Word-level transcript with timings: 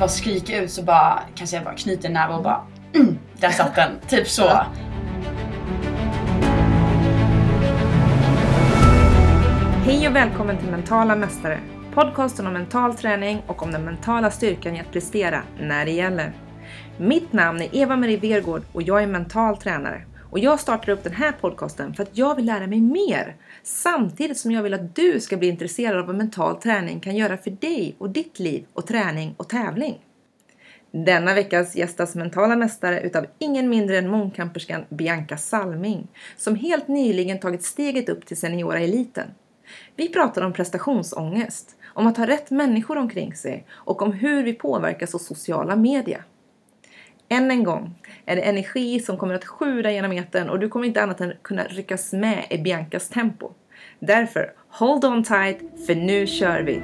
bara 0.00 0.08
skrika 0.08 0.62
ut 0.62 0.70
så 0.70 0.82
bara 0.82 1.22
kanske 1.34 1.56
jag 1.56 1.64
bara 1.64 1.74
knyter 1.74 2.08
en 2.08 2.12
näve 2.12 2.34
och 2.34 2.42
bara 2.42 2.66
mm, 2.94 3.18
där 3.38 3.50
satt 3.50 3.74
den. 3.74 3.90
Typ 4.08 4.28
så. 4.28 4.48
Hej 9.84 10.08
och 10.08 10.16
välkommen 10.16 10.58
till 10.58 10.70
Mentala 10.70 11.16
Mästare. 11.16 11.60
Podcasten 11.94 12.46
om 12.46 12.52
mental 12.52 12.94
träning 12.94 13.42
och 13.46 13.62
om 13.62 13.72
den 13.72 13.84
mentala 13.84 14.30
styrkan 14.30 14.76
i 14.76 14.80
att 14.80 14.92
prestera 14.92 15.42
när 15.60 15.84
det 15.84 15.92
gäller. 15.92 16.32
Mitt 16.98 17.32
namn 17.32 17.62
är 17.62 17.68
Eva-Marie 17.72 18.16
Vergård 18.16 18.62
och 18.72 18.82
jag 18.82 19.02
är 19.02 19.06
mental 19.06 19.56
tränare. 19.56 20.04
Och 20.30 20.38
jag 20.38 20.60
startar 20.60 20.92
upp 20.92 21.04
den 21.04 21.12
här 21.12 21.32
podcasten 21.32 21.94
för 21.94 22.02
att 22.02 22.18
jag 22.18 22.34
vill 22.34 22.46
lära 22.46 22.66
mig 22.66 22.80
mer. 22.80 23.36
Samtidigt 23.62 24.38
som 24.38 24.50
jag 24.50 24.62
vill 24.62 24.74
att 24.74 24.94
du 24.94 25.20
ska 25.20 25.36
bli 25.36 25.48
intresserad 25.48 25.98
av 25.98 26.06
vad 26.06 26.16
mental 26.16 26.56
träning 26.56 27.00
kan 27.00 27.16
göra 27.16 27.36
för 27.36 27.50
dig 27.50 27.94
och 27.98 28.10
ditt 28.10 28.38
liv 28.38 28.66
och 28.72 28.86
träning 28.86 29.34
och 29.36 29.48
tävling. 29.48 29.98
Denna 30.90 31.34
veckas 31.34 31.76
gästas 31.76 32.14
mentala 32.14 32.56
mästare 32.56 33.00
utav 33.00 33.26
ingen 33.38 33.68
mindre 33.68 33.98
än 33.98 34.10
mångkamperskan 34.10 34.84
Bianca 34.88 35.36
Salming 35.36 36.08
som 36.36 36.56
helt 36.56 36.88
nyligen 36.88 37.40
tagit 37.40 37.62
steget 37.62 38.08
upp 38.08 38.26
till 38.26 38.36
seniora 38.36 38.80
eliten. 38.80 39.26
Vi 39.96 40.08
pratar 40.08 40.42
om 40.42 40.52
prestationsångest, 40.52 41.76
om 41.94 42.06
att 42.06 42.16
ha 42.16 42.26
rätt 42.26 42.50
människor 42.50 42.98
omkring 42.98 43.34
sig 43.34 43.66
och 43.70 44.02
om 44.02 44.12
hur 44.12 44.42
vi 44.42 44.52
påverkas 44.52 45.14
av 45.14 45.18
sociala 45.18 45.76
media. 45.76 46.24
Än 47.32 47.50
en 47.50 47.64
gång 47.64 47.94
är 48.26 48.36
det 48.36 48.42
energi 48.42 49.00
som 49.00 49.16
kommer 49.16 49.34
att 49.34 49.44
sjuda 49.44 49.90
genom 49.90 50.12
etern 50.12 50.50
och 50.50 50.58
du 50.60 50.68
kommer 50.68 50.86
inte 50.86 51.02
annat 51.02 51.20
än 51.20 51.32
kunna 51.42 51.64
ryckas 51.64 52.12
med 52.12 52.44
i 52.50 52.58
Biancas 52.58 53.08
tempo. 53.08 53.50
Därför, 53.98 54.52
hold 54.68 55.04
on 55.04 55.24
tight, 55.24 55.86
för 55.86 55.94
nu 55.94 56.26
kör 56.26 56.60
vi! 56.62 56.82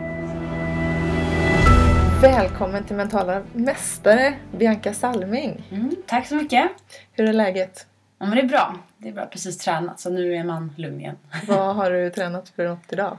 Välkommen 2.23 2.85
till 2.85 2.97
Mentala 2.97 3.43
Mästare, 3.53 4.35
Bianca 4.59 4.95
Salming. 4.95 5.63
Mm, 5.71 5.97
tack 6.07 6.27
så 6.27 6.35
mycket. 6.35 6.71
Hur 7.13 7.29
är 7.29 7.33
läget? 7.33 7.87
Ja, 8.19 8.27
men 8.27 8.37
det 8.37 8.43
är 8.43 8.49
bra. 8.49 8.75
Det 8.99 9.09
är 9.09 9.13
bra. 9.13 9.27
Precis 9.27 9.59
tränat 9.59 10.01
så 10.01 10.11
nu 10.11 10.35
är 10.35 10.45
man 10.45 10.73
lugn 10.77 11.01
igen. 11.01 11.17
Vad 11.47 11.77
har 11.77 11.91
du 11.91 12.11
tränat 12.15 12.49
för 12.49 12.69
något 12.69 12.93
idag? 12.93 13.19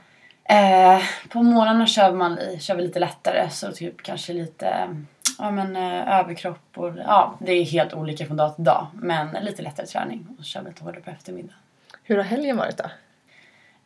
Eh, 0.49 1.01
på 1.29 1.43
morgnarna 1.43 1.87
kör, 1.87 2.13
man, 2.13 2.39
kör 2.59 2.75
vi 2.75 2.81
lite 2.81 2.99
lättare 2.99 3.49
så 3.49 3.71
typ 3.71 4.03
kanske 4.03 4.33
lite 4.33 4.95
ja, 5.37 5.51
men, 5.51 5.75
eh, 5.75 6.19
överkropp 6.19 6.67
och 6.75 6.93
ja, 6.97 7.37
det 7.39 7.51
är 7.51 7.65
helt 7.65 7.93
olika 7.93 8.25
från 8.25 8.37
dag 8.37 8.55
till 8.55 8.63
dag. 8.63 8.87
Men 8.93 9.37
lite 9.41 9.61
lättare 9.61 9.85
träning 9.85 10.27
och 10.39 10.45
så 10.45 10.49
kör 10.49 10.61
vi 10.61 10.69
lite 10.69 10.83
hårdare 10.83 11.01
på 11.01 11.09
eftermiddagen. 11.09 11.55
Hur 12.03 12.17
har 12.17 12.23
helgen 12.23 12.57
varit 12.57 12.77
då? 12.77 12.83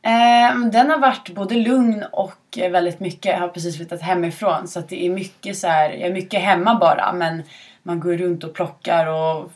Eh, 0.02 0.58
den 0.72 0.90
har 0.90 0.98
varit 0.98 1.30
både 1.30 1.56
lugn 1.56 2.04
och 2.12 2.58
väldigt 2.58 3.00
mycket. 3.00 3.32
Jag 3.32 3.40
har 3.40 3.48
precis 3.48 3.78
flyttat 3.78 4.02
hemifrån 4.02 4.68
så 4.68 4.80
att 4.80 4.90
det 4.90 5.06
är 5.06 5.10
mycket 5.10 5.58
så 5.58 5.68
här, 5.68 5.90
jag 5.90 6.10
är 6.10 6.14
mycket 6.14 6.42
hemma 6.42 6.76
bara 6.76 7.14
men 7.14 7.44
man 7.84 8.00
går 8.00 8.18
runt 8.18 8.44
och 8.44 8.54
plockar 8.54 9.06
och 9.08 9.52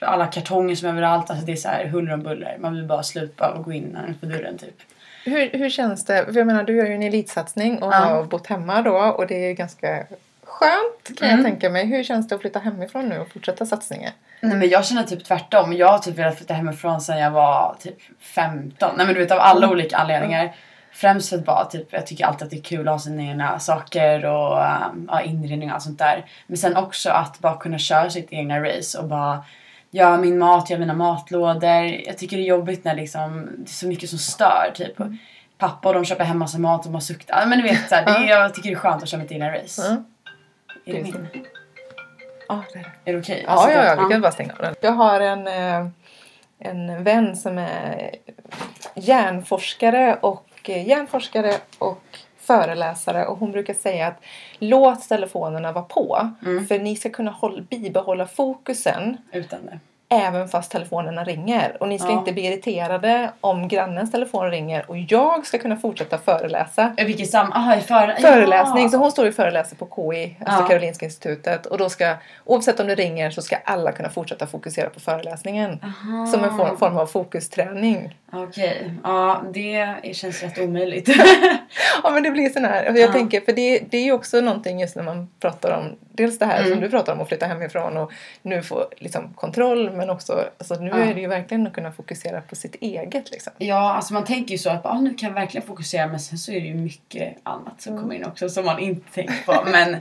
alla 0.00 0.26
kartonger 0.26 0.74
som 0.74 0.88
är 0.88 0.92
överallt. 0.92 1.30
Alltså 1.30 1.46
det 1.46 1.52
är 1.52 1.56
så 1.56 1.68
här 1.68 1.86
huller 1.86 2.14
om 2.14 2.22
buller. 2.22 2.56
Man 2.60 2.74
vill 2.74 2.84
bara 2.84 3.02
sluta 3.02 3.50
och 3.50 3.64
gå 3.64 3.72
in 3.72 3.98
för 4.20 4.26
dörren 4.26 4.58
typ. 4.58 4.82
Hur, 5.24 5.50
hur 5.58 5.70
känns 5.70 6.04
det? 6.04 6.24
För 6.24 6.36
jag 6.36 6.46
menar, 6.46 6.64
du 6.64 6.76
gör 6.76 6.86
ju 6.86 6.94
en 6.94 7.02
elitsatsning 7.02 7.82
och 7.82 7.92
ja. 7.92 7.96
har 7.96 8.24
bott 8.24 8.46
hemma 8.46 8.82
då 8.82 8.96
och 8.96 9.26
det 9.26 9.50
är 9.50 9.52
ganska 9.52 10.06
skönt 10.44 11.18
kan 11.18 11.28
mm. 11.28 11.40
jag 11.40 11.50
tänka 11.50 11.70
mig. 11.70 11.86
Hur 11.86 12.04
känns 12.04 12.28
det 12.28 12.34
att 12.34 12.40
flytta 12.40 12.58
hemifrån 12.58 13.08
nu 13.08 13.18
och 13.18 13.28
fortsätta 13.28 13.66
satsningen? 13.66 14.12
Nej 14.40 14.56
men 14.56 14.68
jag 14.68 14.84
känner 14.84 15.02
typ 15.02 15.24
tvärtom. 15.24 15.72
Jag 15.72 15.88
har 15.88 15.98
typ 15.98 16.18
velat 16.18 16.36
flytta 16.36 16.54
hemifrån 16.54 17.00
sedan 17.00 17.18
jag 17.18 17.30
var 17.30 17.76
typ 17.80 17.96
15. 18.20 18.94
Nej 18.96 19.06
men 19.06 19.14
du 19.14 19.20
vet 19.20 19.30
av 19.30 19.38
alla 19.38 19.66
mm. 19.66 19.70
olika 19.70 19.96
anledningar. 19.96 20.54
Främst 20.92 21.28
för 21.28 21.36
att 21.36 21.44
bara 21.44 21.64
typ, 21.64 21.92
jag 21.92 22.06
tycker 22.06 22.24
alltid 22.24 22.42
att 22.42 22.50
det 22.50 22.56
är 22.56 22.62
kul 22.62 22.88
att 22.88 22.94
ha 22.94 22.98
sina 22.98 23.22
egna 23.22 23.58
saker 23.58 24.24
och 24.24 24.58
um, 24.58 25.08
ja, 25.12 25.20
inredning 25.20 25.68
och 25.68 25.74
allt 25.74 25.84
sånt 25.84 25.98
där. 25.98 26.24
Men 26.46 26.56
sen 26.56 26.76
också 26.76 27.10
att 27.10 27.38
bara 27.38 27.56
kunna 27.56 27.78
köra 27.78 28.10
sitt 28.10 28.32
egna 28.32 28.60
race 28.60 28.98
och 28.98 29.08
bara 29.08 29.44
göra 29.94 30.16
min 30.16 30.38
mat, 30.38 30.70
göra 30.70 30.80
mina 30.80 30.94
matlådor. 30.94 31.84
Jag 32.06 32.18
tycker 32.18 32.36
det 32.36 32.42
är 32.42 32.46
jobbigt 32.46 32.84
när 32.84 32.94
liksom, 32.94 33.48
det 33.58 33.70
är 33.70 33.74
så 33.74 33.86
mycket 33.86 34.10
som 34.10 34.18
stör. 34.18 34.72
Typ. 34.74 35.00
Mm. 35.00 35.18
Pappa 35.58 35.88
och 35.88 35.94
de 35.94 36.04
köper 36.04 36.24
hem 36.24 36.38
massa 36.38 36.58
mat 36.58 36.86
och 36.86 36.92
bara 36.92 37.00
suktar. 37.00 37.46
Men 37.46 37.58
du 37.58 37.64
vet, 37.64 37.88
så 37.88 37.94
här, 37.94 38.04
det, 38.04 38.26
jag 38.26 38.54
tycker 38.54 38.70
det 38.70 38.74
är 38.74 38.78
skönt 38.78 39.02
att 39.02 39.08
köra 39.08 39.20
mitt 39.20 39.32
egna 39.32 39.54
race. 39.54 39.86
Mm. 39.86 40.04
Är 40.84 40.92
det, 40.92 40.98
det 40.98 41.04
min? 41.04 41.28
Ah, 42.48 42.60
det 42.72 42.78
är 42.78 42.82
det. 42.82 43.10
Är 43.10 43.12
det 43.12 43.20
okej? 43.20 43.34
Okay? 43.34 43.42
Ja, 43.42 43.50
alltså, 43.50 43.70
ja, 43.70 43.84
ja, 43.84 44.04
vi 44.04 44.12
kan 44.12 44.20
bara 44.20 44.32
stänga 44.32 44.52
av 44.52 44.58
den. 44.58 44.74
Jag 44.80 44.92
har 44.92 45.20
en, 45.20 45.46
eh, 45.46 45.90
en 46.58 47.04
vän 47.04 47.36
som 47.36 47.58
är 47.58 48.10
hjärnforskare 48.94 50.18
och, 50.20 50.46
eh, 50.64 50.88
hjärnforskare 50.88 51.54
och 51.78 52.18
föreläsare 52.46 53.26
och 53.26 53.38
hon 53.38 53.52
brukar 53.52 53.74
säga 53.74 54.06
att 54.06 54.20
låt 54.58 55.08
telefonerna 55.08 55.72
vara 55.72 55.84
på 55.84 56.30
mm. 56.46 56.66
för 56.66 56.78
ni 56.78 56.96
ska 56.96 57.10
kunna 57.10 57.30
hålla, 57.30 57.62
bibehålla 57.62 58.26
fokusen 58.26 59.16
utan 59.32 59.66
det 59.66 59.80
även 60.14 60.48
fast 60.48 60.70
telefonerna 60.70 61.24
ringer. 61.24 61.76
Och 61.80 61.88
ni 61.88 61.98
ska 61.98 62.08
ja. 62.08 62.18
inte 62.18 62.32
bli 62.32 62.46
irriterade 62.46 63.30
om 63.40 63.68
grannens 63.68 64.12
telefon 64.12 64.50
ringer 64.50 64.84
och 64.90 64.98
jag 64.98 65.46
ska 65.46 65.58
kunna 65.58 65.76
fortsätta 65.76 66.18
föreläsa. 66.18 66.94
Vilket 66.96 67.30
sam... 67.30 67.52
Aha, 67.52 67.80
för... 67.80 68.20
Föreläsning. 68.20 68.82
Ja. 68.82 68.88
Så 68.88 68.96
hon 68.96 69.10
står 69.10 69.28
och 69.28 69.34
föreläser 69.34 69.76
på 69.76 69.86
KI, 69.86 70.36
alltså 70.40 70.62
ja. 70.62 70.68
Karolinska 70.68 71.04
institutet. 71.04 71.66
Och 71.66 71.78
då 71.78 71.88
ska, 71.88 72.14
oavsett 72.44 72.80
om 72.80 72.86
det 72.86 72.94
ringer 72.94 73.30
så 73.30 73.42
ska 73.42 73.56
alla 73.64 73.92
kunna 73.92 74.10
fortsätta 74.10 74.46
fokusera 74.46 74.90
på 74.90 75.00
föreläsningen. 75.00 75.78
Aha. 75.82 76.26
Som 76.26 76.44
en 76.44 76.56
form, 76.56 76.76
form 76.76 76.96
av 76.96 77.06
fokusträning. 77.06 78.18
Okej, 78.32 78.76
okay. 78.80 78.90
ja 79.02 79.42
det 79.52 80.14
känns 80.16 80.42
rätt 80.42 80.58
omöjligt. 80.58 81.08
ja 82.02 82.10
men 82.10 82.22
det 82.22 82.30
blir 82.30 82.48
sån 82.48 82.64
här, 82.64 82.84
jag 82.84 82.98
ja. 82.98 83.12
tänker 83.12 83.40
för 83.40 83.52
det, 83.52 83.78
det 83.90 83.96
är 83.96 84.04
ju 84.04 84.12
också 84.12 84.40
någonting 84.40 84.80
just 84.80 84.96
när 84.96 85.02
man 85.02 85.28
pratar 85.40 85.70
om 85.78 85.96
dels 86.16 86.38
det 86.38 86.46
här 86.46 86.58
mm. 86.58 86.70
som 86.70 86.80
du 86.80 86.90
pratar 86.90 87.12
om 87.12 87.20
att 87.20 87.28
flytta 87.28 87.46
hemifrån 87.46 87.96
och 87.96 88.12
nu 88.42 88.62
få 88.62 88.84
liksom 88.96 89.34
kontroll 89.34 89.90
men 90.04 90.10
också, 90.10 90.48
alltså 90.58 90.74
nu 90.74 90.90
är 90.90 91.14
det 91.14 91.20
ju 91.20 91.26
verkligen 91.26 91.66
att 91.66 91.72
kunna 91.72 91.92
fokusera 91.92 92.40
på 92.40 92.56
sitt 92.56 92.74
eget 92.74 93.30
liksom. 93.30 93.52
Ja, 93.58 93.94
alltså 93.94 94.14
man 94.14 94.24
tänker 94.24 94.52
ju 94.52 94.58
så 94.58 94.70
att 94.70 94.86
ah, 94.86 95.00
nu 95.00 95.14
kan 95.14 95.28
jag 95.28 95.34
verkligen 95.34 95.66
fokusera 95.66 96.06
men 96.06 96.20
sen 96.20 96.38
så 96.38 96.52
är 96.52 96.60
det 96.60 96.66
ju 96.66 96.74
mycket 96.74 97.36
annat 97.42 97.80
som 97.80 97.92
mm. 97.92 98.02
kommer 98.02 98.14
in 98.14 98.24
också 98.24 98.48
som 98.48 98.64
man 98.64 98.78
inte 98.78 99.12
tänker 99.12 99.44
på 99.46 99.64
men, 99.70 99.96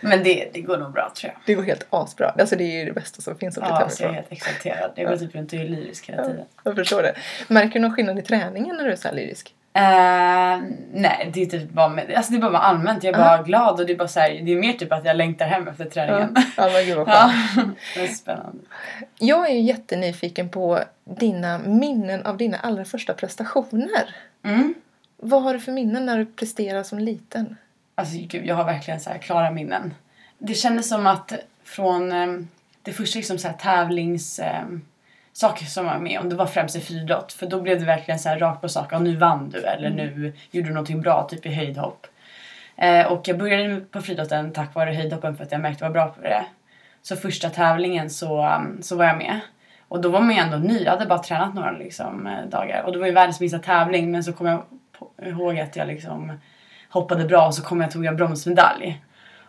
men 0.00 0.24
det, 0.24 0.50
det 0.52 0.60
går 0.60 0.78
nog 0.78 0.92
bra 0.92 1.12
tror 1.16 1.32
jag. 1.32 1.40
Det 1.46 1.54
går 1.54 1.62
helt 1.62 1.86
asbra, 1.90 2.34
alltså 2.38 2.56
det 2.56 2.64
är 2.64 2.78
ju 2.78 2.84
det 2.84 2.92
bästa 2.92 3.22
som 3.22 3.38
finns 3.38 3.58
att 3.58 3.64
flytta 3.64 3.74
ja, 3.74 3.78
hemifrån. 3.78 4.06
Ja, 4.06 4.06
jag 4.06 4.12
är 4.12 4.14
helt 4.14 4.32
exalterad. 4.32 4.92
Jag 4.94 5.08
går 5.08 5.16
typ 5.16 5.34
runt 5.34 5.52
och 5.52 5.58
är 5.58 5.64
lyrisk 5.64 6.08
hela 6.08 6.22
tiden. 6.22 6.44
Ja, 6.56 6.60
jag 6.64 6.74
förstår 6.76 7.02
det. 7.02 7.14
Märker 7.48 7.74
du 7.74 7.80
någon 7.80 7.94
skillnad 7.94 8.18
i 8.18 8.22
träningen 8.22 8.76
när 8.76 8.84
du 8.84 8.92
är 8.92 8.96
så 8.96 9.08
här 9.08 9.14
lyrisk? 9.14 9.54
Uh, 9.76 10.62
nej, 10.92 11.30
det 11.34 11.42
är 11.42 11.46
typ 11.46 11.70
bara, 11.70 11.88
med, 11.88 12.14
alltså 12.14 12.32
det 12.32 12.38
är 12.38 12.40
bara 12.40 12.58
allmänt. 12.58 13.04
Jag 13.04 13.14
är 13.14 13.18
bara 13.18 13.38
uh 13.38 13.44
glad 13.44 13.80
och 13.80 13.86
det 13.86 13.92
är 13.92 13.96
bara 13.96 14.08
så 14.08 14.20
här, 14.20 14.40
det 14.42 14.52
är 14.52 14.56
mer 14.56 14.72
typ 14.72 14.92
att 14.92 15.04
jag 15.04 15.16
längtar 15.16 15.46
hem 15.46 15.68
efter 15.68 15.84
träningen. 15.84 16.36
Ja, 16.56 16.70
men 16.72 16.86
gud 16.86 16.96
vad 16.96 17.08
ja, 17.08 17.32
det 17.94 18.00
är 18.00 18.08
spännande. 18.08 18.64
Jag 19.18 19.50
är 19.50 19.54
jättenyfiken 19.54 20.48
på 20.48 20.80
dina 21.04 21.58
minnen 21.58 22.26
av 22.26 22.36
dina 22.36 22.58
allra 22.58 22.84
första 22.84 23.14
prestationer. 23.14 24.16
Mm. 24.42 24.74
Vad 25.16 25.42
har 25.42 25.54
du 25.54 25.60
för 25.60 25.72
minnen 25.72 26.06
när 26.06 26.18
du 26.18 26.26
presterar 26.26 26.82
som 26.82 26.98
liten? 26.98 27.56
Alltså 27.94 28.16
gud, 28.18 28.46
jag 28.46 28.54
har 28.54 28.64
verkligen 28.64 29.00
så 29.00 29.10
här 29.10 29.18
klara 29.18 29.50
minnen. 29.50 29.94
Det 30.38 30.54
kändes 30.54 30.88
som 30.88 31.06
att 31.06 31.32
från 31.64 32.12
um, 32.12 32.48
det 32.82 32.92
första 32.92 33.18
liksom 33.18 33.38
så 33.38 33.48
här 33.48 33.56
tävlings... 33.56 34.40
Um, 34.62 34.82
saker 35.36 35.64
som 35.64 35.86
var 35.86 35.98
med 35.98 36.20
om. 36.20 36.28
Det 36.28 36.36
var 36.36 36.46
främst 36.46 36.76
i 36.76 36.80
friidrott. 36.80 37.32
För 37.32 37.46
då 37.46 37.60
blev 37.60 37.78
det 37.78 37.84
verkligen 37.84 38.18
så 38.18 38.28
här 38.28 38.38
rakt 38.38 38.60
på 38.60 38.68
sak. 38.68 38.92
Och 38.92 39.02
nu 39.02 39.16
vann 39.16 39.50
du 39.50 39.58
eller 39.58 39.86
mm. 39.86 39.96
nu 39.96 40.32
gjorde 40.50 40.68
du 40.68 40.74
någonting 40.74 41.00
bra, 41.00 41.26
typ 41.30 41.46
i 41.46 41.48
höjdhopp. 41.48 42.06
Eh, 42.76 43.12
och 43.12 43.28
jag 43.28 43.38
började 43.38 43.80
på 43.80 44.02
friidrotten 44.02 44.52
tack 44.52 44.74
vare 44.74 44.90
höjdhoppen 44.90 45.36
för 45.36 45.44
att 45.44 45.52
jag 45.52 45.60
märkte 45.60 45.86
att 45.86 45.94
jag 45.94 46.02
var 46.02 46.06
bra 46.06 46.14
på 46.14 46.22
det. 46.22 46.44
Så 47.02 47.16
första 47.16 47.50
tävlingen 47.50 48.10
så, 48.10 48.46
um, 48.46 48.82
så 48.82 48.96
var 48.96 49.04
jag 49.04 49.18
med. 49.18 49.40
Och 49.88 50.00
då 50.00 50.08
var 50.08 50.20
man 50.20 50.30
ju 50.30 50.36
ändå 50.36 50.56
ny. 50.56 50.82
Jag 50.82 50.90
hade 50.90 51.06
bara 51.06 51.18
tränat 51.18 51.54
några 51.54 51.70
liksom, 51.70 52.26
eh, 52.26 52.46
dagar. 52.50 52.82
Och 52.82 52.92
det 52.92 52.98
var 52.98 53.06
ju 53.06 53.12
världens 53.12 53.40
minsta 53.40 53.58
tävling. 53.58 54.10
Men 54.10 54.24
så 54.24 54.32
kom 54.32 54.46
jag 54.46 54.62
ihåg 55.22 55.58
att 55.58 55.76
jag 55.76 55.86
liksom 55.88 56.32
hoppade 56.88 57.24
bra 57.24 57.46
och 57.46 57.54
så 57.54 57.62
kom 57.62 57.80
jag 57.80 57.90
tog 57.90 58.04
jag 58.04 58.16
bronsmedalj. 58.16 59.00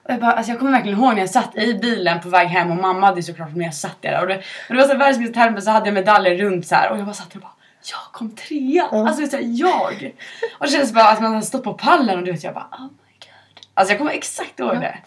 Och 0.07 0.13
jag, 0.13 0.19
bara, 0.19 0.31
alltså 0.31 0.51
jag 0.51 0.59
kommer 0.59 0.71
verkligen 0.71 0.97
ihåg 0.99 1.13
när 1.13 1.19
jag 1.19 1.29
satt 1.29 1.57
i 1.57 1.73
bilen 1.73 2.21
på 2.21 2.29
väg 2.29 2.47
hem 2.47 2.71
och 2.71 2.77
mamma 2.77 3.05
hade 3.05 3.23
såklart 3.23 3.55
med 3.55 3.67
jag 3.67 3.73
satt 3.73 4.01
där 4.01 4.21
och 4.21 4.27
det, 4.27 4.35
och 4.37 4.75
det 4.75 4.75
var 4.75 4.87
så 4.87 4.97
världens 4.97 5.33
termen 5.33 5.61
så 5.61 5.71
hade 5.71 5.85
jag 5.87 5.93
medaljer 5.93 6.35
runt 6.35 6.67
så 6.67 6.75
här 6.75 6.91
och 6.91 6.97
jag 6.97 7.05
bara 7.05 7.13
satt 7.13 7.35
och 7.35 7.41
bara 7.41 7.51
jag 7.91 8.13
kom 8.13 8.35
trea! 8.35 8.87
Mm. 8.91 9.05
Alltså 9.05 9.27
så 9.27 9.37
här, 9.37 9.43
jag! 9.47 10.15
Och 10.59 10.65
det 10.65 10.71
kändes 10.71 10.93
bara 10.93 11.09
att 11.09 11.21
man 11.21 11.33
hade 11.33 11.45
stått 11.45 11.63
på 11.63 11.73
pallen 11.73 12.19
och 12.19 12.25
du 12.25 12.31
vet 12.31 12.43
jag 12.43 12.53
bara 12.53 12.67
oh 12.71 12.81
my 12.81 13.13
god. 13.19 13.65
Alltså 13.73 13.91
jag 13.91 13.97
kommer 13.99 14.11
exakt 14.11 14.59
ihåg 14.59 14.69
mm. 14.69 14.81
det. 14.81 14.97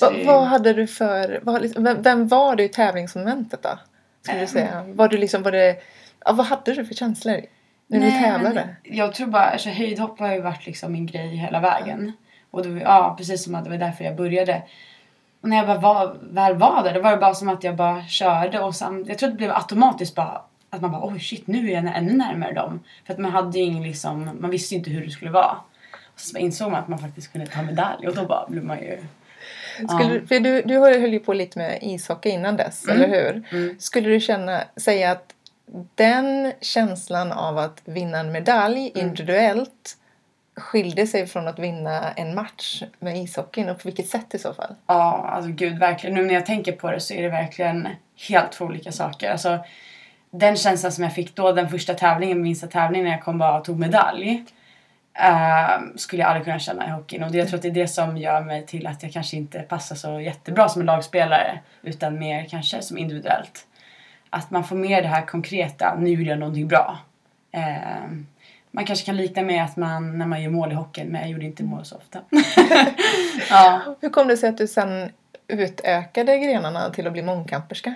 Va, 0.00 0.10
det... 0.10 0.24
Vad 0.24 0.44
hade 0.44 0.72
du 0.72 0.86
för, 0.86 1.40
vad, 1.42 1.62
liksom, 1.62 1.84
vem, 1.84 2.02
vem, 2.02 2.28
var 2.28 2.56
du 2.56 2.64
i 2.64 2.68
tävlingsmomentet 2.68 3.62
då? 3.62 3.78
Skulle 4.22 4.40
du 4.40 4.46
säga? 4.46 4.84
Var 4.88 5.08
du 5.08 5.18
liksom, 5.18 5.42
var 5.42 5.52
det, 5.52 5.76
ja, 6.24 6.32
vad 6.32 6.46
hade 6.46 6.74
du 6.74 6.84
för 6.84 6.94
känslor? 6.94 7.40
När 7.86 7.98
Nej, 7.98 8.10
du 8.10 8.18
tävlade? 8.18 8.76
jag 8.82 9.14
tror 9.14 9.26
bara, 9.26 9.44
alltså 9.44 9.68
höjdhopp 9.68 10.18
har 10.18 10.32
ju 10.32 10.40
varit 10.40 10.66
liksom 10.66 10.92
min 10.92 11.06
grej 11.06 11.36
hela 11.36 11.60
vägen. 11.60 12.12
Mm. 12.64 12.72
Och 12.72 12.80
då, 12.80 12.84
ja, 12.84 13.14
precis 13.18 13.44
som 13.44 13.54
att 13.54 13.64
det 13.64 13.70
var 13.70 13.76
därför 13.78 14.04
jag 14.04 14.16
började. 14.16 14.62
Och 15.40 15.48
när 15.48 15.56
jag 15.56 15.66
bara 15.66 15.78
var, 15.78 16.16
väl 16.22 16.56
var 16.56 16.82
där, 16.84 16.94
då 16.94 17.00
var 17.00 17.10
det 17.10 17.16
bara 17.16 17.34
som 17.34 17.48
att 17.48 17.64
jag 17.64 17.76
bara 17.76 18.04
körde 18.04 18.60
och 18.60 18.74
sen, 18.74 19.04
jag 19.08 19.18
tror 19.18 19.30
det 19.30 19.36
blev 19.36 19.50
automatiskt 19.50 20.14
bara 20.14 20.40
att 20.70 20.80
man 20.80 20.90
bara 20.92 21.06
oj 21.06 21.20
shit 21.20 21.46
nu 21.46 21.70
är 21.70 21.74
jag 21.82 21.96
ännu 21.96 22.12
närmare 22.12 22.52
dem. 22.52 22.80
För 23.06 23.12
att 23.12 23.18
man 23.18 23.30
hade 23.32 23.58
ju 23.58 23.64
ingen 23.64 23.82
liksom, 23.82 24.30
man 24.40 24.50
visste 24.50 24.74
ju 24.74 24.78
inte 24.78 24.90
hur 24.90 25.04
det 25.04 25.10
skulle 25.10 25.30
vara. 25.30 25.56
Och 26.14 26.20
så 26.20 26.38
insåg 26.38 26.70
man 26.70 26.80
att 26.82 26.88
man 26.88 26.98
faktiskt 26.98 27.32
kunde 27.32 27.46
ta 27.46 27.62
medalj 27.62 28.08
och 28.08 28.14
då 28.14 28.26
bara 28.26 28.46
blev 28.48 28.64
man 28.64 28.78
ju 28.78 28.98
Skulle, 29.76 30.02
Ja. 30.02 30.08
du- 30.08 30.26
för 30.26 30.40
du, 30.40 30.62
du 30.62 30.78
höll 30.78 31.12
ju 31.12 31.18
på 31.20 31.32
lite 31.32 31.58
med 31.58 31.78
ishockey 31.82 32.28
innan 32.30 32.56
dess, 32.56 32.88
eller 32.88 33.08
hur? 33.08 33.42
Mm. 33.58 33.76
Skulle 33.80 34.08
du 34.08 34.20
känna, 34.20 34.62
säga 34.76 35.10
att 35.10 35.32
den 35.94 36.52
känslan 36.60 37.32
av 37.32 37.58
att 37.58 37.80
vinna 37.84 38.18
en 38.18 38.32
medalj 38.32 38.92
Mm. 38.94 39.06
individuellt 39.08 39.96
skilde 40.56 41.06
sig 41.06 41.26
från 41.26 41.48
att 41.48 41.58
vinna 41.58 42.12
en 42.12 42.34
match 42.34 42.82
med 42.98 43.16
ishockeyn 43.16 43.68
och 43.68 43.78
på 43.78 43.88
vilket 43.88 44.08
sätt 44.08 44.34
i 44.34 44.38
så 44.38 44.54
fall? 44.54 44.74
Ja, 44.86 45.28
alltså 45.32 45.50
gud 45.50 45.78
verkligen. 45.78 46.14
Nu 46.14 46.24
när 46.24 46.34
jag 46.34 46.46
tänker 46.46 46.72
på 46.72 46.90
det 46.90 47.00
så 47.00 47.14
är 47.14 47.22
det 47.22 47.28
verkligen 47.28 47.88
helt 48.28 48.52
två 48.52 48.64
olika 48.64 48.92
saker. 48.92 49.30
Alltså, 49.30 49.58
den 50.30 50.56
känslan 50.56 50.92
som 50.92 51.04
jag 51.04 51.14
fick 51.14 51.36
då, 51.36 51.52
den 51.52 51.68
första 51.68 51.94
tävlingen, 51.94 52.42
minsta 52.42 52.66
tävlingen 52.66 53.04
när 53.04 53.12
jag 53.12 53.22
kom 53.22 53.38
bara 53.38 53.58
och 53.58 53.64
tog 53.64 53.78
medalj. 53.78 54.44
Uh, 55.22 55.96
skulle 55.96 56.22
jag 56.22 56.28
aldrig 56.28 56.44
kunna 56.44 56.58
känna 56.58 56.86
i 56.86 56.90
hockeyn. 56.90 57.22
Och 57.22 57.32
det, 57.32 57.38
jag 57.38 57.48
tror 57.48 57.56
att 57.56 57.62
det 57.62 57.68
är 57.68 57.72
det 57.72 57.88
som 57.88 58.16
gör 58.16 58.40
mig 58.40 58.66
till 58.66 58.86
att 58.86 59.02
jag 59.02 59.12
kanske 59.12 59.36
inte 59.36 59.58
passar 59.58 59.96
så 59.96 60.20
jättebra 60.20 60.68
som 60.68 60.80
en 60.80 60.86
lagspelare. 60.86 61.58
Utan 61.82 62.18
mer 62.18 62.44
kanske 62.44 62.82
som 62.82 62.98
individuellt. 62.98 63.66
Att 64.30 64.50
man 64.50 64.64
får 64.64 64.76
mer 64.76 65.02
det 65.02 65.08
här 65.08 65.26
konkreta, 65.26 65.96
nu 65.98 66.10
gjorde 66.10 66.30
jag 66.30 66.38
någonting 66.38 66.68
bra. 66.68 66.98
Eh, 67.52 68.10
man 68.76 68.84
kanske 68.84 69.06
kan 69.06 69.16
likna 69.16 69.42
med 69.42 69.64
att 69.64 69.76
man, 69.76 70.18
när 70.18 70.26
man 70.26 70.42
gör 70.42 70.50
mål 70.50 70.72
i 70.72 70.74
hockeyn, 70.74 71.08
men 71.08 71.20
jag 71.20 71.30
gjorde 71.30 71.44
inte 71.44 71.64
mål 71.64 71.84
så 71.84 71.96
ofta. 71.96 72.20
ja. 73.50 73.96
Hur 74.00 74.08
kom 74.08 74.28
det 74.28 74.36
sig 74.36 74.48
att 74.48 74.58
du 74.58 74.66
sen 74.66 75.12
utökade 75.48 76.38
grenarna 76.38 76.90
till 76.90 77.06
att 77.06 77.12
bli 77.12 77.22
mångkamperska? 77.22 77.94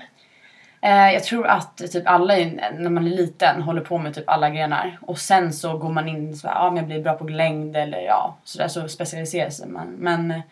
Eh, 0.80 1.12
jag 1.12 1.24
tror 1.24 1.46
att 1.46 1.76
typ 1.76 2.02
alla 2.06 2.34
när 2.34 2.90
man 2.90 3.06
är 3.06 3.10
liten 3.10 3.62
håller 3.62 3.80
på 3.80 3.98
med 3.98 4.14
typ 4.14 4.28
alla 4.28 4.50
grenar. 4.50 4.98
Och 5.00 5.18
sen 5.18 5.52
så 5.52 5.78
går 5.78 5.92
man 5.92 6.08
in 6.08 6.36
så 6.36 6.48
här, 6.48 6.54
ja 6.54 6.70
men 6.70 6.76
jag 6.76 6.86
blir 6.86 7.02
bra 7.02 7.14
på 7.14 7.28
längd 7.28 7.76
eller 7.76 7.98
ja 7.98 8.36
sådär 8.44 8.68
så 8.68 8.88
specialiserar 8.88 9.50
sig 9.50 9.68
man. 9.68 9.86
Men, 9.86 10.42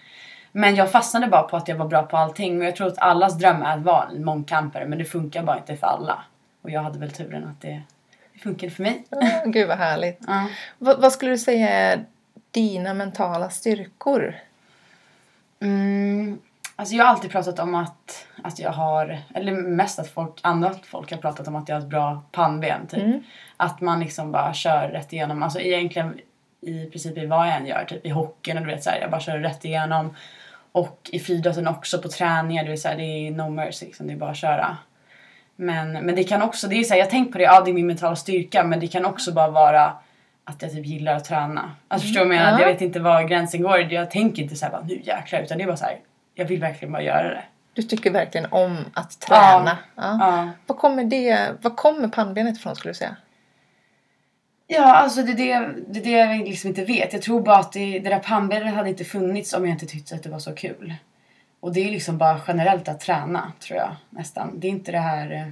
men 0.52 0.76
jag 0.76 0.90
fastnade 0.90 1.26
bara 1.26 1.42
på 1.42 1.56
att 1.56 1.68
jag 1.68 1.76
var 1.76 1.88
bra 1.88 2.02
på 2.02 2.16
allting. 2.16 2.58
Men 2.58 2.66
jag 2.66 2.76
tror 2.76 2.86
att 2.86 2.98
allas 2.98 3.38
dröm 3.38 3.62
är 3.62 3.76
att 3.76 3.82
vara 3.82 4.08
en 4.16 4.24
mångkampare 4.24 4.86
men 4.86 4.98
det 4.98 5.04
funkar 5.04 5.42
bara 5.42 5.58
inte 5.58 5.76
för 5.76 5.86
alla. 5.86 6.22
Och 6.62 6.70
jag 6.70 6.82
hade 6.82 6.98
väl 6.98 7.10
turen 7.10 7.44
att 7.44 7.60
det, 7.60 7.82
det 8.38 8.42
funkade 8.42 8.72
för 8.72 8.82
mig. 8.82 9.04
Ah, 9.10 9.44
Gud 9.44 9.68
vad 9.68 9.78
härligt. 9.78 10.18
Ja. 10.26 10.48
Vad, 10.78 11.00
vad 11.00 11.12
skulle 11.12 11.30
du 11.30 11.38
säga 11.38 11.68
är 11.68 12.04
dina 12.50 12.94
mentala 12.94 13.50
styrkor? 13.50 14.34
Mm, 15.60 16.38
alltså 16.76 16.94
jag 16.94 17.04
har 17.04 17.10
alltid 17.10 17.30
pratat 17.30 17.58
om 17.58 17.74
att, 17.74 18.26
att 18.42 18.58
jag 18.58 18.70
har, 18.70 19.18
eller 19.34 19.52
mest 19.52 19.98
att 19.98 20.08
folk, 20.08 20.40
andra 20.42 20.74
folk 20.82 21.10
har 21.10 21.18
pratat 21.18 21.48
om 21.48 21.56
att 21.56 21.68
jag 21.68 21.76
har 21.76 21.80
ett 21.80 21.88
bra 21.88 22.22
pannben 22.32 22.86
typ. 22.86 23.02
Mm. 23.02 23.22
Att 23.56 23.80
man 23.80 24.00
liksom 24.00 24.32
bara 24.32 24.54
kör 24.54 24.88
rätt 24.88 25.12
igenom, 25.12 25.42
alltså 25.42 25.60
egentligen 25.60 26.20
i 26.60 26.86
princip 26.86 27.18
i 27.18 27.26
vad 27.26 27.46
jag 27.46 27.56
än 27.56 27.66
gör, 27.66 27.84
typ 27.84 28.06
i 28.06 28.08
hockeyn 28.08 28.58
och 28.58 28.66
du 28.66 28.70
vet 28.70 28.84
såhär, 28.84 29.00
jag 29.00 29.10
bara 29.10 29.20
kör 29.20 29.38
rätt 29.38 29.64
igenom. 29.64 30.16
Och 30.72 31.10
i 31.12 31.18
friidrotten 31.18 31.68
också 31.68 31.98
på 31.98 32.08
träningar, 32.08 32.64
du 32.64 32.70
vet 32.70 32.80
såhär, 32.80 32.96
det 32.96 33.02
är 33.02 33.30
no 33.30 33.50
mercy 33.50 33.86
liksom, 33.86 34.06
det 34.06 34.12
är 34.12 34.16
bara 34.16 34.30
att 34.30 34.36
köra. 34.36 34.76
Men, 35.60 35.92
men 35.92 36.14
det 36.14 36.24
kan 36.24 36.42
också, 36.42 36.68
det 36.68 36.76
är 36.76 36.84
såhär, 36.84 37.00
jag 37.00 37.10
tänker 37.10 37.32
på 37.32 37.38
det, 37.38 37.44
ja 37.44 37.60
det 37.60 37.70
är 37.70 37.74
min 37.74 37.86
mentala 37.86 38.16
styrka 38.16 38.64
men 38.64 38.80
det 38.80 38.88
kan 38.88 39.04
också 39.04 39.32
bara 39.32 39.50
vara 39.50 39.92
att 40.44 40.62
jag 40.62 40.72
typ 40.72 40.86
gillar 40.86 41.14
att 41.14 41.24
träna. 41.24 41.70
Alltså 41.88 42.06
förstår 42.06 42.20
du 42.20 42.28
vad 42.28 42.36
jag 42.36 42.42
menar? 42.42 42.58
Ja. 42.58 42.66
Jag 42.66 42.72
vet 42.72 42.80
inte 42.80 43.00
var 43.00 43.22
gränsen 43.22 43.62
går, 43.62 43.92
jag 43.92 44.10
tänker 44.10 44.42
inte 44.42 44.56
såhär 44.56 44.72
bara 44.72 44.82
nu 44.82 45.00
jäklar 45.04 45.40
utan 45.40 45.58
det 45.58 45.64
är 45.64 45.66
bara 45.66 45.76
såhär, 45.76 45.98
jag 46.34 46.44
vill 46.44 46.60
verkligen 46.60 46.92
bara 46.92 47.02
göra 47.02 47.28
det. 47.28 47.42
Du 47.72 47.82
tycker 47.82 48.10
verkligen 48.10 48.46
om 48.52 48.76
att 48.94 49.20
träna. 49.20 49.78
Ja. 49.94 50.16
Ja. 50.20 50.48
Vad 50.66 50.78
kommer 50.78 51.04
det, 51.04 51.48
vad 51.62 51.76
kommer 51.76 52.08
pannbenet 52.08 52.56
ifrån 52.56 52.76
skulle 52.76 52.90
du 52.90 52.96
säga? 52.96 53.16
Ja, 54.66 54.94
alltså 54.94 55.22
det 55.22 55.32
är 55.32 55.60
det, 55.60 55.74
det, 55.88 56.00
det 56.00 56.10
jag 56.10 56.38
liksom 56.38 56.68
inte 56.68 56.84
vet. 56.84 57.12
Jag 57.12 57.22
tror 57.22 57.40
bara 57.40 57.56
att 57.56 57.72
det, 57.72 57.98
det 57.98 58.08
där 58.08 58.18
pannbenet 58.18 58.74
hade 58.74 58.88
inte 58.88 59.04
funnits 59.04 59.54
om 59.54 59.64
jag 59.64 59.72
inte 59.74 59.86
tyckte 59.86 60.14
att 60.14 60.22
det 60.22 60.30
var 60.30 60.38
så 60.38 60.54
kul. 60.54 60.94
Och 61.60 61.72
det 61.72 61.80
är 61.86 61.90
liksom 61.90 62.18
bara 62.18 62.40
generellt 62.46 62.88
att 62.88 63.00
träna, 63.00 63.52
tror 63.60 63.78
jag 63.78 63.96
nästan. 64.10 64.60
Det 64.60 64.66
är 64.66 64.70
inte 64.70 64.92
det 64.92 64.98
här... 64.98 65.32
eh, 65.32 65.46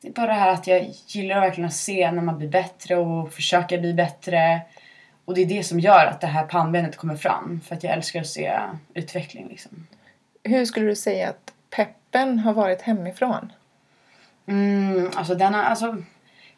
Det 0.00 0.08
är 0.08 0.12
bara 0.12 0.26
det 0.26 0.32
här 0.32 0.52
att 0.52 0.66
jag 0.66 0.90
gillar 1.06 1.40
verkligen 1.40 1.68
att 1.68 1.74
se 1.74 2.10
när 2.12 2.22
man 2.22 2.38
blir 2.38 2.48
bättre 2.48 2.96
och 2.96 3.32
försöka 3.32 3.78
bli 3.78 3.94
bättre. 3.94 4.60
Och 5.24 5.34
det 5.34 5.42
är 5.42 5.46
det 5.46 5.62
som 5.62 5.80
gör 5.80 6.06
att 6.06 6.20
det 6.20 6.26
här 6.26 6.46
pannbenet 6.46 6.96
kommer 6.96 7.16
fram. 7.16 7.60
För 7.64 7.74
att 7.74 7.84
jag 7.84 7.92
älskar 7.92 8.20
att 8.20 8.26
se 8.26 8.60
utveckling 8.94 9.48
liksom. 9.48 9.86
Hur 10.44 10.64
skulle 10.64 10.86
du 10.86 10.96
säga 10.96 11.28
att 11.28 11.52
peppen 11.70 12.38
har 12.38 12.52
varit 12.52 12.82
hemifrån? 12.82 13.52
Mm, 14.46 15.10
alltså 15.14 15.34
den 15.34 15.54
har, 15.54 15.62
alltså, 15.62 15.96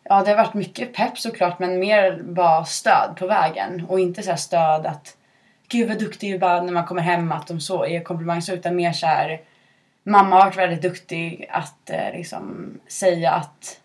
ja 0.03 0.23
det 0.23 0.31
har 0.31 0.37
varit 0.37 0.55
mycket 0.55 0.95
pepp 0.95 1.19
såklart 1.19 1.59
men 1.59 1.79
mer 1.81 2.23
bara 2.23 2.65
stöd 2.65 3.15
på 3.19 3.27
vägen 3.27 3.87
och 3.89 4.00
inte 4.00 4.23
så 4.23 4.31
här 4.31 4.37
stöd 4.37 4.87
att 4.87 5.17
gud 5.69 5.88
vad 5.88 5.99
duktig 5.99 6.31
du 6.31 6.35
är 6.35 6.38
bara 6.38 6.62
när 6.62 6.73
man 6.73 6.85
kommer 6.85 7.03
hem 7.03 7.32
att 7.32 7.47
de 7.47 7.61
så 7.61 7.85
är 7.85 8.00
komplimang 8.00 8.43
så 8.43 8.53
utan 8.53 8.76
mer 8.76 8.93
så 8.93 9.06
här 9.06 9.41
mamma 10.03 10.37
har 10.37 10.44
varit 10.44 10.56
väldigt 10.56 10.82
duktig 10.82 11.47
att 11.50 11.91
eh, 11.91 12.12
liksom 12.12 12.70
säga 12.88 13.32
att 13.32 13.81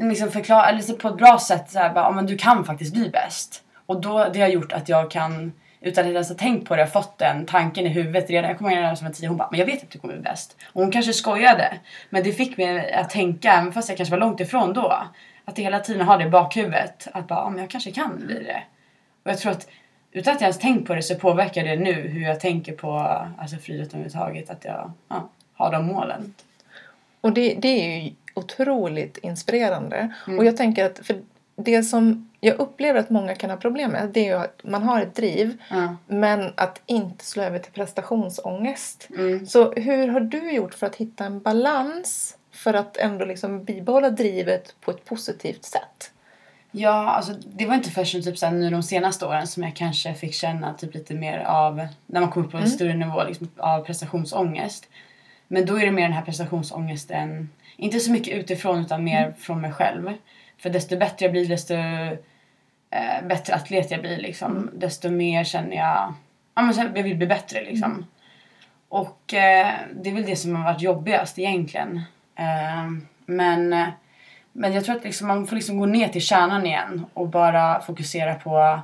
liksom 0.00 0.30
förklara, 0.30 0.68
eller 0.68 0.80
så 0.80 0.96
på 0.96 1.08
ett 1.08 1.16
bra 1.16 1.38
sätt 1.38 1.70
så 1.70 1.78
här, 1.78 1.94
bara, 1.94 2.04
ja, 2.04 2.10
men 2.10 2.26
du 2.26 2.36
kan 2.36 2.64
faktiskt 2.64 2.94
bli 2.94 3.08
bäst. 3.10 3.62
Och 3.86 4.00
då, 4.00 4.28
det 4.32 4.40
har 4.40 4.48
gjort 4.48 4.72
att 4.72 4.88
jag 4.88 5.10
kan, 5.10 5.52
utan 5.80 6.02
att 6.02 6.06
jag 6.06 6.14
ens 6.14 6.28
ha 6.28 6.36
tänkt 6.36 6.68
på 6.68 6.76
det, 6.76 6.86
fått 6.86 7.18
den 7.18 7.46
tanken 7.46 7.86
i 7.86 7.88
huvudet 7.88 8.30
redan. 8.30 8.48
Jag 8.48 8.58
kommer 8.58 8.70
ihåg 8.70 8.80
när 8.80 8.88
jag 8.88 9.02
var 9.02 9.10
tio, 9.10 9.28
hon 9.28 9.36
bara, 9.36 9.48
men 9.50 9.60
jag 9.60 9.66
vet 9.66 9.82
att 9.82 9.90
du 9.90 9.98
kommer 9.98 10.14
bli 10.14 10.22
bäst. 10.22 10.56
Och 10.72 10.82
hon 10.82 10.90
kanske 10.90 11.12
skojade, 11.12 11.78
men 12.10 12.22
det 12.22 12.32
fick 12.32 12.56
mig 12.56 12.92
att 12.92 13.10
tänka, 13.10 13.52
även 13.52 13.72
fast 13.72 13.88
jag 13.88 13.96
kanske 13.96 14.10
var 14.10 14.20
långt 14.20 14.40
ifrån 14.40 14.72
då, 14.72 15.02
att 15.44 15.58
hela 15.58 15.80
tiden 15.80 16.06
ha 16.06 16.16
det 16.16 16.24
i 16.24 16.30
bakhuvudet. 16.30 17.08
Att 17.12 17.28
bara, 17.28 17.38
ja, 17.38 17.50
men 17.50 17.58
jag 17.58 17.70
kanske 17.70 17.92
kan 17.92 18.26
bli 18.26 18.34
det. 18.34 18.62
Och 19.24 19.30
jag 19.30 19.38
tror 19.38 19.52
att 19.52 19.68
utan 20.12 20.34
att 20.34 20.40
jag 20.40 20.46
ens 20.46 20.58
tänkt 20.58 20.86
på 20.86 20.94
det 20.94 21.02
så 21.02 21.14
påverkar 21.14 21.64
det 21.64 21.76
nu 21.76 21.92
hur 21.92 22.22
jag 22.22 22.40
tänker 22.40 22.72
på 22.72 22.92
alltså, 23.38 23.56
friidrott 23.56 23.88
överhuvudtaget. 23.88 24.50
Att 24.50 24.64
jag 24.64 24.92
ja, 25.08 25.28
har 25.54 25.72
de 25.72 25.86
målen. 25.86 26.34
Och 27.20 27.32
det, 27.32 27.54
det 27.54 27.68
är 27.68 28.00
ju 28.00 28.12
otroligt 28.34 29.18
inspirerande. 29.18 30.14
Mm. 30.26 30.38
Och 30.38 30.44
jag 30.44 30.56
tänker 30.56 30.84
att 30.84 30.98
för 31.06 31.16
det 31.56 31.82
som 31.82 32.30
jag 32.40 32.60
upplever 32.60 33.00
att 33.00 33.10
många 33.10 33.34
kan 33.34 33.50
ha 33.50 33.56
problem 33.56 33.90
med 33.90 34.08
det 34.08 34.20
är 34.20 34.24
ju 34.24 34.44
att 34.44 34.60
man 34.64 34.82
har 34.82 35.00
ett 35.00 35.14
driv 35.14 35.62
Ja. 35.70 35.96
men 36.06 36.52
att 36.54 36.80
inte 36.86 37.24
slå 37.24 37.42
över 37.42 37.58
till 37.58 37.72
prestationsångest. 37.72 39.08
Mm. 39.10 39.46
Så 39.46 39.72
hur 39.72 40.08
har 40.08 40.20
du 40.20 40.52
gjort 40.52 40.74
för 40.74 40.86
att 40.86 40.96
hitta 40.96 41.24
en 41.24 41.40
balans 41.40 42.36
för 42.50 42.74
att 42.74 42.96
ändå 42.96 43.24
liksom 43.24 43.64
bibehålla 43.64 44.10
drivet 44.10 44.74
på 44.80 44.90
ett 44.90 45.04
positivt 45.04 45.64
sätt? 45.64 46.10
Ja, 46.74 47.10
alltså 47.10 47.32
det 47.44 47.66
var 47.66 47.74
inte 47.74 47.90
förrän 47.90 48.22
typ 48.22 48.38
såhär, 48.38 48.52
nu 48.52 48.70
de 48.70 48.82
senaste 48.82 49.26
åren 49.26 49.46
som 49.46 49.62
jag 49.62 49.76
kanske 49.76 50.14
fick 50.14 50.34
känna 50.34 50.74
typ 50.74 50.94
lite 50.94 51.14
mer 51.14 51.38
av, 51.38 51.86
när 52.06 52.20
man 52.20 52.30
kommer 52.30 52.46
upp 52.46 52.52
på 52.52 52.58
en 52.58 52.70
större 52.70 52.94
nivå, 52.94 53.24
liksom, 53.24 53.50
av 53.56 53.84
prestationsångest. 53.84 54.88
Men 55.48 55.66
då 55.66 55.78
är 55.78 55.86
det 55.86 55.92
mer 55.92 56.02
den 56.02 56.12
här 56.12 56.22
prestationsångesten, 56.22 57.50
inte 57.76 58.00
så 58.00 58.12
mycket 58.12 58.34
utifrån 58.34 58.80
utan 58.80 59.04
mer 59.04 59.34
från 59.38 59.60
mig 59.60 59.72
själv. 59.72 60.12
För 60.58 60.70
desto 60.70 60.98
bättre 60.98 61.24
jag 61.26 61.32
blir, 61.32 61.48
desto 61.48 61.74
eh, 61.74 63.26
bättre 63.28 63.54
atlet 63.54 63.90
jag 63.90 64.00
blir 64.00 64.16
liksom, 64.16 64.70
desto 64.74 65.10
mer 65.10 65.44
känner 65.44 65.76
jag, 65.76 66.14
ja 66.54 66.62
men 66.62 66.92
jag 66.94 67.02
vill 67.02 67.16
bli 67.16 67.26
bättre 67.26 67.64
liksom. 67.64 68.06
Och 68.88 69.34
eh, 69.34 69.72
det 69.94 70.10
är 70.10 70.14
väl 70.14 70.26
det 70.26 70.36
som 70.36 70.56
har 70.56 70.72
varit 70.72 70.82
jobbigast 70.82 71.38
egentligen. 71.38 71.96
Eh, 72.36 72.90
men, 73.26 73.72
eh, 73.72 73.88
men 74.52 74.72
jag 74.72 74.84
tror 74.84 74.96
att 74.96 75.04
liksom 75.04 75.28
man 75.28 75.46
får 75.46 75.56
liksom 75.56 75.78
gå 75.78 75.86
ner 75.86 76.08
till 76.08 76.22
kärnan 76.22 76.66
igen 76.66 77.06
och 77.14 77.28
bara 77.28 77.80
fokusera 77.80 78.34
på... 78.34 78.80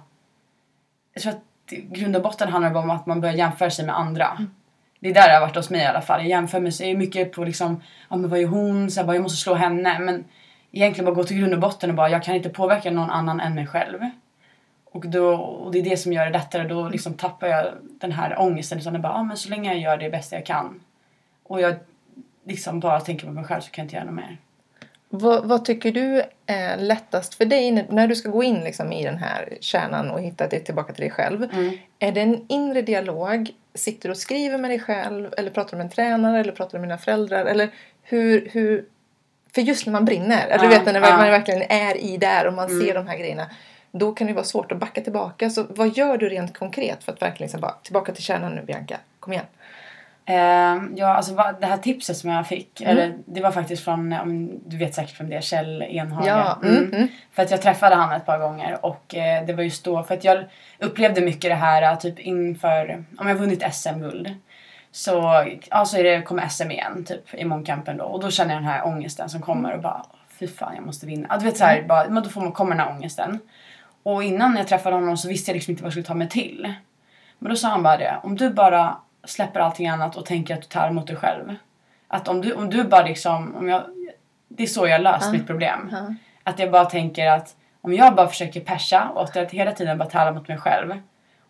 Jag 1.14 1.22
tror 1.22 1.32
att 1.32 1.72
i 1.72 1.80
grund 1.80 2.16
och 2.16 2.22
botten 2.22 2.48
handlar 2.48 2.70
det 2.70 2.78
om 2.78 2.90
att 2.90 3.06
man 3.06 3.20
börjar 3.20 3.34
jämföra 3.34 3.70
sig 3.70 3.86
med 3.86 3.98
andra. 3.98 4.46
Det 5.00 5.08
är 5.10 5.14
där 5.14 5.28
det 5.28 5.34
har 5.34 5.40
varit 5.40 5.56
hos 5.56 5.70
mig 5.70 5.80
i 5.80 5.86
alla 5.86 6.00
fall. 6.00 6.20
Jag 6.20 6.28
jämför 6.28 6.60
mig 6.60 6.72
så 6.72 6.84
är 6.84 6.96
mycket 6.96 7.32
på 7.32 7.44
liksom, 7.44 7.82
ja 8.08 8.16
men 8.16 8.30
vad 8.30 8.40
är 8.40 8.46
hon? 8.46 8.90
Så 8.90 9.00
här, 9.00 9.06
bara, 9.06 9.16
jag 9.16 9.22
måste 9.22 9.42
slå 9.42 9.54
henne. 9.54 9.98
Men 9.98 10.24
egentligen 10.72 11.04
bara 11.04 11.14
gå 11.14 11.24
till 11.24 11.38
grund 11.38 11.54
och 11.54 11.60
botten 11.60 11.90
och 11.90 11.96
bara, 11.96 12.08
jag 12.08 12.22
kan 12.22 12.34
inte 12.34 12.48
påverka 12.48 12.90
någon 12.90 13.10
annan 13.10 13.40
än 13.40 13.54
mig 13.54 13.66
själv. 13.66 13.98
Och, 14.84 15.08
då, 15.08 15.34
och 15.34 15.72
det 15.72 15.78
är 15.78 15.82
det 15.82 15.96
som 15.96 16.12
gör 16.12 16.24
det 16.24 16.32
lättare. 16.32 16.68
Då 16.68 16.88
liksom 16.88 17.14
tappar 17.14 17.46
jag 17.46 17.66
den 18.00 18.12
här 18.12 18.40
ångesten. 18.40 18.78
Utan 18.78 18.92
det 18.92 18.98
bara, 18.98 19.12
ja 19.12 19.22
men 19.22 19.36
så 19.36 19.48
länge 19.48 19.72
jag 19.72 19.80
gör 19.80 19.96
det 19.96 20.10
bästa 20.10 20.36
jag 20.36 20.46
kan. 20.46 20.80
Och 21.42 21.60
jag 21.60 21.76
liksom 22.44 22.80
bara 22.80 23.00
tänker 23.00 23.26
på 23.26 23.32
mig 23.32 23.44
själv 23.44 23.60
så 23.60 23.70
kan 23.70 23.82
jag 23.82 23.86
inte 23.86 23.96
göra 23.96 24.04
något 24.04 24.14
mer. 24.14 24.38
Vad, 25.10 25.44
vad 25.48 25.64
tycker 25.64 25.92
du 25.92 26.22
är 26.46 26.76
lättast 26.76 27.34
för 27.34 27.44
dig 27.44 27.86
när- 27.90 28.06
du 28.06 28.16
ska 28.16 28.28
gå 28.28 28.42
in 28.42 28.60
liksom 28.60 28.92
i 28.92 29.04
den 29.04 29.18
här 29.18 29.58
kärnan 29.60 30.10
och 30.10 30.20
hitta 30.20 30.46
dig 30.48 30.64
tillbaka 30.64 30.92
till 30.92 31.00
dig 31.02 31.10
själv? 31.10 31.42
Mm. 31.52 31.78
Är 31.98 32.12
det 32.12 32.20
en 32.20 32.44
inre 32.48 32.82
dialog? 32.82 33.50
Sitter 33.74 34.08
du 34.08 34.10
och 34.12 34.18
skriver 34.18 34.58
med 34.58 34.70
dig 34.70 34.80
själv? 34.80 35.34
Eller 35.36 35.50
pratar 35.50 35.70
du 35.70 35.76
med 35.76 35.84
en 35.84 35.90
tränare? 35.90 36.40
Eller 36.40 36.52
pratar 36.52 36.72
du 36.72 36.78
med 36.80 36.88
dina 36.88 36.98
föräldrar? 36.98 37.44
Eller 37.44 37.68
hur... 38.02 38.48
hur 38.52 38.84
för 39.54 39.60
just 39.62 39.86
när 39.86 39.92
man 39.92 40.04
brinner, 40.04 40.46
eller 40.46 40.62
du 40.64 40.68
vet 40.68 40.84
när 40.86 41.00
man 41.00 41.20
verkligen 41.30 41.62
är 41.62 41.96
i 41.96 42.16
där 42.16 42.46
och 42.46 42.52
man 42.52 42.70
Mm. 42.70 42.86
ser 42.86 42.94
de 42.94 43.06
här 43.06 43.18
grejerna. 43.18 43.46
Då 43.92 44.12
kan 44.12 44.26
det 44.26 44.32
vara 44.32 44.44
svårt 44.44 44.72
att 44.72 44.78
backa 44.78 45.00
tillbaka. 45.00 45.50
Så 45.50 45.66
vad 45.68 45.96
gör 45.96 46.16
du 46.18 46.28
rent 46.28 46.58
konkret 46.58 47.04
för 47.04 47.12
att 47.12 47.22
verkligen 47.22 47.46
liksom 47.46 47.60
bara 47.60 47.74
tillbaka 47.82 48.12
till 48.12 48.22
kärnan 48.22 48.54
nu 48.54 48.62
Bianca? 48.62 48.96
Kom 49.20 49.32
igen. 49.32 49.44
Ehm, 50.30 50.92
ja, 50.96 51.06
alltså 51.06 51.34
det 51.60 51.66
här 51.66 51.76
tipset 51.76 52.16
som 52.16 52.30
jag 52.30 52.46
fick, 52.46 52.80
Mm. 52.80 52.92
eller, 52.92 53.18
det 53.26 53.40
var 53.40 53.50
faktiskt 53.50 53.84
från, 53.84 54.10
du 54.66 54.76
vet 54.76 54.94
säkert 54.94 55.20
vem 55.20 55.28
det 55.30 55.36
är, 55.36 55.40
Kjell 55.40 55.82
Enhage. 55.82 56.26
Ja, 56.26 56.58
mm, 56.62 56.92
mm. 56.94 57.08
För 57.32 57.42
att 57.42 57.50
jag 57.50 57.62
träffade 57.62 57.94
han 57.94 58.12
ett 58.12 58.26
par 58.26 58.38
gånger 58.38 58.86
och 58.86 59.14
eh, 59.14 59.46
det 59.46 59.52
var 59.52 59.62
just 59.62 59.84
då, 59.84 60.02
för 60.02 60.14
att 60.14 60.24
jag 60.24 60.44
upplevde 60.78 61.20
mycket 61.20 61.50
det 61.50 61.54
här 61.54 61.82
eh, 61.82 61.98
typ 61.98 62.18
inför, 62.18 63.04
om 63.18 63.28
jag 63.28 63.34
vunnit 63.34 63.74
SM-guld. 63.74 64.34
så, 64.90 65.44
ja, 65.70 65.84
så 65.84 65.96
är 65.98 66.04
det, 66.04 66.22
kommer 66.22 66.48
SM 66.48 66.70
igen 66.70 67.04
typ 67.04 67.34
i 67.34 67.44
mångkampen 67.44 67.96
då 67.96 68.04
och 68.04 68.20
då 68.20 68.30
känner 68.30 68.54
jag 68.54 68.62
den 68.62 68.70
här 68.70 68.86
ångesten 68.86 69.28
som 69.28 69.40
kommer 69.42 69.72
och 69.74 69.82
bara 69.82 70.02
fy 70.38 70.46
fan 70.48 70.74
jag 70.74 70.86
måste 70.86 71.06
vinna. 71.06 71.26
Ja, 71.30 71.36
du 71.38 71.44
vet 71.44 71.56
så 71.56 71.64
här, 71.64 71.82
bara, 71.82 72.08
men 72.08 72.22
då 72.22 72.28
får 72.28 72.40
man, 72.40 72.52
kommer 72.52 72.70
den 72.76 72.80
här 72.86 72.90
ångesten. 72.92 73.38
Och 74.02 74.22
innan 74.22 74.56
jag 74.56 74.68
träffade 74.68 74.96
honom 74.96 75.16
så 75.16 75.28
visste 75.28 75.50
jag 75.50 75.54
liksom 75.54 75.70
inte 75.70 75.82
vad 75.82 75.86
jag 75.86 75.92
skulle 75.92 76.06
ta 76.06 76.14
mig 76.14 76.28
till. 76.28 76.74
Men 77.38 77.50
då 77.50 77.56
sa 77.56 77.68
han 77.68 77.82
bara 77.82 77.96
det, 77.96 78.16
om 78.22 78.36
du 78.36 78.50
bara 78.50 78.96
släpper 79.28 79.60
allting 79.60 79.88
annat 79.88 80.16
och 80.16 80.26
tänker 80.26 80.54
att 80.54 80.62
du 80.62 80.68
tar 80.68 80.88
emot 80.88 81.06
dig 81.06 81.16
själv. 81.16 81.54
Att 82.08 82.28
om 82.28 82.40
du, 82.40 82.52
om 82.52 82.70
du 82.70 82.84
bara 82.84 83.02
liksom, 83.04 83.54
om 83.56 83.68
jag, 83.68 83.82
det 84.48 84.62
är 84.62 84.66
så 84.66 84.86
jag 84.86 85.00
löst 85.00 85.26
Ja. 85.26 85.32
mitt 85.32 85.46
problem. 85.46 85.88
Ja. 85.92 86.14
Att 86.42 86.58
jag 86.58 86.70
bara 86.70 86.84
tänker 86.84 87.26
att 87.30 87.56
om 87.80 87.94
jag 87.94 88.14
bara 88.14 88.28
försöker 88.28 88.60
persa 88.60 89.08
och 89.14 89.36
att 89.36 89.50
hela 89.50 89.72
tiden 89.72 89.98
bara 89.98 90.08
tävla 90.08 90.32
mot 90.32 90.48
mig 90.48 90.58
själv. 90.58 91.00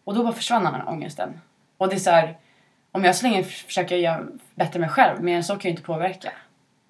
Och 0.04 0.14
då 0.14 0.22
bara 0.22 0.32
försvann 0.32 0.64
den 0.64 0.74
här 0.74 0.88
ångesten. 0.88 1.40
Och 1.76 1.88
det 1.88 1.94
är 1.94 1.98
så 1.98 2.10
här, 2.10 2.36
om 2.92 3.04
jag 3.04 3.16
så 3.16 3.26
länge 3.26 3.42
försöker 3.44 3.96
göra 3.96 4.20
bättre 4.54 4.80
mig 4.80 4.88
själv, 4.88 5.22
mer 5.22 5.36
än 5.36 5.44
så 5.44 5.52
kan 5.52 5.60
jag 5.62 5.72
inte 5.72 5.82
påverka. 5.82 6.32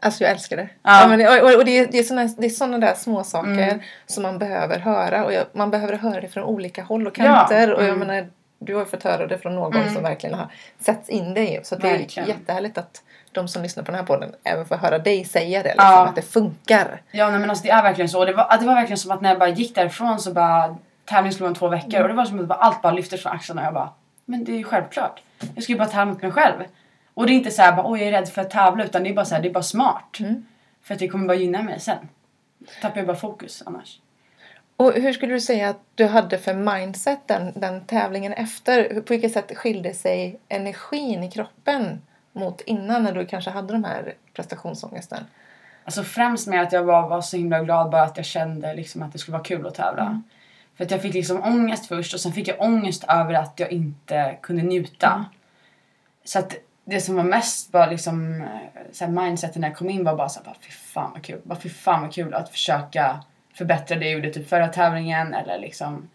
Alltså 0.02 0.24
jag 0.24 0.30
älskar 0.32 0.56
det. 0.56 0.68
Ja. 0.82 1.00
Ja. 1.02 1.08
men 1.08 1.18
det 1.18 1.42
och 1.42 1.54
och 1.58 1.64
det, 1.64 1.78
är, 1.78 1.86
det, 1.86 1.98
är 1.98 2.02
såna, 2.02 2.24
det 2.24 2.46
är 2.46 2.50
såna 2.50 2.78
där 2.78 2.94
små 2.94 3.24
saker 3.24 3.50
Mm. 3.50 3.80
som 4.06 4.22
man 4.22 4.38
behöver 4.38 4.78
höra. 4.78 5.24
Och 5.24 5.32
jag, 5.32 5.44
man 5.52 5.70
behöver 5.70 5.92
höra 5.96 6.20
det 6.20 6.28
från 6.28 6.44
olika 6.44 6.82
håll 6.82 7.06
och 7.06 7.18
Ja. 7.18 7.24
kanter. 7.24 7.74
Och 7.74 7.82
jag 7.82 7.88
Mm. 7.94 7.98
menar, 8.08 8.28
du 8.58 8.74
har 8.74 8.80
ju 8.82 8.86
fått 8.86 9.02
höra 9.02 9.26
det 9.26 9.38
från 9.38 9.54
någon 9.54 9.76
Mm. 9.76 9.94
som 9.94 10.02
verkligen 10.02 10.34
har 10.38 10.46
satt 10.80 11.08
in 11.08 11.34
dig. 11.34 11.60
Så 11.64 11.76
det 11.76 11.88
Verkligen. 11.88 12.28
är 12.28 12.32
jättehärligt 12.34 12.78
att 12.78 13.02
de 13.32 13.48
som 13.48 13.62
lyssnar 13.62 13.84
på 13.84 13.90
den 13.90 13.98
här 14.00 14.06
podden 14.06 14.34
även 14.44 14.66
får 14.66 14.76
höra 14.76 14.98
dig 14.98 15.24
säga 15.24 15.62
det. 15.62 15.68
Liksom, 15.68 15.84
Ja. 15.90 16.08
Att 16.08 16.16
det 16.16 16.22
funkar. 16.22 17.02
Ja 17.10 17.30
nej, 17.30 17.40
men 17.40 17.50
alltså 17.50 17.64
det 17.64 17.70
är 17.70 17.82
verkligen 17.82 18.08
så. 18.08 18.24
Det 18.24 18.32
var, 18.32 18.56
det 18.60 18.66
var 18.66 18.74
verkligen 18.74 18.98
som 18.98 19.10
att 19.10 19.20
när 19.20 19.28
jag 19.28 19.38
bara 19.38 19.48
gick 19.48 19.74
därifrån 19.74 20.18
så 20.20 20.32
bara 20.32 20.76
tävling 21.04 21.32
skulle 21.32 21.42
vara 21.44 21.50
om 21.50 21.54
två 21.54 21.68
veckor 21.68 22.02
och 22.02 22.08
det 22.08 22.14
var 22.14 22.24
som 22.24 22.40
att 22.40 22.46
bara, 22.46 22.58
allt 22.58 22.82
bara 22.82 22.92
lyftes 22.92 23.22
från 23.22 23.32
axlarna 23.32 23.60
och 23.60 23.66
jag 23.66 23.74
bara 23.74 23.90
men 24.24 24.44
det 24.44 24.52
är 24.52 24.56
ju 24.56 24.64
självklart. 24.64 25.22
Jag 25.54 25.64
ska 25.64 25.72
ju 25.72 25.78
bara 25.78 25.88
tävla 25.88 26.04
mot 26.12 26.22
mig 26.22 26.30
själv. 26.32 26.54
Och 27.14 27.26
det 27.26 27.32
är 27.32 27.34
inte 27.34 27.50
så 27.50 27.62
här 27.62 27.72
bara 27.76 27.90
oj 27.90 27.98
jag 27.98 28.08
är 28.08 28.12
rädd 28.12 28.28
för 28.28 28.42
att 28.42 28.50
tävla 28.50 28.84
utan 28.84 29.02
det 29.02 29.10
är 29.10 29.14
bara 29.14 29.24
så 29.24 29.34
här, 29.34 29.42
det 29.42 29.48
är 29.48 29.52
bara 29.52 29.62
smart. 29.62 30.16
Mm. 30.20 30.46
För 30.82 30.94
att 30.94 31.00
det 31.00 31.08
kommer 31.08 31.26
bara 31.26 31.36
gynna 31.36 31.62
mig 31.62 31.80
sen. 31.80 32.08
Tappar 32.82 32.96
jag 32.96 33.06
bara 33.06 33.16
fokus 33.16 33.62
annars. 33.66 33.98
Och 34.78 34.92
hur 34.92 35.12
skulle 35.12 35.34
du 35.34 35.40
säga 35.40 35.68
att 35.68 35.80
du 35.94 36.06
hade 36.06 36.38
för 36.38 36.54
mindset 36.54 37.18
den, 37.26 37.52
den 37.54 37.84
tävlingen 37.84 38.32
efter? 38.32 39.00
På 39.00 39.12
vilket 39.12 39.32
sätt 39.32 39.56
skilde 39.56 39.94
sig 39.94 40.40
energin 40.48 41.24
i 41.24 41.30
kroppen 41.30 42.02
mot 42.32 42.60
innan 42.60 43.02
när 43.02 43.12
du 43.12 43.26
kanske 43.26 43.50
hade 43.50 43.72
de 43.72 43.84
här 43.84 44.14
prestationsångesten? 44.34 45.24
Alltså 45.84 46.02
främst 46.02 46.48
med 46.48 46.62
att 46.62 46.72
jag 46.72 46.84
var, 46.84 47.08
var 47.08 47.20
så 47.20 47.36
himla 47.36 47.62
glad 47.62 47.90
bara 47.90 48.02
att 48.02 48.16
jag 48.16 48.26
kände 48.26 48.74
liksom 48.74 49.02
att 49.02 49.12
det 49.12 49.18
skulle 49.18 49.32
vara 49.32 49.44
kul 49.44 49.66
att 49.66 49.74
tävla. 49.74 50.02
Mm. 50.02 50.22
För 50.76 50.84
att 50.84 50.90
jag 50.90 51.02
fick 51.02 51.14
liksom 51.14 51.42
ångest 51.42 51.86
först 51.86 52.14
och 52.14 52.20
sen 52.20 52.32
fick 52.32 52.48
jag 52.48 52.60
ångest 52.60 53.04
över 53.08 53.34
att 53.34 53.60
jag 53.60 53.72
inte 53.72 54.38
kunde 54.42 54.62
njuta. 54.62 55.12
Mm. 55.12 55.24
Så 56.24 56.38
att 56.38 56.54
det 56.84 57.00
som 57.00 57.16
var 57.16 57.24
mest 57.24 57.72
bara 57.72 57.86
liksom 57.86 58.40
eh, 58.40 58.48
så 58.92 59.04
här 59.04 59.12
mindsetet 59.12 59.56
när 59.56 59.68
jag 59.68 59.76
kom 59.76 59.90
in 59.90 60.04
var 60.04 60.16
bara 60.16 60.28
så 60.28 60.40
här, 60.40 60.46
bara, 60.46 60.56
fy 60.60 60.70
fan 60.70 61.10
vad 61.12 61.22
kul. 61.22 61.40
Bara 61.44 61.58
fy 61.58 61.68
fan 61.68 62.02
vad 62.02 62.12
kul 62.12 62.34
att 62.34 62.48
försöka 62.48 63.20
förbättra 63.58 63.96
det 63.96 64.04
jag 64.04 64.14
gjorde 64.14 64.30
typ 64.30 64.48
förra 64.48 64.68
tävlingen 64.68 65.34
eller 65.34 65.58
liksom. 65.58 66.08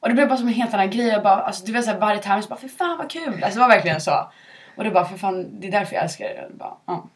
Och 0.00 0.08
det 0.08 0.14
blev 0.14 0.28
bara 0.28 0.38
som 0.38 0.48
en 0.48 0.54
helt 0.54 0.74
annan 0.74 0.90
grej. 0.90 1.06
Jag 1.06 1.22
bara, 1.22 1.42
alltså, 1.42 1.64
det 1.66 1.72
var 1.72 1.82
så 1.82 1.90
här, 1.90 1.98
varje 1.98 2.22
tävling 2.22 2.42
så 2.42 2.48
bara 2.48 2.60
fy 2.60 2.68
fan 2.68 2.98
vad 2.98 3.10
kul. 3.10 3.44
Alltså 3.44 3.58
det 3.58 3.60
var 3.60 3.68
verkligen 3.68 4.00
så. 4.00 4.28
Och 4.76 4.84
det 4.84 4.90
bara 4.90 5.04
för 5.04 5.18
fan 5.18 5.60
det 5.60 5.66
är 5.66 5.70
därför 5.70 5.94
jag 5.94 6.04
älskar 6.04 6.24
det. 6.24 6.34
Jag 6.34 6.52
Bara, 6.52 6.74
ja. 6.86 7.08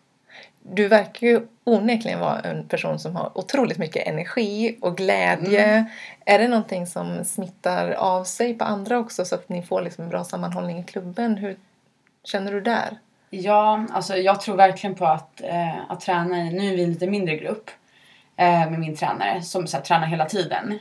Du 0.62 0.88
verkar 0.88 1.26
ju 1.26 1.46
onekligen 1.64 2.20
vara 2.20 2.40
en 2.40 2.68
person 2.68 2.98
som 2.98 3.16
har 3.16 3.38
otroligt 3.38 3.78
mycket 3.78 4.06
energi 4.06 4.78
och 4.80 4.96
glädje. 4.96 5.84
Är 6.24 6.38
det 6.38 6.48
någonting 6.48 6.86
som 6.86 7.24
smittar 7.24 7.90
av 7.90 8.24
sig 8.24 8.54
på 8.54 8.64
andra 8.64 8.98
också 8.98 9.24
så 9.24 9.34
att 9.34 9.48
ni 9.48 9.62
får 9.62 9.82
liksom 9.82 10.04
en 10.04 10.10
bra 10.10 10.24
sammanhållning 10.24 10.78
i 10.78 10.84
klubben? 10.84 11.36
Hur 11.36 11.56
känner 12.24 12.52
du 12.52 12.60
där? 12.60 12.98
Ja, 13.30 13.86
alltså 13.92 14.16
jag 14.16 14.40
tror 14.40 14.56
verkligen 14.56 14.96
på 14.96 15.06
att, 15.06 15.42
eh, 15.42 15.90
att 15.90 16.00
träna 16.00 16.38
i, 16.38 16.52
nu 16.52 16.72
är 16.72 16.76
vi 16.76 16.84
en 16.84 16.90
lite 16.90 17.06
mindre 17.06 17.36
grupp 17.36 17.70
med 18.46 18.78
min 18.78 18.96
tränare 18.96 19.42
som 19.42 19.66
så 19.66 19.76
här, 19.76 19.84
tränar 19.84 20.06
hela 20.06 20.24
tiden. 20.24 20.78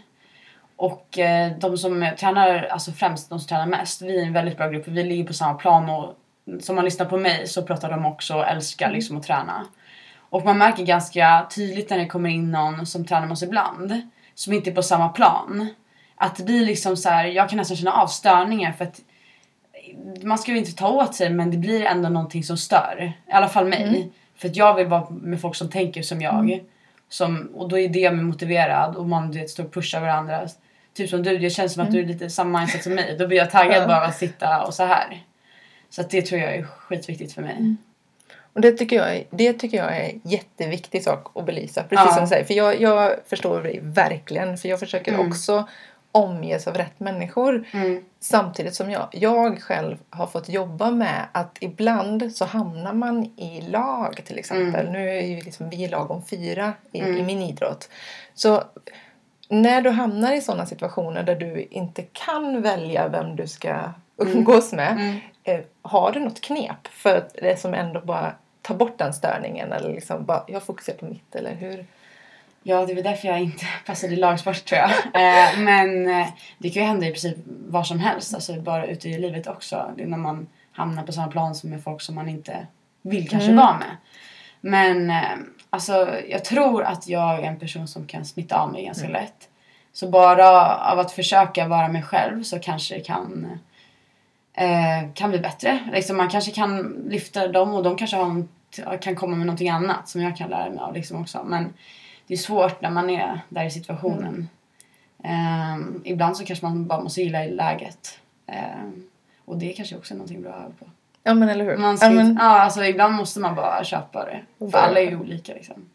Och 0.76 1.20
eh, 1.20 1.52
de 1.58 1.78
som 1.78 2.12
tränar, 2.20 2.64
alltså 2.64 2.92
främst 2.92 3.30
de 3.30 3.40
som 3.40 3.48
tränar 3.48 3.66
mest, 3.66 4.02
vi 4.02 4.22
är 4.22 4.26
en 4.26 4.34
väldigt 4.34 4.58
bra 4.58 4.70
grupp. 4.70 4.88
Vi 4.88 5.04
ligger 5.04 5.24
på 5.24 5.34
samma 5.34 5.54
plan 5.54 5.90
och 5.90 6.16
som 6.62 6.76
man 6.76 6.86
lyssnar 6.86 7.06
på 7.06 7.18
mig 7.18 7.48
så 7.48 7.64
pratar 7.64 7.92
de 7.92 8.06
också 8.06 8.36
och 8.36 8.48
älskar 8.48 8.92
liksom 8.92 9.18
att 9.18 9.24
träna. 9.24 9.66
Och 10.30 10.46
man 10.46 10.58
märker 10.58 10.84
ganska 10.84 11.48
tydligt 11.56 11.90
när 11.90 11.98
det 11.98 12.06
kommer 12.06 12.30
in 12.30 12.52
någon 12.52 12.86
som 12.86 13.06
tränar 13.06 13.26
med 13.26 13.32
oss 13.32 13.44
ibland, 13.44 14.02
som 14.36 14.54
inte 14.54 14.70
är 14.70 14.76
på 14.76 14.84
samma 14.84 15.10
plan. 15.10 15.68
Att 16.16 16.36
det 16.36 16.44
blir 16.44 16.66
liksom 16.66 16.98
så 16.98 17.10
här, 17.10 17.26
jag 17.26 17.50
kan 17.50 17.58
nästan 17.58 17.78
känna 17.78 17.92
av 17.92 18.08
störningar 18.08 18.72
för 18.72 18.86
att 18.86 19.02
man 20.24 20.38
ska 20.38 20.52
ju 20.52 20.58
inte 20.58 20.76
ta 20.76 20.90
åt 20.90 21.16
sig 21.16 21.30
men 21.30 21.52
det 21.52 21.58
blir 21.58 21.86
ändå 21.86 22.10
någonting 22.10 22.44
som 22.44 22.58
stör. 22.58 23.14
I 23.28 23.32
alla 23.32 23.48
fall 23.48 23.66
mig. 23.68 24.12
För 24.36 24.50
att 24.50 24.56
jag 24.56 24.76
vill 24.76 24.88
vara 24.88 25.10
med 25.10 25.42
folk 25.42 25.56
som 25.56 25.70
tänker 25.70 26.02
som 26.02 26.22
jag. 26.22 26.60
Som, 27.10 27.50
och 27.56 27.70
då 27.70 27.80
är 27.80 27.90
det 27.90 28.12
motiverad 28.12 28.96
och 28.96 29.06
man 29.06 29.32
du 29.32 29.40
vet, 29.40 29.50
står 29.50 29.64
och 29.64 29.74
pushar 29.74 30.02
varandra. 30.02 30.48
Typ 30.94 31.10
som 31.10 31.24
du, 31.24 31.38
det 31.38 31.50
känns 31.50 31.74
som 31.74 31.84
att 31.84 31.92
du 31.92 32.00
är 32.00 32.06
lite 32.06 32.30
samma 32.30 32.60
mindset 32.60 32.84
som 32.84 32.94
mig. 32.94 33.16
Då 33.20 33.28
blir 33.28 33.38
jag 33.38 33.52
taggad 33.52 33.88
bara 33.88 33.98
av 33.98 34.04
att 34.04 34.18
sitta 34.18 34.64
och 34.64 34.74
så 34.74 34.84
här. 34.86 35.24
Så 35.90 36.04
det 36.10 36.22
tror 36.22 36.42
jag 36.42 36.56
är 36.56 36.64
skitviktigt 36.64 37.34
för 37.34 37.42
mig. 37.42 37.76
Och 38.54 38.62
det 38.62 38.72
tycker 38.72 38.96
jag, 38.96 39.28
det 39.30 39.54
tycker 39.54 39.78
jag 39.78 39.98
är 39.98 40.10
en 40.10 40.22
jätteviktig 40.24 41.04
sak 41.04 41.32
att 41.36 41.46
belysa. 41.46 41.84
Precis 41.84 42.06
Ja. 42.06 42.14
som 42.14 42.22
du 42.24 42.28
säger. 42.28 42.46
För 42.46 42.54
jag, 42.54 42.82
jag 42.82 43.16
förstår 43.28 43.62
dig 43.64 43.80
verkligen. 43.84 44.58
För 44.58 44.70
jag 44.70 44.80
försöker 44.80 45.14
Mm. 45.14 45.28
också 45.28 45.68
omges 46.18 46.68
av 46.68 46.74
rätt 46.74 47.00
människor. 47.00 47.66
Mm. 47.74 48.06
Samtidigt 48.20 48.76
som 48.76 48.92
jag, 48.92 49.08
jag 49.12 49.62
själv 49.62 49.98
har 50.10 50.28
fått 50.28 50.50
jobba 50.50 50.92
med 50.92 51.28
att 51.32 51.58
ibland 51.60 52.36
så 52.36 52.46
hamnar 52.46 52.94
man 52.94 53.26
i 53.26 53.62
lag 53.62 54.22
till 54.26 54.40
exempel. 54.40 54.88
Mm. 54.88 54.94
Nu 54.94 55.10
är 55.10 55.22
ju 55.22 55.42
liksom 55.42 55.70
vi 55.70 55.88
lag 55.88 56.12
om 56.12 56.26
fyra 56.26 56.74
i, 56.92 57.00
Mm. 57.00 57.18
i 57.18 57.24
min 57.24 57.42
idrott. 57.42 57.90
Så 58.34 58.64
när 59.50 59.82
du 59.82 59.90
hamnar 59.90 60.34
i 60.34 60.42
sådana 60.42 60.66
situationer 60.66 61.24
där 61.24 61.36
du 61.36 61.68
inte 61.72 62.02
kan 62.02 62.62
välja 62.62 63.08
vem 63.08 63.36
du 63.36 63.48
ska 63.48 63.80
umgås 64.18 64.74
med. 64.74 64.92
Mm. 64.92 65.18
Eh, 65.44 65.60
har 65.82 66.12
du 66.12 66.20
något 66.20 66.42
knep 66.42 66.88
för 66.88 67.28
det 67.34 67.60
som 67.60 67.74
ändå 67.74 68.02
bara 68.02 68.32
tar 68.62 68.76
bort 68.76 68.98
den 68.98 69.14
störningen? 69.14 69.72
Eller 69.72 69.94
liksom 69.94 70.26
bara, 70.26 70.44
jag 70.48 70.64
fokuserar 70.64 70.98
på 70.98 71.06
mitt 71.06 71.36
eller 71.36 71.56
hur? 71.56 71.86
Ja, 72.70 72.86
det 72.86 72.92
är 72.92 72.96
väl 72.96 73.04
därför 73.04 73.28
jag 73.28 73.42
inte 73.42 73.66
passade 73.86 74.14
i 74.14 74.16
lagsport 74.16 74.66
tror 74.66 74.82
jag. 74.82 74.90
Eh, 74.90 75.60
men 75.60 76.08
eh, 76.10 76.28
det 76.58 76.70
kan 76.70 76.82
ju 76.84 76.88
hända 76.88 77.06
i 77.08 77.12
princip 77.12 77.38
var 77.46 77.84
som 77.84 78.00
helst. 78.00 78.34
Alltså 78.34 78.62
bara 78.62 78.86
ute 78.88 79.10
i 79.10 79.20
livet 79.20 79.48
också. 79.48 79.92
Det 79.98 80.04
är 80.04 80.08
när 80.08 80.18
man 80.18 80.48
hamnar 80.72 81.04
på 81.04 81.12
samma 81.12 81.28
plan 81.28 81.56
som 81.56 81.70
med 81.70 81.84
folk 81.84 82.02
som 82.02 82.16
man 82.16 82.30
inte 82.30 82.68
vill 83.02 83.30
kanske 83.30 83.52
Mm. 83.52 83.66
vara 83.66 83.78
med. 83.78 83.98
Men 84.62 85.10
eh, 85.10 85.38
alltså 85.70 86.10
jag 86.30 86.46
tror 86.46 86.84
att 86.84 87.08
jag 87.08 87.40
är 87.40 87.44
en 87.44 87.60
person 87.60 87.88
som 87.88 88.08
kan 88.08 88.26
smitta 88.26 88.60
av 88.62 88.72
mig 88.72 88.86
ganska 88.86 89.08
Mm. 89.08 89.22
lätt. 89.22 89.50
Så 89.94 90.10
bara 90.10 90.76
av 90.76 91.00
att 91.00 91.12
försöka 91.12 91.68
vara 91.68 91.88
mig 91.88 92.04
själv 92.04 92.44
så 92.44 92.60
kanske 92.60 92.96
det 92.96 93.02
kan 93.02 93.48
eh, 94.54 95.12
kan 95.14 95.30
bli 95.30 95.40
bättre. 95.40 95.80
Liksom 95.94 96.18
man 96.18 96.30
kanske 96.30 96.52
kan 96.52 96.78
lyfta 97.10 97.48
dem 97.48 97.74
och 97.76 97.84
de 97.84 97.96
kanske 97.98 98.18
har 98.18 98.44
kan 99.02 99.16
komma 99.16 99.36
med 99.36 99.46
någonting 99.48 99.70
annat 99.70 100.10
som 100.10 100.22
jag 100.22 100.38
kan 100.38 100.50
lära 100.50 100.70
mig 100.70 100.80
av 100.80 100.94
liksom 100.94 101.22
också. 101.22 101.44
Men 101.44 101.74
det 102.27 102.34
är 102.34 102.38
svårt 102.38 102.81
när 102.81 102.89
man 102.89 103.10
är 103.10 103.39
där 103.50 103.65
i 103.65 103.72
situationen. 103.72 104.50
Ehm, 105.24 106.01
ibland 106.05 106.38
så 106.38 106.46
kanske 106.46 106.65
man 106.65 106.88
bara 106.88 107.03
måste 107.03 107.22
gilla 107.22 107.46
i 107.46 107.51
läget. 107.51 108.19
Ehm, 108.48 109.07
och 109.46 109.57
det 109.57 109.74
kanske 109.74 109.98
också 109.98 110.13
är 110.13 110.17
någonting 110.17 110.41
bra 110.41 110.51
att 110.51 110.60
öva 110.63 110.74
på. 110.79 110.86
Ja 111.24 111.34
men 111.34 111.50
eller 111.50 111.65
hur? 111.65 111.77
Man 111.77 111.98
ska, 111.98 112.05
ja, 112.07 112.13
ja, 112.13 112.24
men, 112.24 112.38
alltså, 112.38 112.84
ibland 112.84 113.15
måste 113.15 113.39
man 113.39 113.55
bara 113.55 113.84
köpa 113.84 114.25
det. 114.25 114.69
För 114.72 114.77
alla 114.77 115.00
är 115.00 115.10
ju 115.10 115.19
olika 115.19 115.53
liksom. 115.53 115.89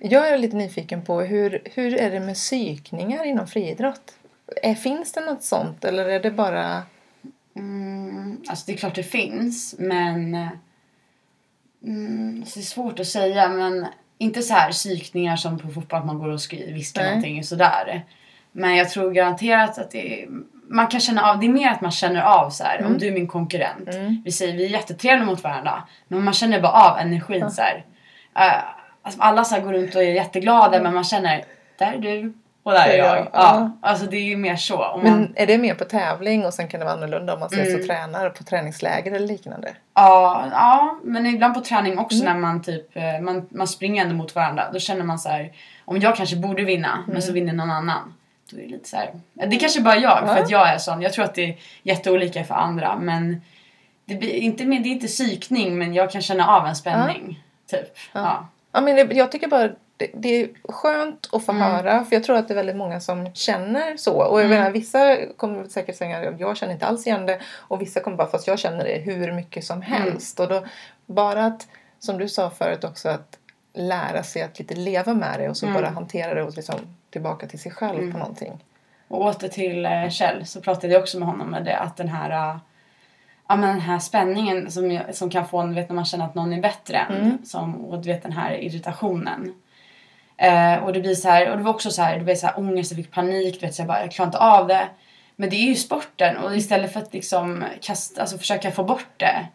jag 0.00 0.28
är 0.28 0.38
lite 0.38 0.56
nyfiken 0.56 1.04
på 1.04 1.20
hur, 1.20 1.62
hur 1.64 1.94
är 1.94 2.10
det 2.10 2.20
med 2.20 2.34
psykningar 2.34 3.24
inom 3.24 3.46
friidrott? 3.46 4.14
Finns 4.82 5.12
det 5.12 5.20
något 5.20 5.42
sånt 5.42 5.84
eller 5.84 6.04
är 6.08 6.20
det 6.20 6.30
bara... 6.30 6.82
Mm, 7.54 8.40
alltså 8.48 8.66
det 8.66 8.72
är 8.72 8.76
klart 8.76 8.94
det 8.94 9.02
finns, 9.02 9.74
men... 9.78 10.34
eh, 10.34 10.48
Mm, 11.82 12.44
så 12.44 12.58
det 12.58 12.62
är 12.62 12.64
svårt 12.64 13.00
att 13.00 13.06
säga, 13.06 13.48
men 13.48 13.86
inte 14.18 14.42
så 14.42 14.54
här 14.54 14.72
psykningar 14.72 15.36
som 15.36 15.58
på 15.58 15.68
fotboll, 15.68 15.98
att 15.98 16.06
man 16.06 16.18
går 16.18 16.28
och 16.28 16.40
viskar 16.52 17.02
Nej. 17.02 17.10
någonting 17.10 17.44
sådär. 17.44 18.04
Men 18.52 18.76
jag 18.76 18.90
tror 18.90 19.10
garanterat 19.10 19.78
att 19.78 19.90
det 19.90 20.22
är, 20.22 20.28
man 20.68 20.86
kan 20.86 21.00
känna 21.00 21.22
av, 21.22 21.40
det 21.40 21.46
är 21.46 21.50
mer 21.50 21.70
att 21.70 21.80
man 21.80 21.90
känner 21.90 22.22
av 22.22 22.50
så 22.50 22.64
här, 22.64 22.84
om 22.84 22.98
du 22.98 23.06
är 23.06 23.12
min 23.12 23.28
konkurrent. 23.28 23.94
Mm. 23.94 24.22
Vi 24.24 24.32
säger 24.32 24.56
vi 24.56 24.64
är 24.64 24.68
jättetrevliga 24.68 25.26
mot 25.26 25.42
varandra, 25.42 25.82
men 26.08 26.24
man 26.24 26.34
känner 26.34 26.60
bara 26.60 26.72
av 26.72 26.98
energin 26.98 27.50
så 27.50 27.62
här. 27.62 27.84
Eh, 28.36 28.64
alltså 29.02 29.20
alla 29.20 29.44
så 29.44 29.54
här 29.54 29.62
går 29.62 29.72
runt 29.72 29.94
och 29.94 30.02
är 30.02 30.12
jätteglada, 30.12 30.82
men 30.82 30.94
man 30.94 31.04
känner, 31.04 31.44
där 31.78 31.92
är 31.92 31.98
du 31.98 32.34
och 32.68 32.74
där 32.74 32.88
är 32.88 32.98
jag, 32.98 33.16
jag. 33.18 33.28
ja. 33.32 33.70
Alltså 33.82 34.06
det 34.06 34.16
är 34.16 34.22
ju 34.22 34.36
mer 34.36 34.56
så. 34.56 34.84
Om 34.84 35.02
man, 35.02 35.12
Men 35.20 35.32
är 35.36 35.46
det 35.46 35.58
mer 35.58 35.74
på 35.74 35.84
tävling 35.84 36.46
och 36.46 36.54
sen 36.54 36.68
kan 36.68 36.80
det 36.80 36.86
vara 36.86 36.94
annorlunda 36.96 37.34
om 37.34 37.40
man 37.40 37.46
ses 37.48 37.68
Mm. 37.68 37.80
och 37.80 37.86
tränar 37.86 38.30
på 38.30 38.44
träningsläger 38.44 39.12
eller 39.12 39.26
liknande? 39.28 39.68
Ja, 39.94 40.44
ja, 40.52 40.98
men 41.04 41.26
ibland 41.26 41.54
på 41.54 41.60
träning 41.60 41.98
också 41.98 42.22
Mm. 42.22 42.32
när 42.34 42.40
man 42.40 42.62
typ 42.62 42.96
eh, 42.96 43.20
man, 43.20 43.46
man 43.50 43.66
springer 43.68 44.02
ändå 44.02 44.14
mot 44.16 44.34
varandra. 44.34 44.64
Då 44.72 44.78
känner 44.78 45.04
man 45.04 45.18
så 45.18 45.28
här, 45.28 45.52
om 45.84 45.98
jag 45.98 46.16
kanske 46.16 46.36
borde 46.36 46.64
vinna 46.64 47.04
men 47.06 47.22
så 47.22 47.32
vinner 47.32 47.52
någon 47.52 47.70
annan. 47.70 48.14
Då 48.50 48.56
är 48.58 48.62
det 48.62 48.68
lite 48.68 48.88
så 48.88 48.96
här, 48.96 49.10
det 49.34 49.56
är 49.56 49.60
kanske 49.60 49.80
bara 49.80 49.96
jag 49.96 50.18
Mm. 50.18 50.28
Ja. 50.30 50.34
för 50.36 50.42
att 50.42 50.50
jag 50.50 50.68
är 50.68 50.78
sån. 50.78 51.02
Jag 51.02 51.12
tror 51.12 51.24
att 51.24 51.34
det 51.34 51.44
är 51.44 51.56
jätteolika 51.82 52.44
för 52.44 52.54
andra 52.54 52.96
men 52.96 53.42
det, 54.04 54.14
blir 54.14 54.30
inte, 54.34 54.64
det 54.64 54.74
är 54.76 54.86
inte 54.86 55.06
psykning 55.06 55.78
men 55.78 55.94
jag 55.94 56.10
kan 56.10 56.22
känna 56.22 56.46
av 56.46 56.66
en 56.66 56.76
spänning. 56.76 57.42
Typ. 57.70 57.96
Ja. 58.12 58.48
Ja. 58.72 58.80
Men 58.80 59.16
jag 59.16 59.32
tycker 59.32 59.48
bara 59.48 59.68
det, 59.98 60.10
det 60.14 60.28
är 60.42 60.48
skönt 60.68 61.28
att 61.32 61.44
få 61.44 61.52
Mm. 61.52 61.62
höra 61.62 62.04
för 62.04 62.16
jag 62.16 62.24
tror 62.24 62.36
att 62.36 62.48
det 62.48 62.54
är 62.54 62.56
väldigt 62.56 62.76
många 62.76 63.00
som 63.00 63.34
känner 63.34 63.96
så. 63.96 64.12
Och 64.22 64.38
jag 64.40 64.46
Mm. 64.46 64.58
menar, 64.58 64.70
vissa 64.70 65.16
kommer 65.36 65.64
säkert 65.64 65.96
säga 65.96 66.28
att 66.30 66.40
jag 66.40 66.56
känner 66.56 66.72
inte 66.72 66.86
alls 66.86 67.06
igen 67.06 67.26
det 67.26 67.38
och 67.56 67.80
vissa 67.80 68.00
kommer 68.00 68.16
bara 68.16 68.28
fast 68.28 68.46
jag 68.46 68.58
känner 68.58 68.84
det 68.84 68.98
hur 68.98 69.32
mycket 69.32 69.64
som 69.64 69.82
Mm. 69.82 69.88
helst. 70.02 70.40
Och 70.40 70.48
då, 70.48 70.64
bara 71.06 71.44
att, 71.46 71.66
som 71.98 72.18
du 72.18 72.28
sa 72.28 72.50
förut 72.50 72.84
också, 72.84 73.08
att 73.08 73.38
lära 73.74 74.22
sig 74.22 74.42
att 74.42 74.58
lite 74.58 74.74
leva 74.74 75.14
med 75.14 75.40
det 75.40 75.48
och 75.48 75.56
så 75.56 75.66
Mm. 75.66 75.82
bara 75.82 75.90
hantera 75.90 76.34
det 76.34 76.42
och 76.42 76.56
liksom 76.56 76.76
tillbaka 77.10 77.46
till 77.46 77.58
sig 77.60 77.72
själv 77.72 77.98
Mm. 77.98 78.12
på 78.12 78.18
någonting. 78.18 78.64
Och 79.08 79.20
åter 79.20 79.48
till 79.48 79.86
eh, 79.86 80.08
Kjell 80.10 80.46
så 80.46 80.60
pratade 80.60 80.92
jag 80.92 81.02
också 81.02 81.18
med 81.18 81.28
honom 81.28 81.50
med 81.50 81.64
det 81.64 81.76
att 81.76 81.96
den 81.96 82.08
här 82.08 82.30
eh, 82.54 82.56
Ja 83.50 83.56
men 83.56 83.68
den 83.68 83.80
här 83.80 83.98
spänningen 83.98 84.70
som, 84.70 85.00
som 85.12 85.30
kan 85.30 85.48
få 85.48 85.58
en, 85.58 85.74
vet 85.74 85.88
när 85.88 85.96
man 85.96 86.04
känner 86.04 86.24
att 86.24 86.34
någon 86.34 86.52
är 86.52 86.60
bättre 86.60 86.96
än. 86.98 87.14
Mm. 87.16 87.38
Som, 87.44 87.84
och 87.84 87.98
du 88.02 88.08
vet 88.12 88.22
den 88.22 88.32
här 88.32 88.52
irritationen. 88.62 89.54
Eh, 90.38 90.84
och 90.84 90.92
det 90.92 91.00
blir 91.00 91.14
så 91.14 91.28
här, 91.28 91.50
och 91.50 91.56
det 91.56 91.62
var 91.62 91.70
också 91.70 91.90
så 91.90 92.02
här, 92.02 92.18
det 92.18 92.24
blev 92.24 92.34
så 92.34 92.46
här 92.46 92.58
ångest, 92.58 92.90
jag 92.90 92.96
fick 92.96 93.10
panik, 93.10 93.60
du 93.60 93.66
vet 93.66 93.74
så 93.74 93.80
jag 93.80 93.88
bara, 93.88 94.00
jag 94.00 94.12
klarar 94.12 94.28
inte 94.28 94.38
av 94.38 94.68
det. 94.68 94.88
Men 95.36 95.50
det 95.50 95.56
är 95.56 95.66
ju 95.68 95.74
sporten 95.74 96.36
och 96.36 96.56
istället 96.56 96.92
för 96.92 97.00
att 97.00 97.14
liksom 97.14 97.64
kasta, 97.80 98.20
alltså 98.20 98.38
försöka 98.38 98.70
få 98.70 98.84
bort 98.84 99.12
det. 99.16 99.46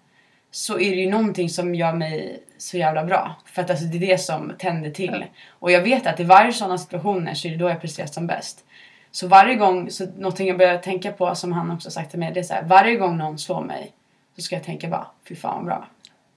Så 0.51 0.73
är 0.73 0.89
det 0.89 1.01
ju 1.01 1.09
någonting 1.09 1.49
som 1.49 1.75
gör 1.75 1.93
mig 1.93 2.43
så 2.57 2.77
jävla 2.77 3.03
bra. 3.03 3.35
För 3.45 3.61
att 3.61 3.69
alltså, 3.69 3.85
det 3.85 3.97
är 3.97 4.07
det 4.07 4.17
som 4.17 4.53
tänder 4.57 4.89
till. 4.89 5.25
Och 5.49 5.71
jag 5.71 5.81
vet 5.81 6.07
att 6.07 6.19
i 6.19 6.23
varje 6.23 6.53
sådana 6.53 6.77
situationer 6.77 7.33
så 7.33 7.47
är 7.47 7.51
det 7.51 7.57
då 7.57 7.69
jag 7.69 7.81
presterar 7.81 8.07
som 8.07 8.27
bäst. 8.27 8.65
Så 9.11 9.27
varje 9.27 9.55
gång, 9.55 9.89
så 9.89 10.05
någonting 10.05 10.47
jag 10.47 10.57
börjar 10.57 10.77
tänka 10.77 11.11
på 11.11 11.35
som 11.35 11.51
han 11.51 11.71
också 11.71 11.91
sagt 11.91 12.09
till 12.09 12.19
mig, 12.19 12.31
det 12.33 12.39
är 12.39 12.43
så 12.43 12.53
här, 12.53 12.63
varje 12.63 12.95
gång 12.95 13.17
någon 13.17 13.39
slår 13.39 13.61
mig 13.61 13.91
så 14.35 14.41
ska 14.41 14.55
jag 14.55 14.63
tänka 14.63 14.87
bara, 14.87 15.07
fy 15.27 15.35
fan 15.35 15.55
vad 15.55 15.65
bra. 15.65 15.87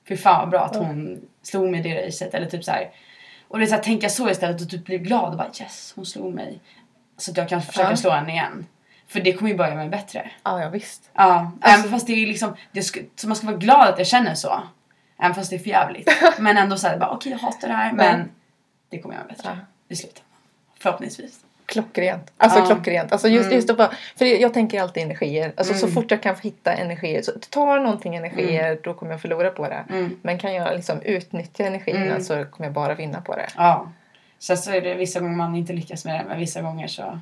Fy 0.08 0.16
fan 0.16 0.40
vad 0.40 0.50
bra 0.50 0.60
att 0.60 0.76
hon 0.76 1.20
slog 1.42 1.70
mig 1.70 1.80
i 1.80 1.82
det 1.82 2.06
racet. 2.06 2.34
Eller 2.34 2.46
typ 2.46 2.64
så 2.64 2.70
här. 2.70 2.90
Och 3.48 3.58
det 3.58 3.64
är 3.64 3.66
så 3.66 3.74
här, 3.74 3.82
tänka 3.82 4.08
så 4.08 4.30
istället 4.30 4.60
och 4.60 4.70
typ 4.70 4.84
bli 4.84 4.98
glad 4.98 5.30
och 5.30 5.36
bara 5.38 5.50
yes, 5.60 5.92
hon 5.96 6.06
slog 6.06 6.34
mig. 6.34 6.60
Så 7.16 7.30
att 7.30 7.36
jag 7.36 7.48
kan 7.48 7.62
försöka 7.62 7.90
Ja. 7.90 7.96
slå 7.96 8.10
henne 8.10 8.32
igen. 8.32 8.66
För 9.08 9.20
det 9.20 9.32
kommer 9.32 9.50
ju 9.50 9.56
bara 9.56 9.68
göra 9.68 9.76
mig 9.78 9.88
bättre. 9.88 10.30
Ja, 10.42 10.60
ja 10.62 10.68
visst. 10.68 11.10
Ja, 11.12 11.22
Alltså- 11.60 11.78
även 11.80 11.90
fast 11.90 12.06
det 12.06 12.12
är 12.12 12.26
liksom, 12.26 12.56
det 12.72 12.82
ska, 12.82 13.00
så 13.16 13.28
man 13.28 13.36
ska 13.36 13.46
vara 13.46 13.56
glad 13.56 13.88
att 13.88 13.98
jag 13.98 14.06
känner 14.06 14.34
så. 14.34 14.62
Även 15.18 15.34
fast 15.34 15.50
det 15.50 15.56
är 15.56 15.68
jävligt. 15.68 16.08
Men 16.38 16.56
ändå 16.56 16.76
såhär, 16.76 16.98
bara 16.98 17.10
okej 17.10 17.32
jag 17.32 17.38
hatar 17.38 17.68
det 17.68 17.74
här 17.74 17.92
men 17.92 18.30
det 18.90 18.98
kommer 18.98 19.14
göra 19.14 19.24
mig 19.26 19.36
bättre. 19.36 19.48
Ja. 19.58 19.66
I 19.88 19.96
slutändan. 19.96 20.22
Förhoppningsvis. 20.78 21.40
Klockrent. 21.66 22.32
Alltså 22.36 22.58
Ja. 22.58 22.66
klockrent. 22.66 23.12
Alltså 23.12 23.28
just, 23.28 23.44
Mm. 23.44 23.56
just 23.56 23.70
att 23.70 23.76
bara, 23.76 23.90
för 24.16 24.24
jag 24.24 24.54
tänker 24.54 24.82
alltid 24.82 25.02
energier. 25.02 25.52
Alltså 25.56 25.74
så 25.74 25.86
Mm. 25.86 25.94
fort 25.94 26.10
jag 26.10 26.22
kan 26.22 26.36
hitta 26.42 26.72
energier. 26.72 27.22
Så 27.22 27.32
tar 27.50 27.80
någonting 27.80 28.16
energier 28.16 28.78
då 28.82 28.94
kommer 28.94 29.12
jag 29.12 29.20
förlora 29.20 29.50
på 29.50 29.68
det. 29.68 29.84
Mm. 29.90 30.16
Men 30.22 30.38
kan 30.38 30.54
jag 30.54 30.74
liksom 30.76 31.00
utnyttja 31.02 31.64
energierna 31.66 32.04
Mm. 32.06 32.20
så 32.22 32.44
kommer 32.44 32.66
jag 32.66 32.72
bara 32.72 32.94
vinna 32.94 33.20
på 33.20 33.36
det. 33.36 33.46
Ja. 33.56 33.92
Sen 34.38 34.56
så 34.58 34.70
är 34.72 34.80
det 34.80 34.94
vissa 34.94 35.20
gånger 35.20 35.36
man 35.36 35.54
inte 35.54 35.72
lyckas 35.72 36.04
med 36.04 36.14
det 36.20 36.24
men 36.28 36.38
vissa 36.38 36.62
gånger 36.62 36.86
så 36.86 37.20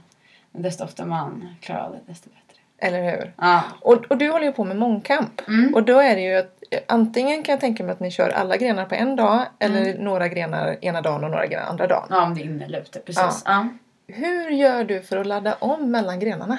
desto 0.52 0.84
oftare 0.84 1.06
man 1.06 1.48
klarar 1.60 1.80
av 1.80 1.92
det 1.92 2.00
desto 2.12 2.28
bättre. 2.30 2.40
Eller 2.78 3.10
hur? 3.10 3.32
Ja. 3.36 3.62
Och, 3.80 4.04
och 4.10 4.18
du 4.18 4.30
håller 4.30 4.46
ju 4.46 4.52
på 4.52 4.64
med 4.64 4.76
mångkamp. 4.76 5.40
Mm. 5.48 5.74
Och 5.74 5.82
då 5.82 5.98
är 5.98 6.14
det 6.14 6.20
ju 6.22 6.34
att 6.36 6.50
antingen 6.86 7.42
kan 7.42 7.52
jag 7.52 7.60
tänka 7.60 7.82
mig 7.84 7.92
att 7.92 8.00
ni 8.00 8.10
kör 8.10 8.28
alla 8.28 8.56
grenar 8.56 8.84
på 8.84 8.94
en 8.94 9.16
dag 9.16 9.44
eller 9.58 9.80
Mm. 9.90 10.04
några 10.04 10.28
grenar 10.28 10.76
ena 10.80 11.00
dagen 11.00 11.24
och 11.24 11.30
några 11.30 11.46
grenar 11.46 11.62
andra 11.66 11.86
dagen. 11.86 12.06
Ja 12.10 12.22
om 12.22 12.34
det 12.34 12.40
är 12.40 12.44
inne 12.44 12.64
eller 12.64 12.80
ute. 12.80 12.98
Precis. 13.00 13.42
Ja. 13.44 13.68
Hur 14.06 14.50
gör 14.50 14.84
du 14.84 15.02
för 15.02 15.16
att 15.16 15.26
ladda 15.26 15.54
om 15.54 15.90
mellan 15.90 16.20
grenarna? 16.20 16.58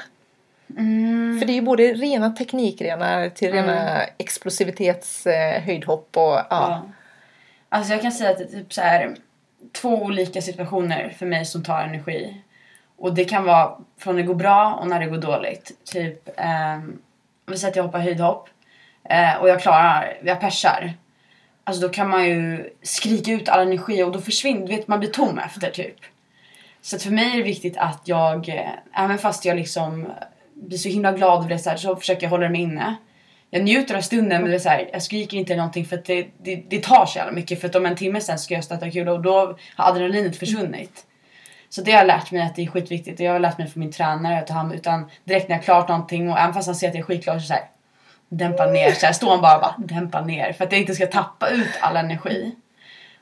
Mm. 0.77 1.39
För 1.39 1.45
det 1.47 1.53
är 1.53 1.55
ju 1.55 1.61
både 1.61 1.83
rena 1.83 2.29
teknikgrenar 2.29 3.29
till 3.29 3.51
rena 3.51 4.03
explosivitets 4.17 5.27
eh, 5.27 5.79
och 5.85 6.09
ja. 6.13 6.45
Ja. 6.49 6.81
Alltså 7.69 7.93
jag 7.93 8.01
kan 8.01 8.11
säga 8.11 8.29
att 8.29 8.37
det 8.37 8.43
är 8.43 8.47
typ 8.47 8.73
så 8.73 8.81
här 8.81 9.15
två 9.71 9.89
olika 9.89 10.41
situationer 10.41 11.09
för 11.17 11.25
mig 11.25 11.45
som 11.45 11.63
tar 11.63 11.83
energi. 11.83 12.41
Och 12.97 13.13
det 13.13 13.25
kan 13.25 13.43
vara 13.43 13.77
från 13.97 14.15
när 14.15 14.21
det 14.21 14.27
går 14.27 14.35
bra 14.35 14.73
och 14.73 14.87
när 14.87 14.99
det 14.99 15.05
går 15.05 15.17
dåligt. 15.17 15.71
Typ, 15.83 16.29
ehm, 16.37 16.99
om 17.47 17.51
vi 17.51 17.57
säger 17.57 17.71
att 17.71 17.75
jag 17.75 17.83
hoppar 17.83 17.99
höjdhopp 17.99 18.49
eh, 19.09 19.35
och 19.35 19.49
jag 19.49 19.61
klarar, 19.61 20.17
jag 20.23 20.39
persar. 20.39 20.93
Alltså 21.63 21.81
då 21.81 21.89
kan 21.89 22.09
man 22.09 22.25
ju 22.25 22.69
skrika 22.81 23.31
ut 23.31 23.49
all 23.49 23.67
energi 23.67 24.03
och 24.03 24.11
då 24.11 24.21
försvinner, 24.21 24.67
du 24.67 24.75
vet 24.75 24.87
man 24.87 24.99
blir 24.99 25.09
tom 25.09 25.39
efter 25.39 25.71
typ. 25.71 25.95
Så 26.85 26.95
att 26.95 27.03
för 27.03 27.11
mig 27.11 27.31
är 27.31 27.37
det 27.37 27.43
viktigt 27.43 27.77
att 27.77 28.01
jag, 28.03 28.49
eh, 28.49 29.03
även 29.03 29.17
fast 29.17 29.45
jag 29.45 29.57
liksom 29.57 30.07
blir 30.53 30.77
så 30.77 30.89
himla 30.89 31.11
glad 31.11 31.39
över 31.39 31.49
det 31.49 31.59
så, 31.59 31.69
här, 31.69 31.77
så 31.77 31.95
försöker 31.95 32.23
jag 32.23 32.29
hålla 32.29 32.49
mig 32.49 32.61
inne. 32.61 32.95
Jag 33.49 33.63
njuter 33.63 33.95
av 33.95 34.01
stunden 34.01 34.41
men 34.41 34.51
det 34.51 34.57
är 34.57 34.59
så 34.59 34.69
här, 34.69 34.89
jag 34.93 35.01
skriker 35.01 35.37
inte 35.37 35.53
eller 35.53 35.61
någonting 35.61 35.85
för 35.85 35.97
att 35.97 36.05
det, 36.05 36.27
det, 36.37 36.55
det 36.55 36.83
tar 36.83 37.05
så 37.05 37.17
jävla 37.17 37.31
mycket. 37.31 37.61
För 37.61 37.67
att 37.67 37.75
om 37.75 37.85
en 37.85 37.95
timme 37.95 38.21
sen 38.21 38.39
ska 38.39 38.53
jag 38.53 38.63
stöta 38.63 38.91
kul 38.91 39.09
och 39.09 39.21
då 39.21 39.55
har 39.75 39.89
adrenalinet 39.89 40.37
försvunnit. 40.37 41.05
Så 41.69 41.81
det 41.81 41.91
har 41.91 41.99
jag 41.99 42.07
lärt 42.07 42.31
mig 42.31 42.41
att 42.41 42.55
det 42.55 42.63
är 42.63 42.67
skitviktigt 42.67 43.19
och 43.19 43.25
jag 43.25 43.31
har 43.31 43.39
lärt 43.39 43.57
mig 43.57 43.67
från 43.67 43.79
min 43.79 43.91
tränare 43.91 44.39
att 44.39 44.47
ta 44.47 44.53
hand 44.53 44.73
utan 44.73 45.09
direkt 45.23 45.49
när 45.49 45.55
jag 45.55 45.61
har 45.61 45.65
klart 45.65 45.89
någonting 45.89 46.29
och 46.29 46.39
även 46.39 46.53
fast 46.53 46.67
han 46.67 46.75
ser 46.75 46.87
att 46.87 46.93
jag 46.93 47.01
är 47.01 47.05
skitklar 47.05 47.39
så, 47.39 47.47
så 47.47 47.53
här, 47.53 47.63
dämpa 48.29 48.65
ner. 48.65 48.91
Så 48.91 49.05
här, 49.05 49.13
står 49.13 49.31
han 49.31 49.41
bara 49.41 49.55
och 49.55 49.61
bara 49.61 49.75
dämpa 49.77 50.21
ner 50.21 50.53
för 50.53 50.65
att 50.65 50.71
jag 50.71 50.81
inte 50.81 50.95
ska 50.95 51.07
tappa 51.07 51.49
ut 51.49 51.71
all 51.81 51.97
energi. 51.97 52.55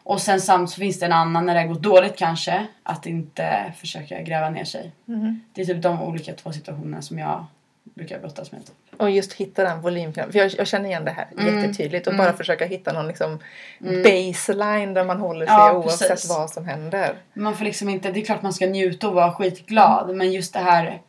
Och 0.04 0.22
sen 0.22 0.42
samt 0.42 0.70
så 0.70 0.76
finns 0.76 1.00
det 1.00 1.06
en 1.06 1.12
annan 1.14 1.46
när 1.46 1.56
det 1.56 1.64
gått 1.68 1.82
dåligt 1.82 2.16
kanske 2.18 2.68
att 2.84 3.06
inte 3.06 3.74
försöka 3.78 4.22
gräva 4.22 4.50
ner 4.50 4.64
sig. 4.66 4.92
Mhm. 5.06 5.42
Det 5.54 5.62
är 5.62 5.66
typ 5.66 5.82
de 5.82 6.02
olika 6.02 6.34
två 6.34 6.52
situationerna 6.52 7.02
som 7.02 7.20
jag 7.20 7.46
brukar 7.84 8.20
brottas 8.20 8.52
med. 8.52 8.62
Typ. 8.66 9.02
Och 9.02 9.10
just 9.12 9.34
hitta 9.34 9.64
den 9.64 9.82
volymknappen. 9.82 10.32
För 10.32 10.40
jag, 10.40 10.52
jag 10.58 10.68
känner 10.68 10.86
igen 10.90 11.06
det 11.06 11.12
här 11.12 11.28
Mm. 11.40 11.62
jättetydligt. 11.62 12.08
Och 12.08 12.14
Mm. 12.14 12.26
bara 12.26 12.38
försöka 12.38 12.66
hitta 12.66 12.94
någon 12.94 13.08
liksom 13.08 13.40
Mm. 13.82 14.04
baseline 14.04 14.94
där 14.94 15.04
man 15.06 15.20
håller 15.20 15.46
sig 15.46 15.56
Ja, 15.56 15.74
oavsett 15.74 16.10
precis. 16.10 16.30
vad 16.30 16.50
som 16.50 16.66
händer. 16.66 17.16
Man 17.34 17.56
får 17.58 17.66
liksom 17.66 17.90
inte, 17.90 18.12
det 18.12 18.20
är 18.22 18.26
klart 18.26 18.42
man 18.42 18.54
ska 18.54 18.66
njuta 18.66 19.08
och 19.08 19.14
vara 19.14 19.32
skitglad 19.32 20.16
men 20.16 20.32
just 20.32 20.54
det 20.54 20.60
här 20.60 21.02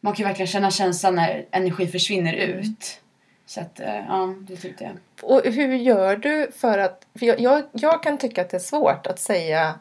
man 0.00 0.12
kan 0.12 0.22
ju 0.22 0.26
verkligen 0.28 0.46
känna 0.46 0.70
känslan 0.70 1.14
när 1.14 1.44
energi 1.50 1.86
försvinner 1.86 2.32
ut. 2.32 3.00
Så 3.46 3.60
att 3.60 3.80
eh, 3.80 3.96
ja, 4.08 4.34
det 4.40 4.56
typ 4.56 4.78
det. 4.78 4.90
Och 5.22 5.42
hur 5.44 5.74
gör 5.74 6.16
du 6.16 6.50
för 6.56 6.78
att... 6.78 7.06
För 7.18 7.26
jag, 7.26 7.40
jag, 7.40 7.62
jag 7.72 8.02
kan 8.02 8.18
tycka 8.18 8.42
att 8.42 8.50
det 8.50 8.56
är 8.56 8.58
svårt 8.58 9.06
att 9.06 9.18
säga... 9.18 9.78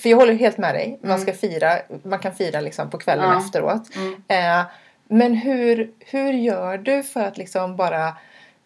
För 0.00 0.08
jag 0.08 0.16
håller 0.16 0.34
helt 0.34 0.58
med 0.58 0.74
dig. 0.74 0.98
Man, 1.02 1.18
ska 1.20 1.32
fira, 1.32 1.78
man 2.02 2.18
kan 2.18 2.34
fira 2.34 2.60
liksom 2.60 2.90
på 2.90 2.98
kvällen 2.98 3.30
Ja. 3.30 3.38
efteråt. 3.38 3.96
Mm. 3.96 4.22
Eh, 4.28 4.66
men 5.08 5.34
hur, 5.34 5.90
hur 5.98 6.32
gör 6.32 6.78
du 6.78 7.02
för 7.02 7.20
att 7.20 7.38
liksom 7.38 7.76
bara 7.76 8.16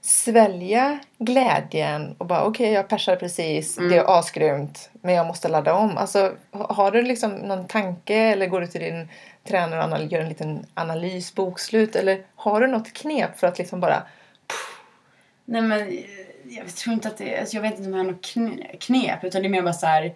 svälja 0.05 0.99
glädjen 1.19 2.15
och 2.19 2.27
bara 2.27 2.45
okej 2.45 2.73
jag 2.73 2.88
persar 2.88 3.17
precis, 3.17 3.79
Mm. 3.79 3.91
det 3.91 3.97
är 3.97 4.19
asgrymt 4.19 4.91
men 4.93 5.15
jag 5.15 5.27
måste 5.27 5.49
ladda 5.49 5.75
om. 5.75 5.99
Alltså, 5.99 6.33
ha- 6.53 6.73
har 6.75 6.91
du 6.91 7.03
liksom 7.03 7.33
någon 7.33 7.67
tanke 7.67 8.15
eller 8.17 8.47
går 8.47 8.61
du 8.61 8.67
till 8.67 8.81
din 8.81 9.09
tränare 9.45 9.95
och 10.05 10.05
gör 10.12 10.21
en 10.21 10.29
liten 10.29 10.67
analys, 10.75 11.35
bokslut 11.35 11.97
eller 11.97 12.23
har 12.37 12.61
du 12.61 12.67
något 12.67 12.93
knep 12.93 13.38
för 13.38 13.47
att 13.47 13.59
liksom 13.59 13.81
bara 13.81 14.03
Nej 15.45 15.62
men 15.62 15.99
jag 16.45 16.69
tror 16.77 16.95
inte 16.95 17.09
att 17.09 17.17
det 17.19 17.38
alltså, 17.41 17.57
jag 17.57 17.62
vet 17.62 17.79
inte 17.79 17.85
om 17.91 17.93
jag 17.97 18.05
har 18.05 18.12
något 18.12 18.27
kn- 18.27 18.79
knep 18.81 19.25
utan 19.25 19.43
det 19.43 19.49
är 19.49 19.51
mer 19.51 19.62
bara 19.62 19.73
så 19.73 19.87
här 19.87 20.15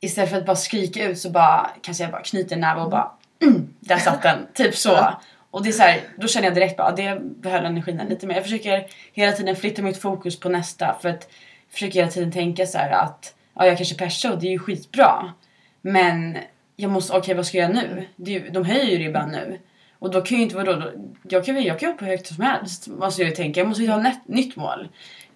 istället 0.00 0.30
för 0.30 0.36
att 0.38 0.46
bara 0.46 0.56
skrika 0.56 1.04
ut 1.04 1.18
så 1.18 1.30
bara 1.30 1.70
kanske 1.82 2.04
jag 2.04 2.10
bara 2.12 2.22
knyter 2.22 2.54
en 2.56 2.60
näve 2.60 2.80
och 2.80 2.90
bara 2.90 3.10
mm, 3.42 3.74
där 3.80 3.96
satt 3.98 4.22
den. 4.22 4.46
typ 4.54 4.74
så. 4.76 4.88
Ja. 4.88 5.20
Och 5.50 5.62
det 5.62 5.68
är 5.68 5.72
så 5.72 5.82
här, 5.82 6.00
då 6.16 6.28
känner 6.28 6.46
jag 6.46 6.54
direkt 6.54 6.76
bara 6.76 6.92
det 6.92 7.20
behöll 7.22 7.64
energin 7.64 8.00
lite 8.08 8.26
mer. 8.26 8.34
Jag 8.34 8.44
försöker 8.44 8.86
hela 9.12 9.32
tiden 9.32 9.56
flytta 9.56 9.82
mitt 9.82 9.98
fokus 9.98 10.40
på 10.40 10.48
nästa 10.48 10.98
för 11.02 11.08
att 11.08 11.28
jag 11.66 11.72
försöker 11.72 11.94
hela 11.94 12.10
tiden 12.10 12.32
tänka 12.32 12.66
så 12.66 12.78
här 12.78 12.90
att 12.90 13.34
ja, 13.54 13.66
jag 13.66 13.76
kanske 13.76 13.94
persar 13.94 14.32
och 14.32 14.40
det 14.40 14.46
är 14.46 14.50
ju 14.50 14.58
skitbra. 14.58 15.32
Men 15.80 16.38
jag 16.76 16.90
måste, 16.90 17.16
okej 17.16 17.34
vad 17.34 17.46
ska 17.46 17.58
jag 17.58 17.74
göra 17.74 17.82
nu? 17.82 18.06
Ju- 18.16 18.48
de 18.50 18.64
höjer 18.64 18.84
ju 18.84 18.98
ribban 18.98 19.28
nu. 19.30 19.58
Och 19.98 20.10
då 20.10 20.20
kan 20.20 20.36
ju 20.36 20.42
inte 20.42 20.56
vadå, 20.56 20.72
då, 20.72 20.90
jag 21.28 21.44
kan 21.44 21.56
ju 21.56 21.62
jag 21.62 21.80
kan 21.80 21.90
hoppa 21.90 22.04
hur 22.04 22.12
högt 22.12 22.26
som 22.26 22.44
helst. 22.44 22.88
Måste 22.88 23.22
jag 23.22 23.28
ju 23.30 23.36
tänka. 23.36 23.60
Jag 23.60 23.68
måste 23.68 23.82
ju 23.82 23.88
ha 23.90 24.08
ett 24.08 24.28
nytt 24.28 24.56
mål. 24.56 24.88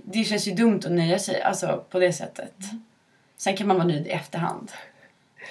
Det 0.05 0.25
känns 0.25 0.49
ju 0.49 0.53
dumt 0.53 0.81
att 0.85 0.93
nöja 0.93 1.19
sig 1.19 1.43
alltså, 1.43 1.85
på 1.91 1.99
det 1.99 2.13
sättet. 2.13 2.55
Sen 3.37 3.57
kan 3.57 3.67
man 3.67 3.77
vara 3.77 3.87
nöjd 3.87 4.07
i 4.07 4.11
efterhand. 4.11 4.73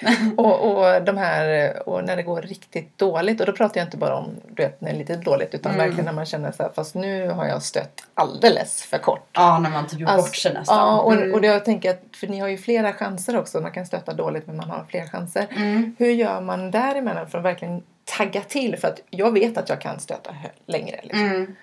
Och, 0.36 0.70
och, 0.70 1.02
de 1.02 1.16
här, 1.16 1.88
och 1.88 2.04
när 2.04 2.16
det 2.16 2.22
går 2.22 2.42
riktigt 2.42 2.98
dåligt, 2.98 3.40
och 3.40 3.46
då 3.46 3.52
pratar 3.52 3.80
jag 3.80 3.86
inte 3.86 3.96
bara 3.96 4.16
om 4.16 4.30
du 4.48 4.62
vet, 4.62 4.80
när 4.80 4.90
det 4.90 4.96
är 4.96 4.98
lite 4.98 5.16
dåligt 5.16 5.54
utan 5.54 5.72
Mm. 5.72 5.86
verkligen 5.86 6.04
när 6.04 6.12
man 6.12 6.26
känner 6.26 6.52
så 6.52 6.62
här, 6.62 6.70
fast 6.74 6.94
nu 6.94 7.28
har 7.28 7.46
jag 7.46 7.62
stött 7.62 8.04
alldeles 8.14 8.82
för 8.82 8.98
kort. 8.98 9.28
Ja, 9.32 9.58
när 9.58 9.70
man 9.70 9.86
typ 9.86 10.00
gjort 10.00 10.10
Alltså, 10.10 10.26
bort 10.28 10.36
sig 10.36 10.54
nästan. 10.54 10.78
Ja, 10.78 11.00
och, 11.00 11.12
Mm. 11.12 11.34
och 11.34 11.40
det 11.40 11.46
jag 11.46 11.64
tänker 11.64 11.90
att, 11.90 12.02
för 12.16 12.26
ni 12.26 12.38
har 12.40 12.48
ju 12.48 12.56
flera 12.58 12.92
chanser 12.92 13.36
också, 13.38 13.60
man 13.60 13.72
kan 13.72 13.86
stöta 13.86 14.14
dåligt 14.14 14.46
men 14.46 14.56
man 14.56 14.70
har 14.70 14.84
fler 14.88 15.06
chanser. 15.06 15.46
Mm. 15.56 15.96
Hur 15.98 16.10
gör 16.10 16.40
man 16.40 16.70
däremellan 16.70 17.26
för 17.28 17.38
att 17.38 17.44
verkligen 17.44 17.82
tagga 18.18 18.40
till? 18.40 18.76
För 18.76 18.88
att 18.88 19.00
jag 19.10 19.32
vet 19.32 19.58
att 19.58 19.68
jag 19.68 19.80
kan 19.80 20.00
stöta 20.00 20.34
längre. 20.66 21.00
Liksom. 21.02 21.20
Mm. 21.26 21.54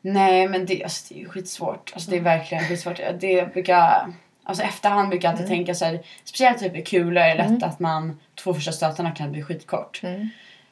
Nej 0.00 0.48
men 0.48 0.66
det, 0.66 0.84
alltså, 0.84 1.14
det 1.14 1.20
är 1.20 1.22
ju 1.22 1.28
skitsvårt. 1.28 1.90
Alltså, 1.94 2.10
det 2.10 2.16
är 2.16 2.20
verkligen 2.20 2.64
skitsvårt. 2.64 3.00
Det 3.20 3.52
brukar, 3.52 4.06
alltså 4.48 4.64
efterhand 4.64 5.08
brukar 5.08 5.28
jag 5.28 5.32
alltid 5.32 5.46
tänka 5.48 5.74
så 5.74 5.84
här, 5.84 6.00
speciellt 6.24 6.58
typ 6.58 6.76
i 6.76 6.82
kulor 6.82 7.16
är 7.22 7.36
det 7.36 7.48
lätt 7.48 7.62
att 7.62 7.78
man 7.80 8.20
två 8.34 8.54
första 8.54 8.72
stötarna 8.72 9.10
kan 9.10 9.32
bli 9.32 9.42
skitkort. 9.42 10.00
Mm. 10.02 10.28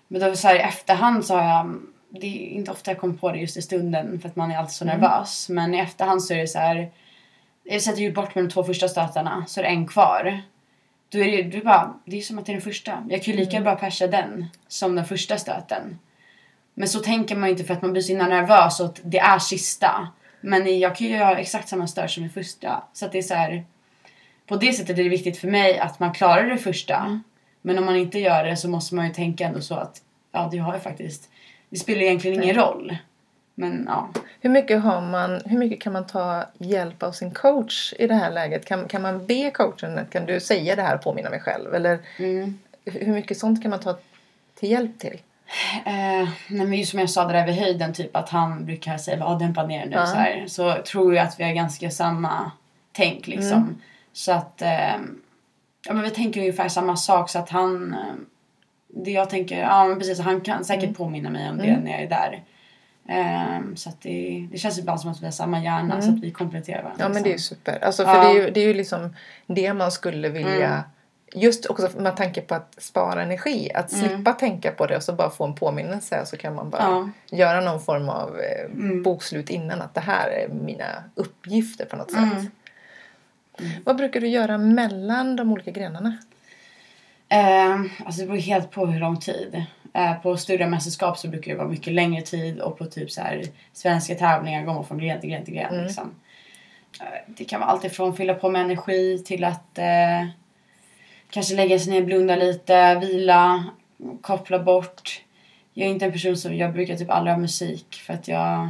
Men 0.08 0.20
då 0.20 0.36
så 0.36 0.48
här, 0.48 0.54
i 0.54 0.58
efterhand 0.58 1.24
så 1.24 1.36
har 1.36 1.48
jag 1.48 1.80
det 2.10 2.26
är 2.26 2.48
inte 2.50 2.70
ofta 2.70 2.90
jag 2.90 2.98
kommer 3.00 3.14
på 3.14 3.32
det 3.32 3.38
just 3.38 3.56
i 3.56 3.62
stunden 3.62 4.20
för 4.20 4.28
att 4.28 4.36
man 4.36 4.50
är 4.50 4.58
alltid 4.58 4.72
så 4.74 4.84
Mm. 4.84 5.00
nervös. 5.00 5.48
Men 5.48 5.74
i 5.74 5.78
efterhand 5.78 6.22
så 6.24 6.34
är 6.34 6.38
det 6.38 6.46
så 6.46 6.58
här. 6.58 6.90
Jag 7.64 7.82
sätter 7.82 8.00
ju 8.02 8.12
bort 8.12 8.34
med 8.34 8.44
de 8.44 8.50
två 8.50 8.64
första 8.64 8.88
stötarna 8.88 9.44
så 9.48 9.60
är 9.60 9.64
det 9.64 9.68
en 9.70 9.86
kvar. 9.86 10.40
Då 11.08 11.18
är 11.18 11.24
det, 11.36 11.42
du 11.42 11.60
bara, 11.64 11.94
det 12.04 12.16
är 12.18 12.20
som 12.22 12.38
att 12.38 12.46
det 12.46 12.52
är 12.52 12.54
den 12.54 12.62
första. 12.62 13.04
Jag 13.08 13.22
kan 13.22 13.34
ju 13.34 13.40
lika 13.40 13.56
Mm. 13.56 13.64
bra 13.64 13.76
persa 13.76 14.06
den 14.06 14.46
som 14.68 14.94
den 14.94 15.04
första 15.04 15.38
stöten. 15.38 15.98
Men 16.74 16.88
så 16.88 16.98
tänker 17.00 17.36
man 17.36 17.48
ju 17.48 17.52
inte 17.52 17.64
för 17.64 17.74
att 17.74 17.82
man 17.82 17.92
blir 17.92 18.02
så 18.02 18.08
himla 18.08 18.26
nervös 18.28 18.80
och 18.80 18.86
att 18.86 19.00
det 19.04 19.18
är 19.18 19.38
sista. 19.38 20.08
Men 20.40 20.78
jag 20.78 20.96
kan 20.96 21.06
ju 21.06 21.12
göra 21.16 21.38
exakt 21.38 21.68
samma 21.68 21.86
stör 21.86 22.06
som 22.06 22.24
i 22.24 22.28
första. 22.28 22.82
Så 22.92 23.08
det 23.08 23.18
är 23.18 23.22
så 23.22 23.34
här. 23.34 23.64
På 24.46 24.56
det 24.56 24.72
sättet 24.72 24.98
är 24.98 25.02
det 25.02 25.08
viktigt 25.08 25.38
för 25.38 25.48
mig 25.48 25.78
att 25.78 26.00
man 26.00 26.12
klarar 26.12 26.46
det 26.46 26.58
första. 26.58 27.20
Men 27.62 27.78
om 27.78 27.84
man 27.84 27.96
inte 27.96 28.18
gör 28.18 28.44
det 28.44 28.56
så 28.56 28.68
måste 28.68 28.94
man 28.94 29.06
ju 29.06 29.12
tänka 29.12 29.46
ändå 29.46 29.60
så 29.60 29.74
att 29.74 30.02
ja, 30.32 30.48
det 30.52 30.58
har 30.58 30.74
ju 30.74 30.80
faktiskt. 30.80 31.30
Det 31.70 31.76
spelar 31.76 32.02
egentligen 32.02 32.42
ingen 32.42 32.56
roll. 32.56 32.96
Men 33.54 33.84
ja. 33.88 34.10
Hur 34.40 34.50
mycket, 34.50 34.82
har 34.82 35.00
man, 35.00 35.40
hur 35.44 35.58
mycket 35.58 35.80
kan 35.80 35.92
man 35.92 36.06
ta 36.06 36.44
hjälp 36.58 37.02
av 37.02 37.12
sin 37.12 37.30
coach 37.30 37.94
i 37.98 38.06
det 38.06 38.14
här 38.14 38.30
läget? 38.30 38.64
Kan, 38.64 38.88
kan 38.88 39.02
man 39.02 39.26
be 39.26 39.50
coachen 39.50 39.98
att 39.98 40.10
kan 40.10 40.26
du 40.26 40.40
säga 40.40 40.76
det 40.76 40.82
här 40.82 40.94
och 40.94 41.02
påminna 41.02 41.30
mig 41.30 41.40
själv? 41.40 41.74
Eller 41.74 41.98
Mm. 42.18 42.58
hur 42.84 43.12
mycket 43.12 43.38
sånt 43.38 43.62
kan 43.62 43.70
man 43.70 43.80
ta 43.80 43.98
till 44.54 44.70
hjälp 44.70 44.98
till? 44.98 45.18
Eh, 45.86 46.28
nej 46.48 46.66
men 46.66 46.86
som 46.86 46.98
jag 46.98 47.10
sa 47.10 47.24
det 47.24 47.32
där 47.32 47.46
vid 47.46 47.54
höjden 47.54 47.92
typ 47.92 48.16
att 48.16 48.28
han 48.28 48.64
brukar 48.66 48.98
säga 48.98 49.16
bara 49.16 49.38
dämpa 49.38 49.66
ner 49.66 49.86
nu 49.86 49.92
Ja. 49.96 50.06
så 50.06 50.14
här. 50.16 50.44
Så 50.46 50.74
tror 50.82 51.14
jag 51.14 51.26
att 51.26 51.40
vi 51.40 51.44
har 51.44 51.52
ganska 51.52 51.90
samma 51.90 52.50
tänk 52.92 53.26
liksom. 53.26 53.52
Mm. 53.58 53.78
Så 54.12 54.32
att 54.32 54.62
eh, 54.62 54.96
ja 55.86 55.92
men 55.92 56.02
vi 56.02 56.10
tänker 56.10 56.40
ungefär 56.40 56.68
samma 56.68 56.96
sak 56.96 57.30
så 57.30 57.38
att 57.38 57.50
han 57.50 57.92
eh, 57.94 58.14
det 59.04 59.10
jag 59.10 59.30
tänker, 59.30 59.60
ja 59.60 59.84
men 59.84 59.98
precis 59.98 60.20
han 60.20 60.40
kan 60.40 60.64
säkert 60.64 60.82
Mm. 60.84 60.94
påminna 60.94 61.30
mig 61.30 61.50
om 61.50 61.58
det 61.58 61.64
Mm. 61.66 61.80
när 61.80 61.90
jag 61.90 62.00
är 62.02 62.08
där. 62.08 62.42
Eh, 63.08 63.60
så 63.74 63.88
att 63.88 64.00
det, 64.00 64.48
det 64.52 64.58
känns 64.58 64.78
ibland 64.78 65.00
som 65.00 65.10
att 65.10 65.20
vi 65.20 65.24
har 65.24 65.32
samma 65.32 65.60
hjärna 65.62 65.94
Mm. 65.94 66.02
så 66.02 66.12
att 66.12 66.20
vi 66.22 66.30
kompletterar 66.30 66.82
varandra. 66.82 67.04
Ja 67.04 67.08
men 67.08 67.22
det 67.22 67.28
är 67.28 67.30
ju 67.30 67.36
liksom. 67.36 67.56
super. 67.56 67.84
Alltså, 67.84 68.04
för 68.04 68.14
Ja. 68.14 68.20
det, 68.22 68.28
är 68.30 68.34
ju, 68.44 68.50
det 68.50 68.60
är 68.60 68.66
ju 68.66 68.74
liksom 68.74 69.14
det 69.46 69.74
man 69.74 69.92
skulle 69.92 70.28
vilja 70.28 70.66
Mm. 70.68 70.80
Just 71.34 71.66
också 71.66 71.88
med 71.98 72.16
tanke 72.16 72.40
på 72.40 72.54
att 72.54 72.74
spara 72.78 73.22
energi. 73.22 73.70
Att 73.74 73.92
Mm. 73.92 74.08
slippa 74.08 74.32
tänka 74.32 74.70
på 74.70 74.86
det 74.86 74.96
och 74.96 75.02
så 75.02 75.12
bara 75.12 75.30
få 75.30 75.44
en 75.44 75.54
påminnelse 75.54 76.26
så 76.26 76.36
kan 76.36 76.54
man 76.54 76.70
bara 76.70 76.82
Ja. 76.82 77.10
göra 77.36 77.60
någon 77.60 77.80
form 77.80 78.08
av 78.08 78.38
eh, 78.40 78.64
Mm. 78.64 79.02
bokslut 79.02 79.50
innan 79.50 79.82
att 79.82 79.94
det 79.94 80.00
här 80.00 80.28
är 80.28 80.48
mina 80.48 81.04
uppgifter 81.14 81.84
på 81.84 81.96
något 81.96 82.10
sätt. 82.10 82.18
Mm. 82.20 82.46
Vad 83.84 83.96
brukar 83.96 84.20
du 84.20 84.28
göra 84.28 84.58
mellan 84.58 85.36
de 85.36 85.52
olika 85.52 85.70
grenarna? 85.70 86.16
Eh, 87.28 87.80
alltså 88.04 88.20
det 88.20 88.26
beror 88.26 88.38
helt 88.40 88.70
på 88.70 88.86
hur 88.86 89.00
lång 89.00 89.20
tid. 89.20 89.64
Eh, 89.94 90.14
på 90.22 90.36
större 90.36 90.66
mästerskap 90.66 91.18
så 91.18 91.28
brukar 91.28 91.52
det 91.52 91.58
vara 91.58 91.68
mycket 91.68 91.92
längre 91.92 92.22
tid 92.22 92.60
och 92.60 92.78
på 92.78 92.84
typ 92.86 93.10
så 93.10 93.20
här 93.20 93.42
svenska 93.72 94.14
tävlingar 94.14 94.62
går 94.64 94.74
man 94.74 94.84
från 94.84 94.98
gren 94.98 95.20
till 95.20 95.30
gren 95.30 95.44
till 95.44 95.54
gren. 95.54 95.72
Mm. 95.74 95.84
Liksom. 95.84 96.14
Eh, 97.00 97.06
det 97.26 97.44
kan 97.44 97.60
vara 97.60 97.70
allt 97.70 97.84
ifrån 97.84 98.16
fylla 98.16 98.34
på 98.34 98.50
med 98.50 98.62
energi 98.62 99.22
till 99.26 99.44
att 99.44 99.78
eh, 99.78 100.26
kanske 101.30 101.54
lägga 101.54 101.78
sig 101.78 101.92
ner, 101.92 102.02
blunda 102.02 102.36
lite, 102.36 102.94
vila, 102.98 103.64
koppla 104.20 104.58
bort. 104.58 105.22
Jag 105.74 105.86
är 105.86 105.90
inte 105.90 106.04
en 106.04 106.12
person 106.12 106.36
som, 106.36 106.56
jag 106.56 106.72
brukar 106.72 106.96
typ 106.96 107.10
aldrig 107.10 107.34
ha 107.34 107.40
musik 107.40 107.94
för 108.06 108.14
att 108.14 108.28
jag 108.28 108.68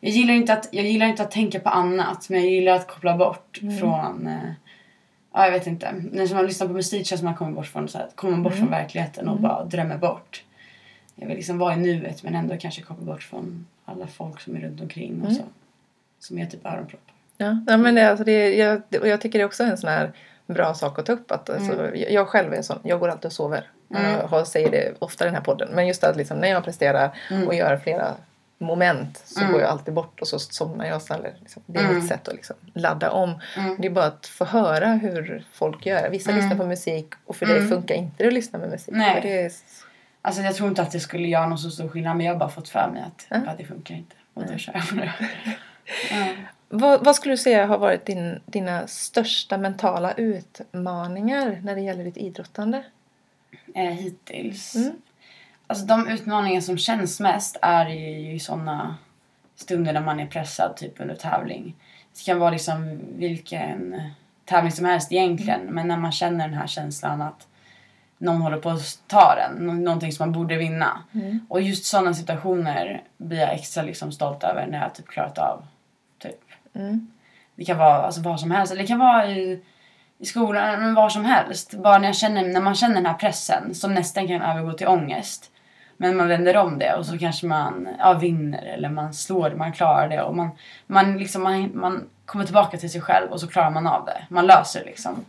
jag 0.00 0.12
gillar, 0.12 0.34
inte 0.34 0.52
att, 0.52 0.68
jag 0.72 0.84
gillar 0.84 1.06
inte 1.06 1.22
att 1.22 1.30
tänka 1.30 1.60
på 1.60 1.68
annat 1.68 2.28
men 2.28 2.40
jag 2.42 2.50
gillar 2.52 2.72
att 2.72 2.86
koppla 2.88 3.16
bort 3.16 3.58
Mm. 3.62 3.78
från 3.78 4.26
eh, 4.26 4.50
Ja, 5.32 5.44
jag 5.44 5.52
vet 5.52 5.66
inte. 5.66 5.92
När 6.12 6.34
man 6.34 6.46
lyssnar 6.46 6.66
på 6.66 6.72
musik 6.72 7.06
känns 7.06 7.10
det 7.10 7.16
som 7.18 7.28
att 7.28 7.32
man 7.32 7.38
kommer 7.38 7.52
bort 7.56 7.66
från, 7.66 7.88
så 7.88 7.98
här, 7.98 8.08
kommer 8.14 8.36
bort 8.38 8.52
Mm. 8.52 8.58
från 8.64 8.70
verkligheten 8.70 9.28
och 9.28 9.40
bara 9.40 9.64
drömmer 9.64 9.98
bort. 9.98 10.44
Jag 11.14 11.26
vill 11.26 11.36
liksom 11.36 11.58
vara 11.58 11.74
i 11.74 11.76
nuet 11.76 12.22
men 12.22 12.34
ändå 12.34 12.56
kanske 12.56 12.82
koppla 12.82 13.04
bort 13.04 13.22
från 13.22 13.66
alla 13.84 14.06
folk 14.06 14.40
som 14.40 14.56
är 14.56 14.60
runt 14.60 14.80
omkring 14.80 15.12
och 15.20 15.26
Mm. 15.30 15.34
så. 15.34 15.42
Som 16.20 16.38
är 16.38 16.46
typ 16.46 16.66
öronproppar. 16.66 17.14
Ja, 17.36 17.58
ja 17.66 17.76
men 17.76 17.94
det, 17.94 18.10
alltså 18.10 18.24
det, 18.24 18.54
jag, 18.56 18.82
och 19.00 19.08
jag 19.08 19.20
tycker 19.20 19.38
det 19.38 19.42
är 19.42 19.46
också 19.46 19.62
en 19.64 19.78
sån 19.78 19.90
här 19.90 20.12
bra 20.48 20.74
sak 20.74 20.98
att 20.98 21.06
ta 21.06 21.12
upp. 21.12 21.30
Att, 21.30 21.50
alltså, 21.50 21.96
jag, 21.96 22.10
jag 22.10 22.28
själv 22.28 22.54
är 22.54 22.62
sån, 22.62 22.78
jag 22.82 23.00
går 23.00 23.08
alltid 23.08 23.24
och 23.26 23.32
sover. 23.32 23.70
Mm. 23.94 24.20
Jag 24.30 24.46
säger 24.46 24.70
det 24.70 24.94
ofta 24.98 25.24
i 25.24 25.26
den 25.26 25.34
här 25.34 25.42
podden. 25.42 25.68
Men 25.72 25.86
just 25.86 26.04
att 26.04 26.16
liksom, 26.16 26.38
när 26.38 26.48
jag 26.48 26.64
presterar 26.64 27.10
Mm. 27.30 27.46
och 27.48 27.54
gör 27.54 27.76
flera 27.76 28.14
moment 28.58 29.22
så 29.24 29.40
Mm. 29.40 29.52
går 29.52 29.60
jag 29.60 29.70
alltid 29.70 29.94
bort 29.94 30.20
och 30.20 30.28
så 30.28 30.38
somnar 30.38 30.84
jag. 30.86 31.00
Liksom, 31.40 31.62
det 31.66 31.78
är 31.78 31.84
Mm. 31.84 31.96
mitt 31.96 32.08
sätt 32.08 32.28
att 32.28 32.34
liksom, 32.34 32.56
ladda 32.74 33.10
om. 33.10 33.40
Mm. 33.56 33.76
Det 33.78 33.86
är 33.88 33.90
bara 33.90 34.04
att 34.06 34.26
få 34.26 34.44
höra 34.44 34.86
hur 34.88 35.44
folk 35.52 35.86
gör. 35.86 36.08
Vissa 36.10 36.30
Mm. 36.30 36.42
lyssnar 36.42 36.58
på 36.58 36.66
musik 36.68 37.06
och 37.26 37.36
för 37.36 37.46
Mm. 37.46 37.62
det 37.62 37.68
funkar 37.68 37.94
inte 37.94 38.26
att 38.26 38.32
lyssna 38.32 38.58
med 38.58 38.70
musik. 38.70 38.94
Nej. 38.94 39.14
För 39.14 39.28
det 39.28 39.40
är, 39.40 39.52
Alltså 40.22 40.42
jag 40.42 40.54
tror 40.54 40.68
inte 40.68 40.82
att 40.82 40.90
det 40.92 41.00
skulle 41.00 41.28
göra 41.28 41.46
någon 41.46 41.58
så 41.58 41.70
stor 41.70 41.88
skillnad 41.88 42.16
men 42.16 42.26
jag 42.26 42.32
har 42.34 42.38
bara 42.38 42.48
fått 42.48 42.68
för 42.68 42.90
mig 42.92 43.02
att 43.06 43.26
ja, 43.46 43.54
det 43.58 43.64
funkar 43.64 43.94
inte. 43.94 44.16
Och 44.34 44.46
då 44.46 44.56
kör 44.58 44.72
jag 44.74 44.88
på 44.88 44.94
det. 44.94 45.12
ja. 46.10 46.26
Vad, 46.68 47.04
vad 47.04 47.16
skulle 47.16 47.32
du 47.32 47.38
säga 47.38 47.66
har 47.66 47.78
varit 47.78 48.06
din, 48.06 48.40
dina 48.46 48.86
största 48.86 49.58
mentala 49.58 50.12
utmaningar 50.12 51.60
när 51.64 51.74
det 51.74 51.80
gäller 51.80 52.04
ditt 52.04 52.16
idrottande? 52.16 52.84
eh, 53.74 53.84
hittills. 53.92 54.74
Mm. 54.74 54.92
Alltså 55.66 55.86
de 55.86 56.08
utmaningar 56.08 56.60
som 56.60 56.78
känns 56.78 57.20
mest 57.20 57.56
är 57.62 57.88
ju 57.88 58.32
i 58.34 58.40
sådana 58.40 58.96
stunder 59.56 59.92
när 59.92 60.00
man 60.00 60.20
är 60.20 60.26
pressad, 60.26 60.76
typ 60.76 61.00
under 61.00 61.14
tävling. 61.14 61.74
Det 62.14 62.24
kan 62.24 62.38
vara 62.38 62.50
liksom 62.50 63.00
vilken 63.16 64.02
tävling 64.44 64.72
som 64.72 64.84
helst 64.84 65.12
egentligen, 65.12 65.60
men 65.60 65.88
när 65.88 65.96
man 65.96 66.12
känner 66.12 66.48
den 66.48 66.58
här 66.58 66.66
känslan 66.66 67.22
att 67.22 67.46
någon 68.18 68.40
håller 68.42 68.58
på 68.58 68.70
att 68.70 68.98
ta 69.06 69.34
den, 69.34 69.66
nå- 69.66 69.72
någonting 69.72 70.12
som 70.12 70.26
man 70.26 70.32
borde 70.32 70.56
vinna. 70.56 71.02
Mm. 71.14 71.46
Och 71.48 71.60
just 71.60 71.84
sådana 71.84 72.14
situationer 72.14 73.02
blir 73.16 73.38
jag 73.38 73.54
extra 73.54 73.82
liksom 73.82 74.12
stolt 74.12 74.44
över 74.44 74.66
när 74.66 74.82
jag 74.82 74.94
typ 74.94 75.06
klarat 75.06 75.38
av. 75.38 75.66
Mm. 76.74 77.10
Det 77.54 77.64
kan 77.64 77.78
vara 77.78 78.02
alltså, 78.02 78.20
vad 78.20 78.40
som 78.40 78.50
helst. 78.50 78.72
Eller 78.72 78.82
det 78.82 78.88
kan 78.88 78.98
vara 78.98 79.26
i, 79.26 79.62
i 80.18 80.26
skolan, 80.26 80.80
men 80.80 80.94
var 80.94 81.08
som 81.08 81.24
helst. 81.24 81.74
Bara 81.74 81.98
när, 81.98 82.08
jag 82.08 82.16
känner, 82.16 82.44
när 82.44 82.60
man 82.60 82.74
känner 82.74 82.94
den 82.94 83.06
här 83.06 83.14
pressen 83.14 83.74
som 83.74 83.94
nästan 83.94 84.28
kan 84.28 84.42
övergå 84.42 84.72
till 84.72 84.88
ångest. 84.88 85.50
Men 85.96 86.16
man 86.16 86.28
vänder 86.28 86.56
om 86.56 86.78
det 86.78 86.94
och 86.94 87.06
så 87.06 87.18
kanske 87.18 87.46
man 87.46 87.88
ja, 87.98 88.12
vinner 88.12 88.62
eller 88.62 88.88
man 88.88 89.14
slår 89.14 89.50
det, 89.50 89.56
man 89.56 89.72
klarar 89.72 90.08
det. 90.08 90.22
Och 90.22 90.36
man, 90.36 90.50
man, 90.86 91.18
liksom, 91.18 91.42
man, 91.42 91.70
man 91.74 92.04
kommer 92.24 92.44
tillbaka 92.44 92.76
till 92.76 92.90
sig 92.90 93.00
själv 93.00 93.30
och 93.30 93.40
så 93.40 93.48
klarar 93.48 93.70
man 93.70 93.86
av 93.86 94.04
det. 94.04 94.24
Man 94.28 94.46
löser 94.46 94.80
det 94.80 94.86
liksom. 94.86 95.24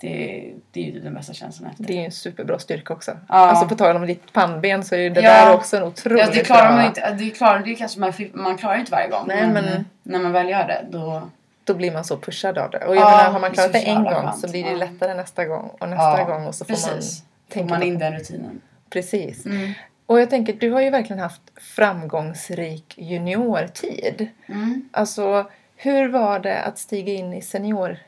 Det, 0.00 0.52
det 0.72 0.80
är 0.80 0.84
ju 0.92 1.00
den 1.00 1.14
bästa 1.14 1.32
känslan 1.32 1.70
efter. 1.70 1.84
Det 1.84 1.92
är 1.92 1.96
ju 1.98 2.04
en 2.04 2.12
superbra 2.12 2.58
styrka 2.58 2.92
också. 2.94 3.10
Ja. 3.28 3.34
Alltså 3.34 3.68
på 3.68 3.74
tal 3.74 3.96
om 3.96 4.06
ditt 4.06 4.32
pannben 4.32 4.84
så 4.84 4.94
är 4.94 4.98
ju 4.98 5.10
det 5.10 5.20
Ja. 5.20 5.30
där 5.46 5.54
också 5.54 5.76
en 5.76 5.82
otroligt 5.82 6.24
Ja, 6.26 6.30
det 6.32 6.44
klarar 6.44 6.62
bra... 6.66 6.72
man 6.72 6.82
ju 6.82 6.88
inte. 6.88 7.10
Det, 7.18 7.30
klarar, 7.30 7.58
det 7.58 7.74
kanske 7.74 8.00
man, 8.00 8.12
man 8.32 8.56
klarar 8.56 8.76
inte 8.78 8.92
varje 8.92 9.08
gång. 9.08 9.24
Nej, 9.26 9.48
men- 9.48 9.64
eh, 9.64 9.80
när 10.02 10.18
man 10.18 10.32
väl 10.32 10.48
gör 10.48 10.66
det 10.66 10.86
då... 10.90 11.28
Då 11.64 11.74
blir 11.74 11.92
man 11.92 12.04
så 12.04 12.16
pushad 12.18 12.58
av 12.58 12.70
det. 12.70 12.78
Och 12.86 12.96
jag 12.96 13.02
Ja, 13.02 13.16
menar, 13.16 13.32
har 13.32 13.40
man 13.40 13.50
klarat 13.52 13.72
det 13.72 13.78
en 13.78 14.04
gång 14.04 14.14
skönt. 14.14 14.38
så 14.40 14.48
blir 14.50 14.64
det 14.64 14.76
lättare 14.76 15.14
nästa 15.14 15.44
gång 15.44 15.70
och 15.80 15.88
nästa 15.88 16.24
gång 16.24 16.46
och 16.46 16.54
så 16.54 16.64
får 16.64 16.74
precis. 16.74 16.90
man 17.22 17.28
tänka 17.48 17.74
man 17.74 17.82
in 17.82 17.98
den 17.98 18.12
rutinen. 18.12 18.60
Precis. 18.90 19.46
Mm. 19.46 19.72
Och 20.06 20.20
jag 20.20 20.30
tänker, 20.30 20.52
du 20.52 20.70
har 20.70 20.80
ju 20.80 20.90
verkligen 20.90 21.22
haft 21.22 21.40
framgångsrik 21.56 22.94
juniortid. 22.96 24.28
Mm. 24.46 24.88
Alltså, 24.92 25.50
hur 25.76 26.08
var 26.08 26.38
det 26.38 26.62
att 26.62 26.78
stiga 26.78 27.12
in 27.12 27.32
i 27.32 27.42
senior, 27.42 27.98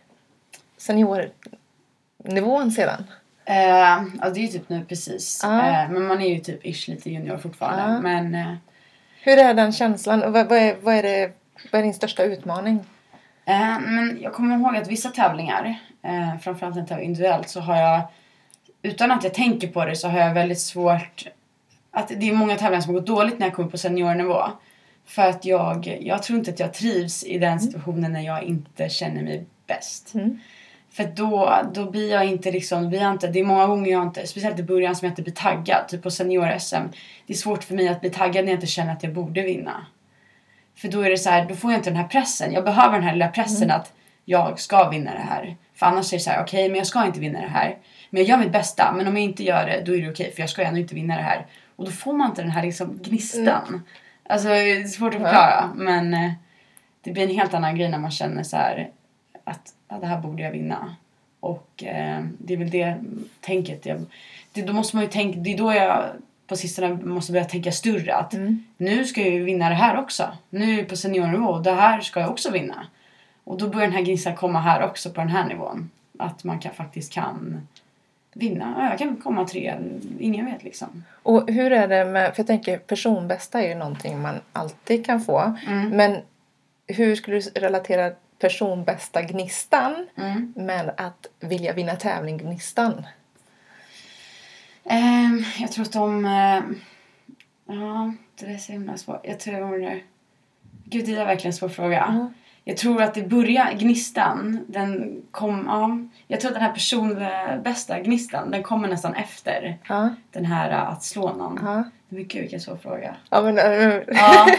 seniornivån 2.23 2.71
sedan? 2.71 3.05
Eh, 3.45 3.97
alltså 3.97 4.31
det 4.35 4.41
är 4.41 4.43
ju 4.43 4.49
typ 4.49 4.69
nu 4.69 4.85
precis. 4.85 5.41
Ja. 5.43 5.59
Eh, 5.59 5.91
men 5.91 6.07
man 6.07 6.21
är 6.21 6.29
ju 6.29 6.41
typ 6.41 6.67
ish 6.67 6.89
lite 6.89 7.11
junior 7.11 7.39
fortfarande. 7.39 7.83
Ja. 7.83 8.01
Men 8.01 8.35
eh, 8.35 8.55
Hur 9.23 9.39
är 9.39 9.55
den 9.55 9.73
känslan? 9.73 10.23
Och 10.23 10.33
vad, 10.33 10.49
vad, 10.49 10.59
är, 10.59 10.77
vad, 10.83 10.95
är 10.95 11.03
det, 11.03 11.33
vad 11.73 11.79
är 11.79 11.83
din 11.83 11.95
största 11.95 12.23
utmaning? 12.23 12.85
Eh, 13.45 13.81
men 13.81 14.19
jag 14.23 14.33
kommer 14.33 14.57
ihåg 14.57 14.77
att 14.77 14.89
vissa 14.89 15.09
tävlingar, 15.09 15.79
eh, 16.03 16.39
framförallt 16.41 16.75
när 16.75 16.83
jag 16.83 16.89
tävlar 16.89 17.05
individuellt, 17.05 17.49
så 17.49 17.61
har 17.61 17.77
jag, 17.77 18.03
utan 18.83 19.11
att 19.11 19.25
jag 19.25 19.35
tänker 19.35 19.69
på 19.69 19.85
det, 19.85 19.97
så 19.97 20.09
har 20.09 20.19
jag 20.19 20.35
väldigt 20.35 20.61
svårt 20.61 21.29
att 21.91 22.09
det 22.09 22.29
är 22.29 22.33
många 22.33 22.57
tävlingar 22.57 22.81
som 22.81 22.95
har 22.95 23.01
gått 23.01 23.07
dåligt 23.07 23.39
när 23.39 23.47
jag 23.47 23.55
kommer 23.55 23.71
på 23.71 23.79
seniornivå. 23.79 24.43
För 25.07 25.23
att 25.23 25.45
jag, 25.45 25.99
jag 26.01 26.23
tror 26.23 26.39
inte 26.39 26.51
att 26.51 26.61
jag 26.61 26.75
trivs 26.75 27.25
i 27.25 27.39
den 27.39 27.61
situationen 27.61 28.13
när 28.13 28.21
jag 28.21 28.43
inte 28.43 28.89
känner 28.89 29.23
mig 29.23 29.47
bäst. 29.67 30.15
Mm. 30.15 30.41
För 30.93 31.05
då, 31.05 31.63
då 31.75 31.91
blir 31.91 32.11
jag 32.11 32.25
inte 32.25 32.51
liksom, 32.51 32.89
blir 32.89 33.01
jag 33.01 33.11
inte, 33.11 33.29
det 33.29 33.41
är 33.41 33.45
många 33.45 33.67
gånger 33.67 33.93
jag 33.93 34.03
inte, 34.03 34.27
speciellt 34.27 34.59
i 34.59 34.63
början 34.63 34.97
som 34.97 35.07
jag 35.07 35.13
inte 35.13 35.23
blir 35.23 35.35
taggad, 35.35 35.89
typ 35.89 36.03
på 36.03 36.11
senior-SM. 36.11 36.89
Det 37.27 37.33
är 37.33 37.37
svårt 37.37 37.65
för 37.65 37.75
mig 37.75 37.89
att 37.89 38.01
bli 38.01 38.11
taggad 38.11 38.45
när 38.45 38.53
jag 38.53 38.57
inte 38.57 38.67
känner 38.67 38.93
att 38.93 39.03
jag 39.03 39.13
borde 39.13 39.43
vinna. 39.43 39.87
För 40.77 40.89
då 40.89 41.01
är 41.01 41.11
det 41.11 41.19
så 41.19 41.31
här, 41.31 41.45
då 41.49 41.55
får 41.55 41.71
jag 41.71 41.79
inte 41.79 41.91
den 41.91 41.97
här 41.97 42.09
pressen. 42.09 42.53
Jag 42.53 42.65
behöver 42.65 42.93
den 42.93 43.03
här 43.03 43.13
lilla 43.13 43.29
pressen 43.29 43.71
att 43.71 43.93
jag 44.25 44.61
ska 44.61 44.89
vinna 44.89 45.13
det 45.13 45.27
här. 45.29 45.57
För 45.75 45.87
annars 45.87 46.13
är 46.13 46.17
det 46.17 46.23
så 46.23 46.31
här, 46.31 46.43
okej 46.43 46.69
men 46.69 46.79
jag 46.79 46.87
ska 46.87 47.07
inte 47.07 47.21
vinna 47.21 47.41
det 47.41 47.47
här. 47.47 47.79
Men 48.11 48.23
jag 48.23 48.29
gör 48.29 48.39
mitt 48.39 48.53
bästa, 48.53 48.93
men 48.93 49.07
om 49.07 49.17
jag 49.17 49.25
inte 49.25 49.45
gör 49.45 49.67
det 49.67 49.83
då 49.87 49.97
är 49.97 50.03
det 50.03 50.11
okej 50.11 50.33
för 50.35 50.41
jag 50.41 50.51
ska 50.51 50.63
ändå 50.63 50.81
inte 50.81 50.95
vinna 50.95 51.17
det 51.17 51.23
här. 51.23 51.47
Och 51.77 51.85
då 51.85 51.91
får 51.91 52.13
man 52.13 52.31
inte 52.31 52.43
den 52.43 52.51
här 52.51 52.63
liksom 52.63 52.99
gnistan. 53.03 53.83
Alltså 54.29 54.49
det 54.49 54.71
är 54.71 54.85
svårt 54.85 55.15
att 55.15 55.21
förklara 55.21 55.71
men 55.75 56.15
eh, 56.15 56.33
det 57.01 57.11
blir 57.13 57.23
en 57.23 57.35
helt 57.35 57.55
annan 57.55 57.77
grej 57.77 57.89
när 57.89 57.99
man 57.99 58.11
känner 58.11 58.43
så 58.43 58.57
här 58.57 58.91
att 59.45 59.75
ja, 59.91 59.99
det 59.99 60.07
här 60.07 60.21
borde 60.21 60.43
jag 60.43 60.51
vinna. 60.51 60.97
Och 61.41 61.85
eh, 61.85 62.25
det 62.39 62.55
är 62.55 62.59
väl 62.59 62.71
det 62.71 62.97
tänket. 63.41 63.87
Jag, 63.87 64.01
det, 64.53 64.63
då 64.63 64.73
måste 64.73 64.97
man 64.97 65.05
ju 65.05 65.11
tänka, 65.11 65.39
det 65.39 65.53
är 65.53 65.59
då 65.59 65.73
jag 65.75 66.05
på 66.47 66.57
sistone 66.57 66.89
måste 67.05 67.33
börja 67.33 67.45
tänka 67.45 67.73
större. 67.73 68.15
Att 68.15 68.35
Mm. 68.35 68.65
nu 68.77 69.05
ska 69.05 69.21
jag 69.21 69.31
ju 69.31 69.45
vinna 69.45 69.69
det 69.69 69.75
här 69.75 69.99
också. 69.99 70.33
Nu 70.51 70.75
är 70.75 70.79
jag 70.79 70.89
på 70.89 70.97
seniornivå 70.97 71.47
och 71.47 71.63
det 71.63 71.73
här 71.73 72.01
ska 72.01 72.21
jag 72.21 72.31
också 72.31 72.51
vinna. 72.51 72.87
Och 73.45 73.59
då 73.59 73.69
börjar 73.69 73.87
den 73.87 73.97
här 73.97 74.03
gnistan 74.03 74.37
komma 74.37 74.61
här 74.61 74.85
också 74.85 75.11
på 75.11 75.21
den 75.21 75.31
här 75.31 75.49
nivån. 75.49 75.91
Att 76.19 76.45
man 76.45 76.59
kan, 76.59 76.73
faktiskt 76.75 77.13
kan 77.13 77.67
vinna. 78.33 78.75
Ja, 78.79 78.91
jag 78.91 78.99
kan 78.99 79.17
komma 79.17 79.45
tre, 79.45 79.75
ingen 80.19 80.47
vet 80.47 80.65
liksom. 80.65 81.05
Och 81.23 81.51
hur 81.51 81.73
är 81.73 81.89
det 81.89 82.05
med, 82.05 82.35
för 82.35 82.41
jag 82.41 82.47
tänker 82.47 82.79
personbästa 82.79 83.63
är 83.63 83.69
ju 83.69 83.75
någonting 83.75 84.21
man 84.23 84.35
alltid 84.53 85.07
kan 85.07 85.21
få. 85.21 85.57
Mm. 85.67 85.89
Men 85.89 86.17
hur 86.87 87.17
skulle 87.17 87.37
du 87.41 87.51
relatera 87.61 88.13
personbästa 88.41 89.23
gnistan 89.23 90.07
Mm. 90.17 90.53
med 90.57 90.95
att 90.97 91.27
vilja 91.41 91.73
vinna 91.73 91.97
tävling 91.97 92.39
gnistan? 92.39 93.07
Ehm, 94.85 95.45
jag 95.59 95.73
tror 95.73 95.85
att 95.85 95.93
de... 95.93 96.25
eh, 96.25 96.61
ja, 97.77 98.15
det 98.39 98.47
där 98.47 98.55
är 98.55 98.59
så 98.59 98.73
himla 98.73 98.97
svårt. 98.97 99.21
Jag 99.25 99.41
tror... 99.41 100.01
Gud, 100.85 101.07
det 101.07 101.15
är 101.17 101.25
verkligen 101.27 101.49
en 101.53 101.57
svår 101.57 101.69
fråga. 101.69 102.05
Mm. 102.05 102.35
Jag 102.65 102.77
tror 102.77 103.03
att 103.03 103.15
det 103.15 103.23
börjar, 103.23 103.73
gnistan, 103.73 104.65
den 104.69 105.23
kom... 105.31 105.65
Ja, 105.69 105.99
jag 106.27 106.41
tror 106.41 106.49
att 106.51 106.55
den 106.55 106.63
här 106.65 106.73
personbästa 106.73 108.01
gnistan, 108.01 108.51
den 108.51 108.63
kommer 108.63 108.89
nästan 108.89 109.15
efter 109.15 109.79
Ja, 109.89 110.15
den 110.31 110.45
här 110.45 110.71
eh, 110.71 110.89
att 110.89 111.03
slå 111.05 111.33
någon. 111.37 111.61
ja. 111.65 111.85
Men 112.09 112.27
gud, 112.29 112.41
vilken 112.43 112.61
svår 112.61 112.77
fråga. 112.77 113.17
ja 113.31 113.43
men, 113.43 113.59
äh, 113.59 114.01
Ja. 114.09 114.47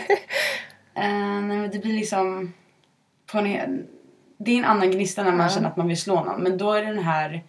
Eh, 0.96 1.04
nej, 1.10 1.42
men 1.58 1.70
det 1.72 1.80
blir 1.80 1.94
liksom... 1.94 2.54
På 3.32 3.38
en, 3.38 3.88
det 4.38 4.52
är 4.52 4.58
en 4.58 4.66
annan 4.66 4.92
gnista 4.92 5.24
när 5.24 5.32
man 5.32 5.50
känner 5.50 5.68
att 5.70 5.78
man 5.78 5.88
vill 5.88 6.02
slå 6.02 6.24
någon. 6.24 6.42
Men 6.42 6.58
då 6.58 6.72
är 6.74 6.82
det 6.82 6.88
den 6.94 7.04
här 7.04 7.44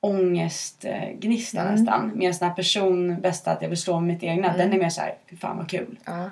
ångestgnistan 0.00 1.66
Mm. 1.66 1.74
nästan. 1.74 2.12
Medan 2.14 2.34
den 2.40 2.48
här 2.48 2.56
person 2.56 3.20
bästa 3.20 3.52
att 3.52 3.62
jag 3.62 3.68
vill 3.68 3.80
slå 3.80 4.00
mitt 4.00 4.22
egna, 4.22 4.46
Mm. 4.46 4.58
den 4.58 4.72
är 4.72 4.78
mer 4.82 4.88
så 4.90 5.00
här, 5.00 5.14
fy 5.30 5.36
fan 5.36 5.56
vad 5.56 5.70
kul. 5.70 5.98
ja. 6.04 6.30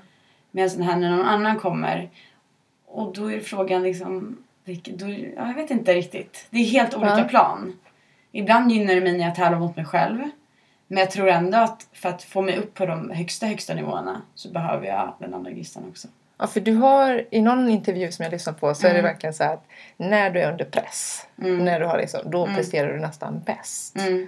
Medan 0.50 0.70
den 0.76 0.82
här 0.82 0.96
när 0.96 1.10
någon 1.10 1.26
annan 1.26 1.58
kommer 1.58 2.10
och 2.86 3.12
då 3.14 3.32
är 3.32 3.40
frågan 3.40 3.82
liksom, 3.82 4.36
då, 4.64 5.08
ja, 5.10 5.46
jag 5.48 5.54
vet 5.54 5.70
inte 5.70 5.94
riktigt. 5.94 6.46
Det 6.50 6.58
är 6.58 6.64
helt 6.64 6.94
olika 6.94 7.18
Ja. 7.18 7.24
plan. 7.24 7.72
Ibland 8.32 8.72
gynnar 8.72 8.94
det 8.94 9.00
mig 9.00 9.18
när 9.18 9.24
jag 9.24 9.34
tävlar 9.34 9.58
mot 9.58 9.76
mig 9.76 9.84
själv. 9.84 10.18
Men 10.86 10.98
jag 10.98 11.10
tror 11.10 11.28
ändå 11.28 11.58
att 11.58 11.86
för 11.92 12.08
att 12.08 12.22
få 12.22 12.42
mig 12.42 12.56
upp 12.58 12.74
på 12.74 12.86
de 12.86 13.10
högsta, 13.10 13.46
högsta 13.46 13.74
nivåerna 13.74 14.22
så 14.34 14.48
behöver 14.50 14.86
jag 14.86 15.14
den 15.18 15.34
andra 15.34 15.50
gnistan 15.50 15.82
också. 15.90 16.08
Ja, 16.38 16.46
för 16.46 16.60
du 16.60 16.74
har 16.74 17.24
i 17.30 17.40
någon 17.42 17.68
intervju 17.68 18.12
som 18.12 18.22
jag 18.22 18.32
lyssnat 18.32 18.60
på 18.60 18.74
så 18.74 18.86
är 18.86 18.90
det 18.92 18.98
Mm. 18.98 19.10
verkligen 19.12 19.34
så 19.34 19.44
att 19.44 19.64
när 19.96 20.30
du 20.30 20.40
är 20.40 20.52
under 20.52 20.64
press, 20.64 21.26
Mm. 21.42 21.64
när 21.64 21.80
du 21.80 21.86
har 21.86 21.98
liksom, 21.98 22.20
då 22.30 22.44
Mm. 22.44 22.56
presterar 22.56 22.92
du 22.92 23.00
nästan 23.00 23.40
bäst. 23.46 23.96
Mm. 23.98 24.26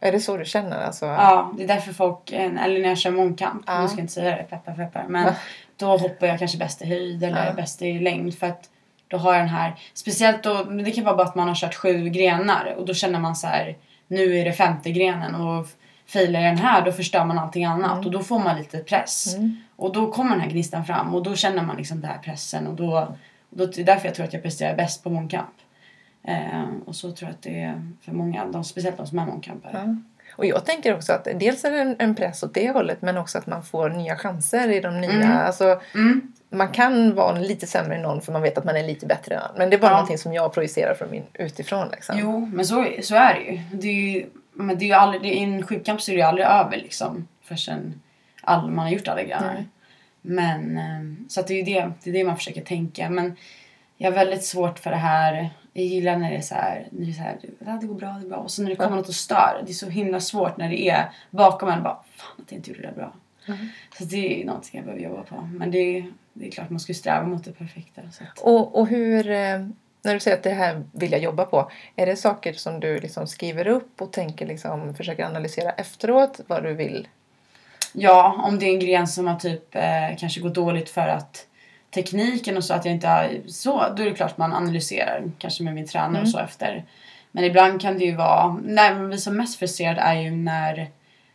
Är 0.00 0.12
det 0.12 0.20
så 0.20 0.36
du 0.36 0.44
känner? 0.44 0.84
Alltså, 0.84 1.06
Ja, 1.06 1.52
det 1.56 1.64
är 1.64 1.68
därför 1.68 1.92
folk, 1.92 2.32
eller 2.32 2.80
när 2.80 2.88
jag 2.88 2.98
kör 2.98 3.10
mångkamp, 3.10 3.62
Ja. 3.66 3.80
nu 3.82 3.88
ska 3.88 3.96
jag 3.96 4.02
inte 4.04 4.12
säga 4.12 4.36
det, 4.36 4.42
peppar 4.42 4.72
peppar, 4.74 5.04
men 5.08 5.24
Va? 5.24 5.34
då 5.76 5.96
hoppar 5.96 6.26
jag 6.26 6.38
kanske 6.38 6.58
bäst 6.58 6.82
i 6.82 6.86
höjd 6.86 7.24
eller 7.24 7.46
Ja. 7.46 7.52
bäst 7.52 7.82
i 7.82 7.98
längd 7.98 8.38
för 8.38 8.46
att 8.46 8.70
då 9.08 9.16
har 9.16 9.32
jag 9.32 9.40
den 9.42 9.48
här, 9.48 9.74
speciellt 9.94 10.42
då, 10.42 10.62
det 10.64 10.90
kan 10.90 11.04
vara 11.04 11.16
bara 11.16 11.26
att 11.26 11.34
man 11.34 11.48
har 11.48 11.54
kört 11.54 11.74
sju 11.74 12.08
grenar 12.08 12.74
och 12.78 12.86
då 12.86 12.94
känner 12.94 13.18
man 13.18 13.36
så 13.36 13.46
här, 13.46 13.76
nu 14.08 14.38
är 14.38 14.44
det 14.44 14.52
femte 14.52 14.90
grenen 14.90 15.34
och 15.34 15.66
failar 16.08 16.40
jag 16.40 16.50
den 16.56 16.64
här 16.64 16.84
då 16.84 16.92
förstör 16.92 17.24
man 17.24 17.38
allting 17.38 17.64
annat 17.64 17.92
Mm. 17.92 18.06
och 18.06 18.10
då 18.12 18.18
får 18.22 18.38
man 18.38 18.56
lite 18.58 18.78
press. 18.78 19.34
Mm. 19.34 19.56
Och 19.76 19.92
då 19.92 20.12
kommer 20.12 20.30
den 20.30 20.40
här 20.40 20.50
gnistan 20.50 20.84
fram 20.84 21.14
och 21.14 21.22
då 21.22 21.34
känner 21.36 21.62
man 21.62 21.76
liksom 21.76 22.00
den 22.00 22.10
här 22.10 22.18
pressen 22.18 22.66
och 22.66 22.74
då, 22.74 22.98
och 23.50 23.56
då 23.58 23.66
det 23.66 23.78
är 23.80 23.84
därför 23.84 24.06
jag 24.06 24.14
tror 24.14 24.26
att 24.26 24.32
jag 24.32 24.42
presterar 24.42 24.76
bäst 24.76 25.04
på 25.04 25.10
mångkamp. 25.10 25.50
Eh, 26.24 26.64
och 26.86 26.96
så 26.96 27.12
tror 27.12 27.28
jag 27.28 27.34
att 27.34 27.42
det 27.42 27.60
är 27.62 27.82
för 28.04 28.12
många, 28.12 28.46
de, 28.46 28.64
speciellt 28.64 28.96
de 28.96 29.06
som 29.06 29.18
är 29.18 29.26
mångkampare. 29.26 29.72
Ja. 29.74 29.96
Och 30.36 30.46
jag 30.46 30.64
tänker 30.64 30.94
också 30.96 31.12
att 31.12 31.28
dels 31.34 31.64
är 31.64 31.70
det 31.70 31.96
en, 31.98 32.14
press 32.14 32.42
åt 32.42 32.54
det 32.54 32.70
hållet 32.70 33.02
men 33.02 33.16
också 33.16 33.38
att 33.38 33.46
man 33.46 33.62
får 33.62 33.90
nya 33.90 34.16
chanser 34.16 34.68
i 34.70 34.80
de 34.80 35.00
nya. 35.00 35.10
Mm. 35.10 35.36
Alltså, 35.46 35.80
Mm. 35.94 36.32
man 36.50 36.68
kan 36.68 37.14
vara 37.14 37.38
lite 37.38 37.66
sämre 37.66 37.96
än 37.96 38.02
någon 38.02 38.20
för 38.20 38.32
man 38.32 38.42
vet 38.42 38.58
att 38.58 38.64
man 38.64 38.76
är 38.76 38.82
lite 38.86 39.06
bättre 39.06 39.34
än. 39.34 39.42
Men 39.56 39.70
det 39.70 39.76
är 39.76 39.80
bara 39.80 39.90
Ja. 39.90 39.94
någonting 39.96 40.18
som 40.18 40.32
jag 40.34 40.52
projicerar 40.52 40.94
från 40.94 41.10
min 41.10 41.22
utifrån. 41.34 41.88
Liksom. 41.92 42.18
Jo, 42.18 42.40
men 42.52 42.64
så, 42.66 42.86
så 43.02 43.14
är 43.14 43.34
det 43.34 43.40
ju. 43.40 43.60
Det 43.72 43.88
är 43.88 43.92
ju 44.12 44.26
men 44.64 44.78
det 44.78 44.84
är 44.84 44.86
ju 44.86 44.92
aldrig, 44.92 45.22
det, 45.22 45.28
I 45.28 45.38
en 45.44 45.66
sjukkamp 45.66 46.00
så 46.00 46.10
är 46.10 46.14
det 46.14 46.20
ju 46.20 46.26
aldrig 46.26 46.46
över 46.46 46.76
liksom. 46.76 47.28
Förrän 47.42 48.00
all, 48.42 48.70
man 48.70 48.84
har 48.84 48.92
gjort 48.92 49.08
alla 49.08 49.22
grejer. 49.22 49.52
Nej. 49.54 49.66
Men, 50.22 50.78
eh, 50.78 51.28
så 51.28 51.42
det 51.42 51.54
är 51.54 51.56
ju 51.58 51.62
det, 51.74 51.92
det, 52.02 52.10
är 52.10 52.14
det 52.14 52.24
man 52.24 52.36
försöker 52.36 52.60
tänka. 52.60 53.10
Men 53.10 53.36
jag 53.96 54.10
har 54.10 54.16
väldigt 54.16 54.44
svårt 54.44 54.78
för 54.78 54.90
det 54.90 54.96
här. 54.96 55.50
Jag 55.72 55.84
gillar 55.84 56.16
när 56.16 56.30
det 56.30 56.36
är 56.36 56.40
så 56.40 56.54
här, 56.54 56.86
när 56.90 57.06
det 57.06 57.12
är 57.12 57.14
så 57.14 57.22
här, 57.22 57.38
det 57.80 57.86
går 57.86 57.94
bra, 57.94 58.08
det 58.08 58.26
är 58.26 58.28
bra. 58.28 58.38
Och 58.38 58.50
så 58.50 58.62
när 58.62 58.70
det 58.70 58.76
kommer 58.76 58.90
Ja. 58.90 58.96
något 58.96 59.08
och 59.08 59.14
stör. 59.14 59.62
Det 59.66 59.72
är 59.72 59.74
så 59.74 59.88
himla 59.88 60.20
svårt 60.20 60.56
när 60.56 60.68
det 60.68 60.88
är 60.88 61.10
bakom 61.30 61.68
en 61.68 61.82
bara, 61.82 61.98
fan 62.16 62.30
att 62.42 62.52
jag 62.52 62.58
inte 62.58 62.70
gjorde 62.70 62.82
det 62.82 62.92
bra. 62.96 63.12
Mm. 63.48 63.68
Så 63.98 64.04
det 64.04 64.42
är 64.42 64.46
någonting 64.46 64.70
jag 64.72 64.84
behöver 64.84 65.04
jobba 65.04 65.22
på. 65.22 65.36
Men 65.52 65.70
det 65.70 65.78
är, 65.78 66.12
det 66.32 66.46
är 66.46 66.50
klart 66.50 66.70
man 66.70 66.80
ska 66.80 66.94
sträva 66.94 67.26
mot 67.26 67.44
det 67.44 67.52
perfekta. 67.52 68.00
Att, 68.00 68.38
Och, 68.38 68.78
och 68.78 68.86
hur, 68.88 69.30
eh, 69.30 69.66
när 70.02 70.14
du 70.14 70.20
säger 70.20 70.36
att 70.36 70.42
det 70.42 70.50
här 70.50 70.82
vill 70.92 71.12
jag 71.12 71.20
jobba 71.20 71.44
på. 71.44 71.70
Är 71.96 72.06
det 72.06 72.16
saker 72.16 72.52
som 72.52 72.80
du 72.80 73.00
liksom 73.00 73.26
skriver 73.26 73.66
upp 73.66 74.02
och 74.02 74.12
tänker 74.12 74.46
liksom, 74.46 74.94
försöker 74.94 75.24
analysera 75.24 75.70
efteråt 75.70 76.40
vad 76.46 76.62
du 76.62 76.74
vill? 76.74 77.08
Ja, 77.92 78.40
om 78.44 78.58
det 78.58 78.66
är 78.66 78.72
en 78.74 78.80
gren 78.80 79.06
som 79.08 79.26
har 79.26 79.36
typ 79.36 79.74
eh, 79.74 80.16
kanske 80.18 80.40
gått 80.40 80.54
dåligt 80.54 80.90
för 80.90 81.08
att 81.08 81.46
tekniken 81.94 82.56
och 82.56 82.64
så 82.64 82.74
att 82.74 82.84
jag 82.84 82.94
inte 82.94 83.08
har 83.08 83.30
så, 83.46 83.84
då 83.96 84.02
är 84.02 84.06
det 84.10 84.14
klart 84.16 84.38
man 84.38 84.52
analyserar 84.52 85.22
kanske 85.38 85.62
med 85.62 85.74
min 85.74 85.86
tränare 85.86 86.08
Mm. 86.10 86.22
och 86.22 86.28
så 86.28 86.38
efter. 86.38 86.84
Men 87.32 87.44
ibland 87.44 87.80
kan 87.80 87.98
det 87.98 88.04
ju 88.04 88.16
vara, 88.16 88.56
när 88.64 88.94
man 88.94 89.08
blir 89.08 89.18
som 89.18 89.36
mest 89.36 89.58
frustrerad 89.58 89.98
är 90.00 90.14
ju 90.20 90.30
när 90.30 90.74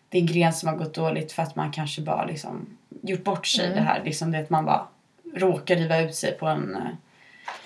det 0.10 0.18
är 0.18 0.22
en 0.22 0.28
gren 0.28 0.54
som 0.54 0.70
har 0.70 0.76
gått 0.76 0.94
dåligt 0.94 1.32
för 1.32 1.44
att 1.44 1.56
man 1.56 1.72
kanske 1.72 2.02
bara 2.02 2.26
liksom 2.26 2.78
gjort 3.02 3.24
bort 3.24 3.48
sig 3.48 3.66
Mm. 3.66 3.78
det 3.78 3.84
här 3.84 4.02
liksom 4.04 4.32
det 4.32 4.40
att 4.40 4.50
man 4.50 4.66
bara 4.66 4.88
råkar 5.36 5.76
riva 5.76 6.00
ut 6.00 6.16
sig 6.16 6.32
på 6.32 6.48
en, 6.48 6.76
eh, 6.76 6.82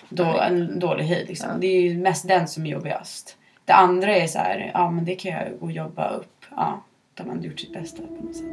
då, 0.10 0.39
en 0.39 0.80
dålig 0.80 1.04
höjd 1.04 1.28
liksom. 1.28 1.50
Ja. 1.50 1.58
Det 1.58 1.67
är 1.67 1.82
ju 1.82 1.98
mest 1.98 2.28
den 2.28 2.48
som 2.48 2.65
är 2.65 2.70
jobbigast. 2.70 3.38
Det 3.65 3.74
andra 3.74 4.15
är 4.15 4.28
så 4.28 4.39
här, 4.39 4.72
ja 4.74 4.91
men 4.91 5.06
det 5.06 5.15
kan 5.15 5.32
jag 5.32 5.60
gå 5.60 5.65
och 5.65 5.72
jobba 5.72 6.10
upp. 6.10 6.46
Ja, 6.56 6.84
då 7.13 7.24
har 7.24 7.28
man 7.28 7.43
gjort 7.43 7.60
sitt 7.60 7.74
bästa 7.74 7.98
på 7.98 8.24
något 8.24 8.36
sätt. 8.36 8.46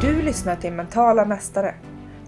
Du 0.00 0.22
lyssnar 0.22 0.56
till 0.56 0.72
Mentala 0.72 1.24
Mästare. 1.24 1.74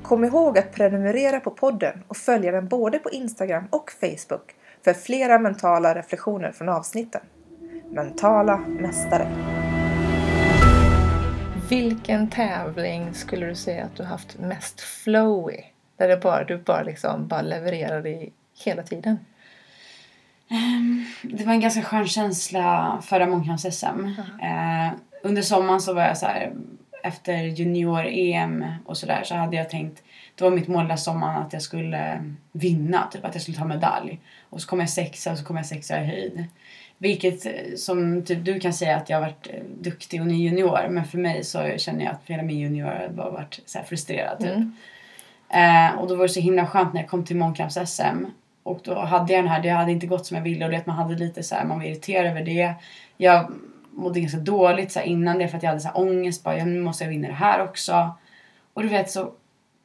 Kom 0.02 0.24
ihåg 0.24 0.58
att 0.58 0.72
prenumerera 0.74 1.40
på 1.40 1.50
podden 1.50 2.02
och 2.08 2.16
följa 2.16 2.52
den 2.52 2.68
både 2.68 2.98
på 2.98 3.10
Instagram 3.10 3.64
och 3.70 3.90
Facebook 4.00 4.54
för 4.84 4.92
flera 4.92 5.38
mentala 5.38 5.94
reflektioner 5.94 6.52
från 6.52 6.68
avsnitten. 6.68 7.20
Mentala 7.90 8.56
Mästare. 8.56 9.28
Vilken 11.68 12.30
tävling 12.30 13.14
skulle 13.14 13.46
du 13.46 13.54
säga 13.54 13.84
att 13.84 13.96
du 13.96 14.02
haft 14.02 14.38
mest 14.38 14.80
flow 14.80 15.50
i? 15.50 15.71
Där 16.02 16.08
det 16.08 16.16
bara, 16.16 16.44
du 16.44 16.58
bara, 16.58 16.82
liksom, 16.82 17.28
bara 17.28 17.42
levererar 17.42 18.06
i 18.06 18.32
hela 18.64 18.82
tiden. 18.82 19.18
Det 21.22 21.44
var 21.44 21.52
en 21.52 21.60
ganska 21.60 21.82
skön 21.82 22.06
känsla 22.06 22.98
förra 23.02 23.26
mångkamps-SM. 23.26 24.14
Eh, 24.42 24.92
under 25.22 25.42
sommaren 25.42 25.80
så 25.80 25.94
var 25.94 26.02
jag 26.02 26.18
så 26.18 26.26
här, 26.26 26.52
efter 27.02 27.34
junior-EM 27.42 28.64
och 28.86 28.96
sådär 28.96 29.22
så 29.24 29.34
hade 29.34 29.56
jag 29.56 29.70
tänkt, 29.70 30.02
då 30.34 30.44
var 30.44 30.56
mitt 30.56 30.68
mål 30.68 30.88
den 30.88 30.98
sommaren 30.98 31.42
att 31.42 31.52
jag 31.52 31.62
skulle 31.62 32.24
vinna, 32.52 33.08
typ 33.12 33.24
att 33.24 33.34
jag 33.34 33.42
skulle 33.42 33.58
ta 33.58 33.64
medalj. 33.64 34.20
Och 34.50 34.60
så 34.62 34.68
kom 34.68 34.80
jag 34.80 34.90
sexa 34.90 35.32
och 35.32 35.38
så 35.38 35.44
kom 35.44 35.56
jag 35.56 35.66
sexa 35.66 36.02
i 36.02 36.06
höjd. 36.06 36.44
Vilket 36.98 37.46
eh, 37.46 37.52
som 37.76 38.24
typ 38.24 38.44
du 38.44 38.60
kan 38.60 38.72
säga 38.72 38.96
att 38.96 39.10
jag 39.10 39.16
har 39.16 39.22
varit 39.22 39.46
eh, 39.50 39.62
duktig 39.80 40.20
och 40.20 40.26
ny 40.26 40.44
junior 40.44 40.88
men 40.88 41.04
för 41.04 41.18
mig 41.18 41.44
så 41.44 41.72
känner 41.76 42.04
jag 42.04 42.12
att 42.12 42.22
hela 42.26 42.42
min 42.42 42.58
junior 42.58 43.08
bara 43.08 43.30
varit 43.30 43.60
så 43.66 43.78
frustrerad 43.88 44.38
typ. 44.38 44.48
Mm. 44.48 44.76
Eh, 45.52 45.98
och 45.98 46.08
då 46.08 46.14
var 46.14 46.22
det 46.22 46.28
så 46.28 46.40
himla 46.40 46.66
skönt 46.66 46.92
när 46.94 47.00
jag 47.00 47.10
kom 47.10 47.24
till 47.24 47.36
mångkamps-SM. 47.36 48.24
Och 48.62 48.80
då 48.84 49.00
hade 49.00 49.32
jag 49.32 49.44
den 49.44 49.50
här, 49.50 49.62
det 49.62 49.68
hade 49.68 49.92
inte 49.92 50.06
gått 50.06 50.26
som 50.26 50.36
jag 50.36 50.44
ville 50.44 50.64
och 50.64 50.70
det 50.70 50.86
man 50.86 50.96
hade 50.96 51.14
lite 51.14 51.42
så 51.42 51.54
här, 51.54 51.64
man 51.64 51.78
var 51.78 51.86
irriterad 51.86 52.26
över 52.26 52.44
det. 52.44 52.74
Jag 53.16 53.52
mådde 53.90 54.20
ganska 54.20 54.38
dåligt 54.38 54.92
så 54.92 54.98
här, 54.98 55.06
innan 55.06 55.38
det 55.38 55.48
för 55.48 55.56
att 55.56 55.62
jag 55.62 55.70
hade 55.70 55.80
så 55.80 55.88
här 55.88 55.98
ångest, 55.98 56.44
bara 56.44 56.58
ja, 56.58 56.64
nu 56.64 56.80
måste 56.80 57.04
jag 57.04 57.10
vinna 57.10 57.28
det 57.28 57.34
här 57.34 57.62
också. 57.62 58.10
Och 58.74 58.82
du 58.82 58.88
vet 58.88 59.10
så 59.10 59.32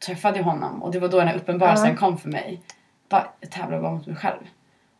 träffade 0.05 0.37
jag 0.37 0.43
honom 0.43 0.83
och 0.83 0.91
det 0.91 0.99
var 0.99 1.07
då 1.07 1.17
den 1.19 1.27
här 1.27 1.35
uppenbarelsen 1.35 1.89
Ja. 1.89 1.95
kom 1.95 2.17
för 2.17 2.29
mig. 2.29 2.61
Bara, 3.09 3.27
jag 3.39 3.51
tävlar 3.51 3.81
bara 3.81 3.91
mot 3.91 4.07
mig 4.07 4.15
själv. 4.15 4.39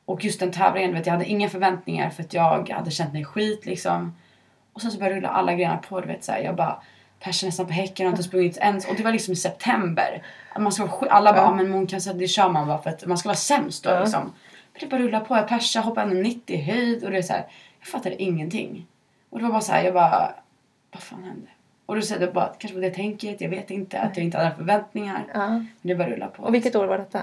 Och 0.06 0.26
just 0.26 0.40
den 0.40 0.52
tävlingen, 0.52 0.94
vet, 0.94 1.06
jag 1.06 1.14
hade 1.14 1.26
inga 1.26 1.50
förväntningar 1.50 2.10
för 2.10 2.24
att 2.24 2.34
jag 2.34 2.70
hade 2.70 2.92
känt 2.92 3.14
mig 3.14 3.26
skit 3.26 3.66
liksom. 3.66 4.16
Och 4.74 4.82
sen 4.82 4.92
så 4.92 4.98
började 5.00 5.16
rulla 5.18 5.30
alla 5.30 5.54
grenar 5.54 5.78
på, 5.78 6.02
du 6.02 6.08
vet 6.08 6.24
så 6.24 6.32
här, 6.32 6.40
jag 6.40 6.56
bara 6.56 6.82
persade 7.20 7.48
nästan 7.48 7.66
på 7.66 7.72
häcken 7.74 8.06
och 8.06 8.12
har 8.12 8.14
inte 8.18 8.24
sprungit 8.24 8.58
ens. 8.58 8.86
Och 8.88 8.96
det 8.96 9.04
var 9.04 9.12
liksom 9.12 9.32
i 9.34 9.36
september. 9.36 10.24
Man 10.60 10.72
ska 10.72 10.90
alla 11.10 11.34
bara, 11.34 11.42
Ja. 11.42 11.54
men 11.54 11.70
mångkast, 11.70 12.10
det 12.16 12.28
kör 12.28 12.50
man 12.50 12.68
bara 12.68 12.82
för 12.82 12.90
att 12.90 13.06
man 13.06 13.18
ska 13.18 13.30
vara 13.30 13.36
sämst 13.38 13.84
då 13.84 13.90
Ja. 13.90 14.00
liksom. 14.00 14.22
Men 14.74 14.80
det 14.80 14.86
bara 14.88 15.02
rullade 15.02 15.26
på, 15.26 15.36
jag 15.38 15.48
persade, 15.48 15.86
hoppade 15.86 16.14
90 16.14 16.56
i 16.56 16.62
höjd 16.62 17.04
och 17.04 17.12
det 17.12 17.18
är 17.18 17.22
så 17.22 17.34
här, 17.34 17.46
jag 17.80 17.88
fattade 17.88 18.24
ingenting. 18.24 18.88
Och 19.30 19.38
det 19.40 19.44
var 19.44 19.52
bara 19.52 19.62
så 19.62 19.72
här, 19.72 19.84
jag 19.84 19.94
bara, 19.94 20.34
vad 20.92 21.04
fan 21.04 21.24
hände? 21.24 21.48
Och 21.86 21.96
då 21.96 22.02
säger 22.02 22.22
jag 22.22 22.34
bara, 22.34 22.48
kanske 22.58 22.76
var 22.76 22.82
det 22.82 22.90
tänket, 22.92 23.42
jag 23.42 23.50
vet 23.50 23.72
inte, 23.72 24.00
att 24.00 24.18
jag 24.18 24.24
inte 24.26 24.38
hade 24.38 24.56
förväntningar. 24.56 25.26
Ja. 25.34 25.48
Men 25.48 25.68
det 25.82 25.96
bara 25.96 26.10
rullade 26.10 26.32
på. 26.32 26.44
Och 26.44 26.54
vilket 26.54 26.76
år 26.76 26.86
var 26.86 26.98
detta? 26.98 27.22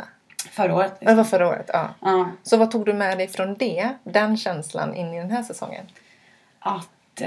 Förra 0.50 0.74
året. 0.74 0.92
Det 1.00 1.00
Liksom. 1.00 1.16
var 1.16 1.24
förra 1.24 1.48
året. 1.48 1.70
Ja. 1.72 1.88
Ja. 2.00 2.30
Så 2.42 2.56
vad 2.56 2.70
tog 2.70 2.86
du 2.86 2.92
med 2.92 3.18
dig 3.18 3.28
från 3.28 3.54
det, 3.54 3.88
den 4.04 4.36
känslan 4.36 4.94
in 4.94 5.14
i 5.14 5.18
den 5.20 5.30
här 5.30 5.42
säsongen? 5.42 5.84
Att 6.58 6.88
att... 7.14 7.22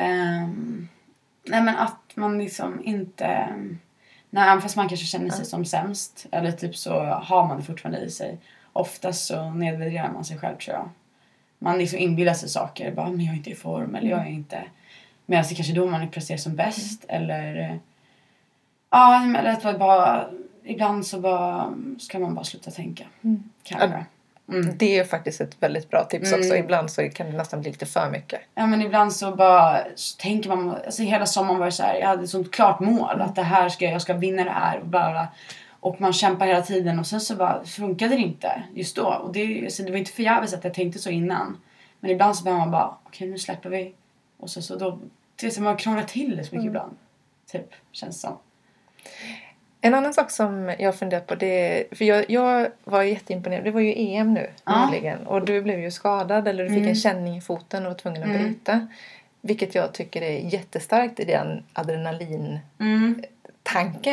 nej 1.47 1.61
men 1.61 1.75
att 1.75 2.11
man 2.15 2.37
liksom 2.37 2.81
inte... 2.83 3.47
Nej, 4.29 4.49
även 4.49 4.61
fast 4.61 4.75
man 4.75 4.87
kanske 4.89 5.05
känner 5.05 5.29
sig 5.29 5.45
som 5.45 5.65
sämst 5.65 6.25
eller 6.31 6.51
typ 6.51 6.75
så 6.75 6.99
har 7.03 7.47
man 7.47 7.57
det 7.57 7.63
fortfarande 7.63 7.99
i 7.99 8.09
sig. 8.09 8.37
Oftast 8.73 9.25
så 9.27 9.49
nedvärderar 9.49 10.11
man 10.11 10.25
sig 10.25 10.37
själv 10.37 10.57
tror 10.57 10.75
jag. 10.75 10.89
Man 11.59 11.77
liksom 11.77 11.99
inbillar 11.99 12.33
sig 12.33 12.49
saker. 12.49 12.91
Bara, 12.91 13.09
men 13.09 13.21
jag 13.25 13.33
är 13.33 13.37
inte 13.37 13.49
i 13.49 13.55
form 13.55 13.95
eller 13.95 14.09
jag 14.09 14.19
är 14.19 14.25
inte... 14.31 14.63
Medan 15.25 15.45
det 15.49 15.55
kanske 15.55 15.73
då 15.73 15.87
man 15.87 16.09
presterar 16.09 16.37
som 16.37 16.55
bäst 16.55 17.05
eller... 17.07 17.55
eh, 17.71 17.75
Ja, 18.89 19.23
eller 19.37 19.51
att 19.51 19.79
bara... 19.79 20.29
Ibland 20.63 21.05
så 21.05 21.19
bara 21.19 21.73
ska 21.99 22.19
man 22.19 22.35
bara 22.35 22.45
sluta 22.45 22.71
tänka. 22.71 23.03
Kan 23.21 23.41
jag 23.63 23.81
Ja. 23.81 23.85
göra. 23.87 24.05
Mm. 24.49 24.77
Det 24.77 24.97
är 24.97 25.03
faktiskt 25.03 25.41
ett 25.41 25.55
väldigt 25.59 25.89
bra 25.89 26.03
tips 26.03 26.33
också. 26.33 26.49
Mm. 26.49 26.63
Ibland 26.63 26.91
så 26.91 27.09
kan 27.09 27.31
det 27.31 27.37
nästan 27.37 27.61
bli 27.61 27.71
lite 27.71 27.85
för 27.85 28.09
mycket. 28.09 28.41
Ja 28.55 28.67
men 28.67 28.81
ibland 28.81 29.13
så 29.13 29.35
bara 29.35 29.83
så 29.95 30.17
tänker 30.17 30.49
man, 30.49 30.69
alltså 30.69 31.03
hela 31.03 31.25
sommaren 31.25 31.59
var 31.59 31.65
det 31.65 31.71
så 31.71 31.83
här, 31.83 31.95
jag 31.95 32.07
hade 32.07 32.23
ett 32.23 32.29
sånt 32.29 32.51
klart 32.51 32.79
mål 32.79 33.21
att 33.21 33.35
det 33.35 33.43
här 33.43 33.69
ska 33.69 33.85
jag, 33.85 34.01
ska 34.01 34.13
vinna 34.13 34.43
det 34.43 34.49
här 34.49 34.79
och 34.79 34.87
bla 34.87 35.11
bla. 35.11 35.27
Och 35.79 36.01
man 36.01 36.13
kämpar 36.13 36.45
hela 36.45 36.61
tiden 36.61 36.99
och 36.99 37.07
sen 37.07 37.21
så 37.21 37.35
bara 37.35 37.65
funkade 37.65 38.15
det 38.15 38.21
inte 38.21 38.63
just 38.73 38.95
då. 38.95 39.05
Och 39.05 39.33
det, 39.33 39.63
alltså, 39.63 39.83
det 39.83 39.91
var 39.91 39.97
inte 39.97 40.11
förgäves 40.11 40.53
att 40.53 40.63
jag 40.63 40.73
tänkte 40.73 40.99
så 40.99 41.09
innan. 41.09 41.57
Men 41.99 42.11
ibland 42.11 42.35
så 42.35 42.43
behöver 42.43 42.59
man 42.59 42.71
bara, 42.71 42.95
okej 43.03 43.27
nu 43.27 43.37
släpper 43.37 43.69
vi. 43.69 43.93
Och 44.37 44.49
så, 44.49 44.61
så 44.61 44.75
då, 44.75 44.99
det 45.35 45.47
är 45.47 45.51
som 45.51 45.63
man 45.63 45.77
krånglar 45.77 46.03
till 46.03 46.37
det 46.37 46.43
så 46.43 46.55
mycket 46.55 46.67
ibland. 46.67 46.97
Typ, 47.51 47.73
känns 47.91 48.21
som. 48.21 48.37
En 49.81 49.93
annan 49.93 50.13
sak 50.13 50.31
som 50.31 50.75
jag 50.79 50.95
funderat 50.95 51.27
på 51.27 51.35
det 51.35 51.83
för 51.91 52.05
jag, 52.05 52.29
jag 52.29 52.67
var 52.83 53.03
jätteimponerad. 53.03 53.63
Det 53.63 53.71
var 53.71 53.81
ju 53.81 53.93
EM 53.97 54.33
nu 54.33 54.49
Ja. 54.65 54.89
nyligen 54.89 55.27
och 55.27 55.45
du 55.45 55.61
blev 55.61 55.79
ju 55.79 55.91
skadad 55.91 56.47
eller 56.47 56.63
du 56.63 56.69
fick 56.69 56.77
Mm. 56.77 56.89
en 56.89 56.95
känning 56.95 57.37
i 57.37 57.41
foten 57.41 57.85
och 57.85 57.91
var 57.91 57.97
tvungen 57.99 58.23
att 58.23 58.29
Mm. 58.29 58.43
bryta. 58.43 58.87
Vilket 59.41 59.75
jag 59.75 59.93
tycker 59.93 60.21
är 60.21 60.39
jättestarkt 60.53 61.19
i 61.19 61.25
den 61.25 61.63
adrenalintanken. 61.73 62.61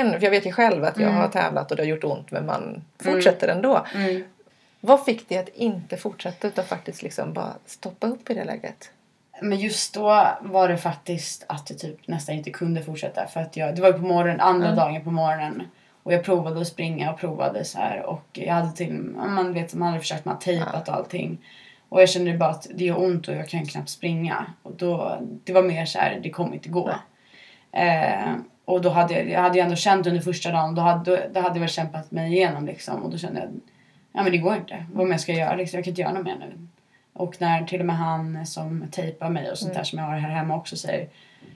Mm. 0.07 0.13
För 0.21 0.23
jag 0.23 0.31
vet 0.31 0.47
ju 0.47 0.53
själv 0.53 0.85
att 0.85 0.97
jag 0.99 1.09
Mm. 1.09 1.21
har 1.21 1.29
tävlat 1.29 1.71
och 1.71 1.77
det 1.77 1.83
har 1.83 1.89
gjort 1.89 2.05
ont 2.05 2.31
men 2.31 2.47
man 2.47 2.85
fortsätter 2.99 3.49
ändå. 3.49 3.87
Mm. 3.95 4.25
Vad 4.81 5.05
fick 5.05 5.29
dig 5.29 5.39
att 5.39 5.49
inte 5.49 5.97
fortsätta 5.97 6.49
utan 6.49 6.65
faktiskt 6.65 7.03
liksom 7.03 7.33
bara 7.33 7.53
stoppa 7.67 8.07
upp 8.07 8.31
i 8.31 8.35
det 8.35 8.45
läget? 8.45 8.91
Men 9.43 9.59
just 9.59 9.95
då 9.95 10.27
var 10.41 10.69
det 10.69 10.77
faktiskt 10.77 11.45
att 11.49 11.71
jag 11.71 11.79
typ 11.79 12.09
nästan 12.09 12.35
inte 12.35 12.51
kunde 12.51 12.83
fortsätta. 12.83 13.27
För 13.27 13.41
att 13.41 13.57
jag, 13.57 13.77
det 13.77 13.83
var 13.83 13.89
ju 13.89 13.95
på 13.95 14.07
morgonen, 14.07 14.41
andra 14.41 14.67
Mm. 14.67 14.77
dagen 14.79 15.05
på 15.05 15.11
morgonen. 15.11 15.63
Och 16.03 16.13
jag 16.13 16.25
provade 16.25 16.61
att 16.61 16.67
springa 16.67 17.13
och 17.13 17.19
provade 17.19 17.65
så 17.65 17.79
här. 17.79 18.03
Och 18.03 18.27
jag 18.33 18.55
hade 18.55 18.73
till, 18.73 18.93
man 19.17 19.53
vet 19.53 19.75
man 19.75 19.89
hade 19.89 20.01
försökt 20.01 20.25
med 20.25 20.41
tejpat 20.41 20.89
och 20.89 20.95
allting. 20.95 21.39
Och 21.89 22.03
jag 22.03 22.09
kände 22.09 22.35
bara 22.39 22.51
att 22.51 22.67
det 22.75 22.85
gör 22.85 22.99
ont 23.03 23.29
och 23.29 23.35
jag 23.35 23.49
kan 23.49 23.67
knappt 23.67 23.89
springa. 23.89 24.47
Och 24.63 24.73
då, 24.77 25.19
det 25.45 25.53
var 25.53 25.63
mer 25.63 25.85
så 25.87 25.99
här, 25.99 26.21
det 26.23 26.31
kommer 26.31 26.55
inte 26.55 26.69
gå. 26.69 26.91
Eh, 27.73 28.33
och 28.65 28.81
då 28.83 28.91
hade 28.91 29.15
jag, 29.15 29.29
jag 29.31 29.41
hade 29.41 29.59
ju 29.59 29.65
ändå 29.65 29.77
känt 29.77 30.07
under 30.07 30.21
första 30.21 30.51
dagen, 30.53 30.75
då 30.75 30.83
hade, 30.83 31.11
då, 31.11 31.23
då 31.33 31.41
hade 31.41 31.55
jag 31.55 31.61
väl 31.61 31.69
kämpat 31.69 32.11
mig 32.11 32.33
igenom 32.33 32.67
liksom. 32.67 33.03
Och 33.03 33.11
då 33.11 33.19
kände 33.19 33.41
jag, 33.41 33.49
ja 34.13 34.23
men 34.23 34.33
det 34.33 34.39
går 34.39 34.55
inte. 34.57 34.87
Vad 34.93 35.07
mer 35.09 35.17
ska 35.19 35.33
jag 35.33 35.41
göra 35.41 35.57
liksom? 35.57 35.77
Jag 35.79 35.85
kan 35.85 35.91
inte 35.91 36.03
göra 36.03 36.13
något 36.13 36.25
mer 36.25 36.37
nu. 36.41 36.69
Och 37.17 37.37
när 37.41 37.65
till 37.65 37.81
och 37.81 37.87
med 37.87 37.97
han 37.97 38.47
som 38.47 38.85
tejpar 38.91 39.29
mig 39.31 39.51
och 39.51 39.59
sånt 39.59 39.71
Mm. 39.71 39.77
där 39.79 39.85
som 39.85 39.99
jag 39.99 40.07
har 40.07 40.17
här 40.19 40.31
hemma 40.31 40.57
också 40.57 40.77
säger 40.77 41.09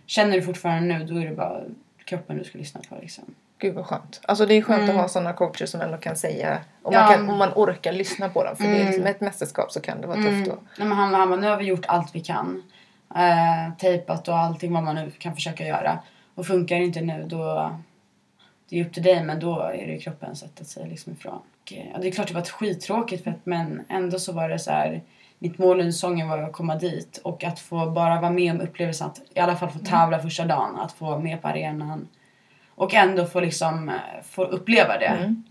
Känner 0.06 0.32
du 0.36 0.42
fortfarande 0.42 0.98
nu 0.98 1.04
då 1.04 1.16
är 1.20 1.26
det 1.26 1.34
bara 1.36 1.60
kroppen 2.04 2.38
du 2.38 2.44
ska 2.44 2.58
lyssna 2.58 2.80
på 2.88 2.96
liksom. 3.00 3.24
Gud 3.58 3.74
vad 3.74 3.86
skönt. 3.86 4.20
Alltså 4.24 4.46
det 4.46 4.54
är 4.54 4.62
skönt 4.62 4.82
Mm. 4.82 4.96
att 4.96 5.02
ha 5.02 5.08
sådana 5.08 5.32
coacher 5.32 5.66
som 5.66 5.80
ändå 5.80 5.96
kan 5.96 6.16
säga 6.16 6.58
om, 6.82 6.92
Ja. 6.92 7.00
man, 7.00 7.12
kan, 7.14 7.30
om 7.30 7.38
man 7.38 7.52
orkar 7.54 7.92
lyssna 7.92 8.28
på 8.28 8.44
dem. 8.44 8.56
För 8.56 8.64
det 8.64 8.70
är 8.70 8.74
Mm. 8.74 8.86
liksom 8.86 9.06
ett 9.06 9.20
mästerskap 9.20 9.72
så 9.72 9.80
kan 9.80 10.00
det 10.00 10.06
vara 10.06 10.18
Mm. 10.18 10.44
tufft 10.44 10.50
då. 10.50 10.62
Nej, 10.78 10.88
men 10.88 10.98
han, 10.98 11.14
han 11.14 11.28
bara, 11.30 11.40
nu 11.40 11.46
har 11.48 11.56
vi 11.56 11.64
gjort 11.64 11.86
allt 11.88 12.14
vi 12.14 12.20
kan. 12.20 12.62
Eh, 13.16 13.74
tejpat 13.78 14.28
och 14.28 14.38
allting 14.38 14.72
vad 14.72 14.82
man 14.82 14.94
nu 14.94 15.10
kan 15.18 15.34
försöka 15.34 15.64
göra. 15.66 15.98
Och 16.34 16.46
funkar 16.46 16.76
det 16.78 16.84
inte 16.84 17.00
nu 17.00 17.24
då 17.28 17.72
det 18.68 18.80
är 18.80 18.84
upp 18.86 18.92
till 18.94 19.02
dig 19.02 19.24
men 19.24 19.40
då 19.40 19.60
är 19.60 19.86
det 19.86 19.98
kroppen 19.98 20.36
sätter 20.36 20.64
sig 20.64 20.88
liksom 20.88 21.12
ifrån. 21.12 21.40
Och, 21.62 21.72
eh, 21.72 21.86
ja, 21.92 21.98
det 21.98 22.08
är 22.08 22.12
klart 22.12 22.28
det 22.28 22.34
var 22.34 22.42
skittråkigt 22.42 23.24
för 23.24 23.30
att, 23.30 23.46
men 23.46 23.84
ändå 23.88 24.18
så 24.18 24.32
var 24.32 24.48
det 24.48 24.58
så 24.58 24.70
här 24.70 25.00
mitt 25.38 25.58
mål 25.58 25.80
under 25.80 25.92
säsongen 25.92 26.28
var 26.28 26.38
att 26.38 26.52
komma 26.52 26.74
dit 26.76 27.20
och 27.24 27.44
att 27.44 27.60
få 27.60 27.90
bara 27.90 28.20
vara 28.20 28.30
med 28.30 28.52
om 28.52 28.60
upplevelsen 28.60 29.06
att 29.06 29.20
i 29.34 29.40
alla 29.40 29.56
fall 29.56 29.70
få 29.70 29.78
tävla 29.78 30.18
första 30.18 30.44
dagen, 30.44 30.76
att 30.76 30.92
få 30.92 31.04
vara 31.04 31.18
med 31.18 31.42
på 31.42 31.48
arenan 31.48 32.08
och 32.74 32.94
ändå 32.94 33.26
få 33.26 33.40
liksom 33.40 33.88
eh, 33.88 33.94
få 34.24 34.44
uppleva 34.44 34.98
det 34.98 35.06
Mm. 35.06 35.44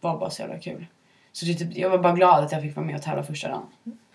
var 0.00 0.18
bara 0.18 0.30
så 0.30 0.42
jävla 0.42 0.58
kul. 0.58 0.86
Så 1.32 1.46
det, 1.46 1.54
typ, 1.54 1.76
jag 1.76 1.90
var 1.90 1.98
bara 1.98 2.12
glad 2.12 2.44
att 2.44 2.52
jag 2.52 2.62
fick 2.62 2.76
vara 2.76 2.86
med 2.86 2.94
och 2.96 3.02
tävla 3.02 3.22
första 3.22 3.48
dagen. 3.48 3.66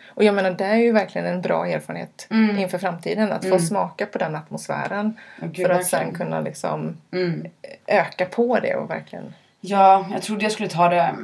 Och 0.08 0.24
jag 0.24 0.36
menar 0.36 0.52
det 0.52 0.66
är 0.66 0.76
ju 0.76 0.92
verkligen 0.92 1.28
en 1.28 1.42
bra 1.42 1.68
erfarenhet 1.68 2.28
Mm. 2.32 2.58
inför 2.60 2.78
framtiden. 2.78 3.32
Att 3.32 3.42
få 3.42 3.48
Mm. 3.48 3.60
smaka 3.60 4.06
på 4.06 4.18
den 4.18 4.36
atmosfären. 4.36 5.18
Ja, 5.42 5.48
gud, 5.48 5.68
för 5.68 5.74
att 5.74 5.86
sen 5.86 6.00
verkligen. 6.00 6.16
kunna 6.26 6.42
liksom 6.42 6.98
Mm. 7.12 7.46
öka 7.88 8.26
på 8.26 8.60
det 8.60 8.76
och 8.76 8.90
verkligen... 8.90 9.34
Ja, 9.62 10.06
jag 10.14 10.22
trodde 10.22 10.44
jag 10.44 10.52
skulle 10.52 10.70
ta 10.70 10.90
det... 10.90 11.16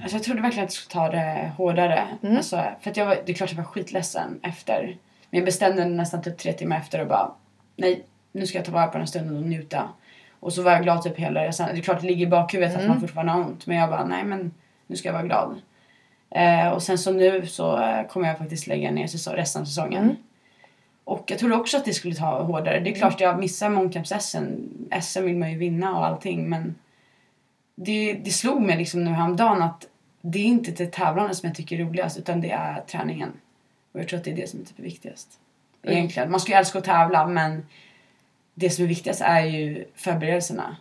Alltså 0.00 0.16
jag 0.16 0.24
trodde 0.24 0.42
verkligen 0.42 0.64
att 0.64 0.74
jag 0.74 0.82
skulle 0.82 1.00
ta 1.02 1.10
det 1.10 1.52
hårdare. 1.56 2.08
Mm. 2.22 2.36
Alltså, 2.36 2.64
för 2.80 2.90
att 2.90 2.96
jag 2.96 3.06
var, 3.06 3.18
det 3.26 3.32
är 3.32 3.36
klart 3.36 3.50
jag 3.50 3.56
var 3.56 3.64
skitledsen 3.64 4.40
efter. 4.42 4.96
Men 5.30 5.38
jag 5.38 5.44
bestämde 5.44 5.84
nästan 5.84 6.22
typ 6.22 6.38
tre 6.38 6.52
timmar 6.52 6.76
efter 6.76 7.00
och 7.00 7.06
bara 7.08 7.30
nej, 7.76 8.04
nu 8.32 8.46
ska 8.46 8.58
jag 8.58 8.64
ta 8.64 8.72
vara 8.72 8.86
på 8.86 8.92
den 8.92 9.00
här 9.00 9.06
stunden 9.06 9.36
och 9.36 9.42
njuta. 9.42 9.88
Och 10.40 10.52
så 10.52 10.62
var 10.62 10.72
jag 10.72 10.82
glad 10.82 11.02
typ 11.02 11.16
hela 11.16 11.44
resan. 11.44 11.68
Det 11.72 11.78
är 11.80 11.82
klart 11.82 12.00
det 12.00 12.06
ligger 12.06 12.26
i 12.26 12.30
bakhuvudet 12.30 12.74
att 12.74 12.80
Mm. 12.80 12.88
man 12.92 13.00
fortfarande 13.00 13.32
har 13.32 13.40
ont. 13.40 13.66
Men 13.66 13.76
jag 13.76 13.90
bara 13.90 14.04
nej 14.04 14.24
men 14.24 14.50
nu 14.86 14.96
ska 14.96 15.08
jag 15.08 15.12
vara 15.12 15.22
glad. 15.22 15.60
Eh, 16.30 16.68
och 16.68 16.82
sen 16.82 16.98
så 16.98 17.12
nu 17.12 17.46
så 17.46 17.82
eh, 17.82 18.06
kommer 18.06 18.28
jag 18.28 18.38
faktiskt 18.38 18.66
lägga 18.66 18.90
ner 18.90 19.06
säsong, 19.06 19.34
resten 19.34 19.62
av 19.62 19.66
säsongen. 19.66 20.02
Mm. 20.04 20.16
Och 21.04 21.24
jag 21.30 21.38
trodde 21.38 21.54
också 21.54 21.76
att 21.76 21.84
det 21.84 21.92
skulle 21.94 22.14
ta 22.14 22.42
hårdare. 22.42 22.80
Det 22.80 22.90
är 22.90 22.94
klart 22.94 23.20
jag 23.20 23.38
missar 23.38 23.68
mångkamps-SM. 23.70 24.44
SM 25.02 25.22
vill 25.24 25.36
man 25.36 25.50
ju 25.52 25.58
vinna 25.58 25.98
och 25.98 26.06
allting 26.06 26.48
men 26.48 26.74
det, 27.80 28.12
det 28.12 28.30
slog 28.30 28.62
mig 28.62 28.76
liksom 28.76 29.04
nu 29.04 29.10
häromdagen 29.10 29.62
att 29.62 29.86
det 30.20 30.38
är 30.38 30.44
inte 30.44 30.70
det 30.70 30.92
tävlande 30.92 31.34
som 31.34 31.46
jag 31.46 31.56
tycker 31.56 31.80
är 31.80 31.84
roligast 31.84 32.18
utan 32.18 32.40
det 32.40 32.50
är 32.50 32.80
träningen. 32.80 33.32
Och 33.92 34.00
jag 34.00 34.08
tror 34.08 34.18
att 34.18 34.24
det 34.24 34.30
är 34.32 34.36
det 34.36 34.50
som 34.50 34.60
är 34.60 34.64
typ 34.64 34.78
viktigast. 34.78 35.28
Mm. 35.82 35.96
Egentligen. 35.96 36.30
Man 36.30 36.40
ska 36.40 36.52
ju 36.52 36.58
älska 36.58 36.78
att 36.78 36.84
tävla 36.84 37.26
men 37.26 37.66
det 38.54 38.70
som 38.70 38.84
är 38.84 38.88
viktigast 38.88 39.20
är 39.20 39.40
ju 39.40 39.84
förberedelserna. 39.94 40.76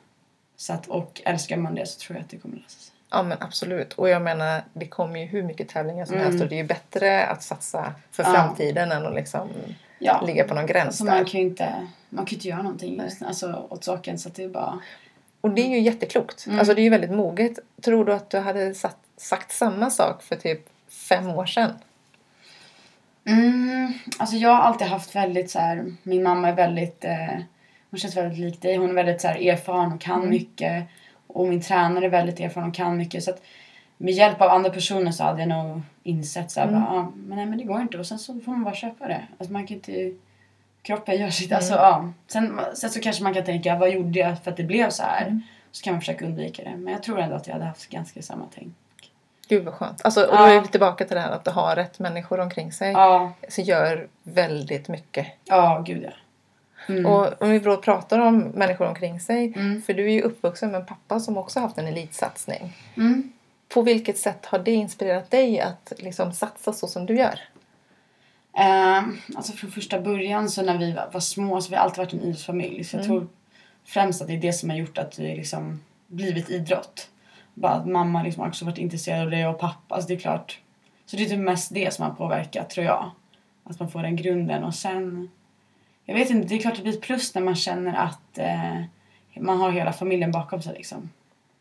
Så 0.55 0.73
att, 0.73 0.87
och 0.87 1.21
älskar 1.25 1.57
man 1.57 1.75
det 1.75 1.85
så 1.85 1.99
tror 1.99 2.17
jag 2.17 2.23
att 2.23 2.29
det 2.29 2.37
kommer 2.37 2.55
lösa 2.55 2.69
sig. 2.79 2.93
Ja 3.09 3.23
men 3.23 3.37
absolut. 3.41 3.93
Och 3.93 4.09
jag 4.09 4.21
menar 4.21 4.61
det 4.73 4.87
kommer 4.87 5.19
ju 5.19 5.25
hur 5.25 5.43
mycket 5.43 5.69
tävlingar 5.69 6.05
som 6.05 6.15
Mm. 6.15 6.27
helst 6.27 6.43
och 6.43 6.49
det 6.49 6.55
är 6.55 6.61
ju 6.61 6.67
bättre 6.67 7.25
att 7.27 7.43
satsa 7.43 7.93
för 8.11 8.23
Ja. 8.23 8.29
framtiden 8.33 8.91
än 8.91 9.05
att 9.05 9.15
liksom 9.15 9.49
Ja. 9.99 10.21
ligga 10.27 10.47
på 10.47 10.53
någon 10.53 10.65
gräns 10.65 10.85
Alltså 10.87 11.03
där. 11.03 11.11
man 11.15 11.25
kan 11.25 11.39
ju 11.39 11.45
inte, 11.47 11.87
man 12.09 12.25
kan 12.25 12.35
inte 12.35 12.47
göra 12.47 12.61
någonting 12.61 13.01
just, 13.03 13.21
alltså, 13.23 13.67
åt 13.69 13.83
saken 13.83 14.19
så 14.19 14.29
att 14.29 14.35
det 14.35 14.43
är 14.43 14.49
bara... 14.49 14.79
Och 15.41 15.49
det 15.51 15.61
är 15.61 15.69
ju 15.69 15.79
jätteklokt. 15.79 16.45
Mm. 16.47 16.59
Alltså 16.59 16.73
det 16.73 16.81
är 16.81 16.83
ju 16.83 16.89
väldigt 16.89 17.11
moget. 17.11 17.59
Tror 17.81 18.05
du 18.05 18.13
att 18.13 18.29
du 18.29 18.37
hade 18.39 18.73
satt, 18.73 18.97
sagt 19.17 19.51
samma 19.51 19.89
sak 19.89 20.23
för 20.23 20.35
typ 20.35 20.69
fem 20.89 21.27
år 21.27 21.45
sedan? 21.45 21.71
Mm, 23.25 23.93
alltså 24.17 24.35
jag 24.35 24.49
har 24.49 24.61
alltid 24.61 24.87
haft 24.87 25.15
väldigt 25.15 25.51
så 25.51 25.59
här, 25.59 25.85
min 26.03 26.23
mamma 26.23 26.47
är 26.49 26.53
väldigt, 26.55 27.05
eh, 27.05 27.37
hon 27.91 27.99
känns 27.99 28.17
väldigt 28.17 28.39
lik 28.39 28.61
dig. 28.61 28.75
Hon 28.77 28.89
är 28.89 28.93
väldigt 28.93 29.21
så 29.21 29.27
här, 29.27 29.47
erfaren 29.49 29.93
och 29.93 30.01
kan 30.01 30.17
Mm. 30.19 30.29
mycket. 30.29 30.83
Och 31.27 31.47
min 31.47 31.61
tränare 31.61 32.05
är 32.05 32.09
väldigt 32.09 32.39
erfaren 32.39 32.67
och 32.69 32.75
kan 32.75 32.97
mycket. 32.97 33.23
Så 33.23 33.31
att 33.31 33.41
med 33.97 34.13
hjälp 34.13 34.41
av 34.41 34.49
andra 34.49 34.69
personer 34.69 35.11
så 35.11 35.23
hade 35.23 35.39
jag 35.39 35.49
nog 35.49 35.81
insett 36.03 36.51
så 36.51 36.59
här, 36.59 36.67
Mm. 36.67 36.81
bara, 36.81 36.91
ah, 36.91 37.11
men 37.15 37.37
nej 37.37 37.45
men 37.45 37.57
det 37.57 37.63
går 37.63 37.81
inte. 37.81 37.97
Och 37.97 38.05
sen 38.05 38.19
så 38.19 38.39
får 38.39 38.51
man 38.51 38.63
bara 38.63 38.75
köpa 38.75 39.07
det. 39.07 39.21
Alltså 39.37 39.53
man 39.53 39.67
kan 39.67 39.75
inte, 39.77 40.11
kroppen 40.87 41.19
gör 41.19 41.29
sitt, 41.29 41.51
alltså 41.51 41.73
Mm. 41.73 41.83
ja. 41.85 42.09
Sen, 42.27 42.59
sen 42.73 42.89
så 42.89 42.99
kanske 42.99 43.23
man 43.23 43.33
kan 43.33 43.43
tänka, 43.43 43.75
vad 43.75 43.89
gjorde 43.89 44.19
jag 44.19 44.43
för 44.43 44.51
att 44.51 44.57
det 44.57 44.63
blev 44.63 44.89
så 44.89 45.03
här? 45.03 45.21
Mm. 45.21 45.41
Så 45.71 45.83
kan 45.83 45.93
man 45.93 46.01
försöka 46.01 46.25
undvika 46.25 46.63
det. 46.63 46.75
Men 46.77 46.93
jag 46.93 47.03
tror 47.03 47.19
ändå 47.19 47.35
att 47.35 47.47
jag 47.47 47.53
hade 47.53 47.65
haft 47.65 47.89
ganska 47.89 48.21
samma 48.21 48.45
tänk. 48.55 48.73
Gud 49.49 49.65
vad 49.65 49.73
skönt. 49.73 50.05
Alltså, 50.05 50.25
och 50.25 50.37
då 50.37 50.43
är 50.43 50.61
vi 50.61 50.67
tillbaka 50.67 51.05
till 51.05 51.15
det 51.15 51.21
här 51.21 51.31
att 51.31 51.43
du 51.45 51.51
har 51.51 51.75
rätt 51.75 51.99
människor 51.99 52.39
omkring 52.39 52.71
sig. 52.71 52.91
Ja, 52.91 53.31
Så 53.49 53.61
gör 53.61 54.07
väldigt 54.23 54.87
mycket. 54.87 55.27
ja 55.45 55.83
gud 55.85 56.03
ja. 56.03 56.11
Mm. 56.89 57.05
Och 57.05 57.41
om 57.41 57.49
vi 57.49 57.59
då 57.59 57.77
pratar 57.77 58.19
om 58.19 58.39
människor 58.39 58.87
omkring 58.87 59.19
sig. 59.19 59.53
Mm. 59.55 59.81
För 59.81 59.93
du 59.93 60.05
är 60.05 60.11
ju 60.11 60.21
uppvuxen 60.21 60.71
med 60.71 60.81
en 60.81 60.85
pappa 60.87 61.19
som 61.19 61.37
också 61.37 61.59
haft 61.59 61.77
en 61.77 61.87
elitsatsning. 61.87 62.73
Mm. 62.97 63.31
På 63.69 63.81
vilket 63.81 64.17
sätt 64.17 64.45
har 64.45 64.59
det 64.59 64.71
inspirerat 64.71 65.31
dig 65.31 65.59
att 65.61 65.93
liksom 65.97 66.33
satsa 66.33 66.73
så 66.73 66.87
som 66.87 67.05
du 67.05 67.15
gör? 67.17 67.39
Eh, 68.57 69.03
alltså 69.35 69.53
från 69.53 69.71
första 69.71 70.01
början 70.01 70.49
så 70.49 70.61
när 70.61 70.77
vi 70.77 70.91
var, 70.91 71.09
var 71.13 71.19
små 71.19 71.61
så 71.61 71.67
har 71.67 71.71
vi 71.71 71.75
alltid 71.75 71.97
varit 71.97 72.13
en 72.13 72.21
idrottsfamilj. 72.21 72.83
Så 72.83 72.97
jag 72.97 73.05
Mm. 73.05 73.17
tror 73.19 73.27
främst 73.85 74.21
att 74.21 74.27
det 74.27 74.33
är 74.33 74.37
det 74.41 74.53
som 74.53 74.69
har 74.69 74.77
gjort 74.77 74.97
att 74.97 75.19
vi 75.19 75.35
liksom 75.35 75.79
blivit 76.07 76.49
idrott. 76.49 77.09
Bara 77.53 77.71
att 77.73 77.87
mamma 77.87 78.23
liksom 78.23 78.47
också 78.47 78.65
varit 78.65 78.77
intresserad 78.77 79.21
av 79.21 79.31
det 79.31 79.47
och 79.47 79.59
pappa. 79.59 79.95
Alltså 79.95 80.07
det 80.07 80.13
är 80.13 80.19
klart. 80.19 80.59
Så 81.05 81.15
det 81.17 81.23
är 81.23 81.29
typ 81.29 81.39
mest 81.39 81.73
det 81.73 81.93
som 81.93 82.05
har 82.05 82.11
påverkat 82.13 82.69
tror 82.69 82.85
jag. 82.85 83.11
Att 83.63 83.79
man 83.79 83.89
får 83.91 84.01
den 84.01 84.15
grunden 84.15 84.63
och 84.63 84.75
sen. 84.75 85.29
Jag 86.05 86.15
vet 86.15 86.29
inte, 86.29 86.47
det 86.47 86.55
är 86.55 86.59
klart 86.59 86.75
det 86.75 86.81
blir 86.81 86.93
ett 86.93 87.01
plus 87.01 87.35
när 87.35 87.41
man 87.41 87.55
känner 87.55 87.95
att 87.95 88.37
eh, 88.37 88.81
man 89.39 89.57
har 89.57 89.71
hela 89.71 89.93
familjen 89.93 90.31
bakom 90.31 90.61
sig 90.61 90.73
liksom. 90.73 91.09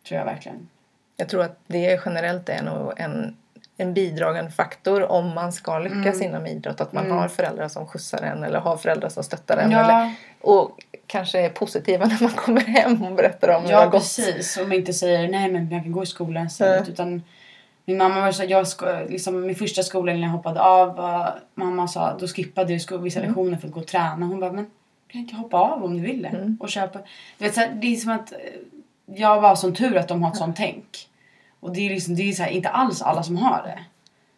Tror 0.08 0.18
jag 0.18 0.24
verkligen. 0.24 0.68
Jag 1.16 1.28
tror 1.28 1.42
att 1.42 1.58
det 1.66 2.00
generellt 2.04 2.48
är 2.48 2.62
nog 2.62 2.92
en 2.96 3.36
en 3.76 3.94
bidragande 3.94 4.50
faktor 4.50 5.02
om 5.12 5.34
man 5.34 5.52
ska 5.52 5.78
lyckas 5.78 6.14
Mm. 6.16 6.22
inom 6.22 6.46
idrott. 6.46 6.80
Att 6.80 6.92
man 6.92 7.04
Mm. 7.06 7.16
har 7.16 7.28
föräldrar 7.28 7.68
som 7.68 7.86
skjutsar 7.86 8.22
en 8.22 8.44
eller 8.44 8.58
har 8.58 8.76
föräldrar 8.76 9.08
som 9.08 9.24
stöttar 9.24 9.56
en. 9.56 9.70
Ja. 9.70 9.78
Eller, 9.84 10.14
och 10.40 10.70
kanske 11.06 11.40
är 11.40 11.48
positiva 11.50 12.04
när 12.06 12.18
man 12.22 12.30
kommer 12.30 12.60
hem 12.60 13.02
och 13.04 13.14
berättar 13.14 13.56
om 13.56 13.62
hur 13.62 13.68
det 13.68 13.74
har 13.74 13.82
Ja 13.82 13.88
gått. 13.88 14.00
precis, 14.00 14.56
och 14.56 14.68
man 14.68 14.76
inte 14.76 14.92
säger 14.92 15.28
nej 15.28 15.50
men 15.52 15.70
jag 15.70 15.82
kan 15.82 15.92
gå 15.92 16.02
i 16.02 16.06
skolan 16.06 16.46
istället. 16.46 16.80
Nej. 16.80 16.90
Utan 16.92 17.22
min 17.84 17.98
mamma 17.98 18.20
var 18.20 18.32
så 18.32 18.44
jag 18.48 18.68
ska, 18.68 19.00
liksom, 19.08 19.40
min 19.46 19.54
första 19.56 19.82
skola 19.82 20.12
när 20.12 20.20
jag 20.20 20.28
hoppade 20.28 20.60
av, 20.60 20.96
var, 20.96 21.38
mamma 21.54 21.88
sa 21.88 22.16
då 22.20 22.26
skippade 22.28 22.72
jag 22.72 22.82
sko- 22.82 22.98
vissa 22.98 23.18
Mm. 23.18 23.28
lektioner 23.30 23.56
för 23.56 23.68
att 23.68 23.74
gå 23.74 23.80
och 23.80 23.86
träna. 23.86 24.26
Hon 24.26 24.40
bara 24.40 24.52
men 24.52 24.64
du 25.06 25.12
kan 25.12 25.20
inte 25.20 25.34
hoppa 25.36 25.56
av 25.56 25.84
om 25.84 25.96
du 25.96 26.02
vill 26.02 26.22
det. 26.22 26.28
Mm. 26.28 26.56
Och 26.60 26.68
köpa. 26.68 26.98
Du 27.38 27.44
vet, 27.44 27.54
så 27.54 27.60
här, 27.60 27.70
det 27.74 27.86
är 27.86 27.96
som 27.96 28.12
att 28.12 28.32
eh, 28.32 28.38
jag 29.06 29.40
var 29.40 29.54
som 29.56 29.74
tur 29.74 29.96
att 29.96 30.08
de 30.08 30.22
har 30.22 30.30
ett 30.30 30.36
sånt 30.36 30.56
tänk. 30.56 31.08
Och 31.60 31.72
det 31.72 31.86
är, 31.86 31.90
liksom, 31.90 32.14
det 32.14 32.22
är 32.22 32.32
så 32.32 32.42
här, 32.42 32.50
inte 32.50 32.68
alls 32.68 33.02
alla 33.02 33.22
som 33.22 33.36
har 33.36 33.62
det. 33.62 33.78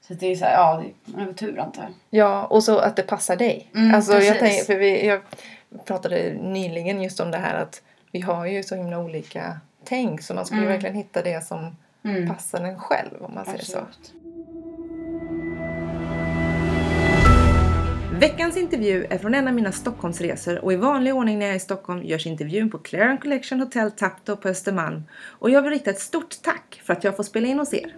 Så 0.07 0.15
det 0.15 0.27
är 0.27 0.37
så 0.37 0.45
här, 0.45 0.53
ja 0.53 0.83
det 1.05 1.21
är 1.23 1.25
väl 1.27 1.35
tur 1.35 1.59
antar 1.59 1.83
jag. 1.83 1.93
Ja, 2.11 2.45
och 2.45 2.65
så 2.65 2.79
att 2.79 2.97
det 2.97 3.03
passar 3.03 3.37
dig. 3.37 3.71
Mm, 3.75 3.95
alltså, 3.95 4.13
jag, 4.13 4.21
precis. 4.23 4.39
tänker, 4.41 4.65
för 4.65 4.75
vi, 4.81 5.07
jag 5.07 5.21
pratade 5.85 6.33
nyligen 6.43 7.03
just 7.03 7.21
om 7.21 7.31
det 7.31 7.39
här 7.39 7.55
att 7.63 7.83
vi 8.13 8.21
har 8.21 8.47
ju 8.47 8.63
så 8.63 8.75
himla 8.75 8.99
olika 8.99 9.61
tänk 9.85 10.23
så 10.23 10.35
man 10.35 10.47
skulle 10.47 10.61
Mm. 10.61 10.73
verkligen 10.73 10.97
hitta 10.97 11.23
det 11.23 11.45
som 11.47 11.77
Mm. 12.05 12.29
passar 12.29 12.61
en 12.65 12.79
själv 12.79 13.23
om 13.25 13.35
man 13.35 13.45
säger 13.45 13.65
så. 13.65 13.79
Veckans 18.21 18.57
intervju 18.57 19.07
är 19.11 19.19
från 19.19 19.35
en 19.35 19.49
av 19.49 19.55
mina 19.55 19.73
Stockholmsresor 19.73 20.65
och 20.65 20.73
i 20.73 20.77
vanlig 20.77 21.15
ordning 21.15 21.39
när 21.39 21.47
jag 21.47 21.53
är 21.53 21.57
i 21.57 21.61
Stockholm 21.61 22.03
görs 22.05 22.27
intervjun 22.27 22.71
på 22.71 22.79
Claren 22.79 23.19
Collection 23.19 23.61
Hotel 23.61 23.91
Tapto 23.91 24.37
på 24.37 24.49
Östermalm. 24.49 25.03
Och 25.25 25.51
jag 25.51 25.63
vill 25.63 25.71
rikta 25.73 25.91
ett 25.91 26.01
stort 26.01 26.43
tack 26.43 26.81
för 26.85 26.93
att 26.93 27.05
jag 27.05 27.17
får 27.17 27.23
spela 27.25 27.47
in 27.47 27.59
hos 27.59 27.75
er. 27.75 27.95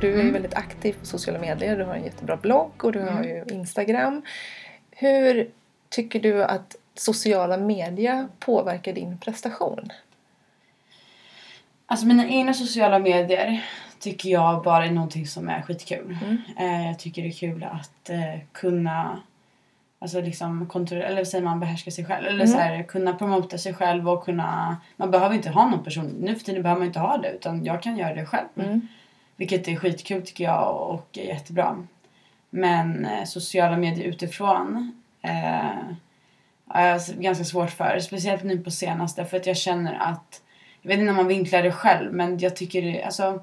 Du 0.00 0.08
är 0.10 0.14
ju 0.14 0.20
Mm. 0.20 0.32
väldigt 0.32 0.54
aktiv 0.54 0.92
på 1.00 1.06
sociala 1.06 1.38
medier. 1.38 1.76
Du 1.78 1.84
har 1.84 1.94
en 1.94 2.04
jättebra 2.04 2.36
blogg 2.36 2.84
och 2.84 2.92
du 2.92 3.00
har 3.00 3.08
Mm. 3.22 3.24
ju 3.28 3.44
Instagram. 3.54 4.22
Hur 4.90 5.50
tycker 5.88 6.20
du 6.20 6.44
att 6.44 6.76
sociala 6.94 7.56
medier 7.56 8.28
påverkar 8.38 8.92
din 8.92 9.18
prestation? 9.18 9.88
Alltså 11.86 12.06
mina 12.06 12.28
egna 12.28 12.54
sociala 12.54 12.98
medier 12.98 13.64
tycker 14.04 14.28
jag 14.28 14.62
bara 14.62 14.86
är 14.86 14.90
någonting 14.90 15.26
som 15.26 15.48
är 15.48 15.62
skitkul. 15.62 16.18
Mm. 16.24 16.38
Eh, 16.58 16.86
jag 16.86 16.98
tycker 16.98 17.22
det 17.22 17.28
är 17.28 17.32
kul 17.32 17.64
att 17.64 18.10
eh, 18.10 18.40
kunna 18.52 19.20
Alltså 19.98 20.20
liksom 20.20 20.66
kontrollera, 20.66 21.06
eller 21.06 21.24
säger 21.24 21.44
man, 21.44 21.60
behärska 21.60 21.90
sig 21.90 22.04
själv. 22.04 22.26
Eller 22.26 22.44
Mm. 22.44 22.46
så 22.46 22.58
här, 22.58 22.82
kunna 22.82 23.14
promota 23.14 23.58
sig 23.58 23.74
själv 23.74 24.08
och 24.08 24.24
kunna... 24.24 24.76
Man 24.96 25.10
behöver 25.10 25.34
inte 25.34 25.50
ha 25.50 25.68
någon 25.68 25.84
person. 25.84 26.04
Nu 26.20 26.34
för 26.34 26.44
tiden 26.44 26.62
behöver 26.62 26.78
man 26.80 26.86
inte 26.86 26.98
ha 27.00 27.16
det 27.18 27.30
utan 27.30 27.64
jag 27.64 27.82
kan 27.82 27.96
göra 27.96 28.14
det 28.14 28.26
själv. 28.26 28.46
Mm. 28.56 28.88
Vilket 29.36 29.68
är 29.68 29.76
skitkul 29.76 30.22
tycker 30.22 30.44
jag 30.44 30.76
och 30.90 31.18
är 31.18 31.24
jättebra. 31.24 31.86
Men 32.50 33.06
eh, 33.06 33.24
sociala 33.24 33.76
medier 33.76 34.04
utifrån 34.04 34.92
eh, 35.22 35.78
är 36.68 36.86
jag 36.88 36.96
s- 36.96 37.12
ganska 37.18 37.44
svårt 37.44 37.70
för. 37.70 37.98
Speciellt 37.98 38.42
nu 38.44 38.58
på 38.58 38.70
senaste 38.70 39.24
för 39.24 39.36
att 39.36 39.46
jag 39.46 39.56
känner 39.56 39.94
att 40.00 40.42
jag 40.82 40.88
vet 40.88 40.98
inte 40.98 41.10
om 41.10 41.16
man 41.16 41.26
vinklar 41.28 41.62
det 41.62 41.72
själv 41.72 42.12
men 42.12 42.38
jag 42.38 42.56
tycker 42.56 42.82
det, 42.82 43.02
alltså, 43.02 43.40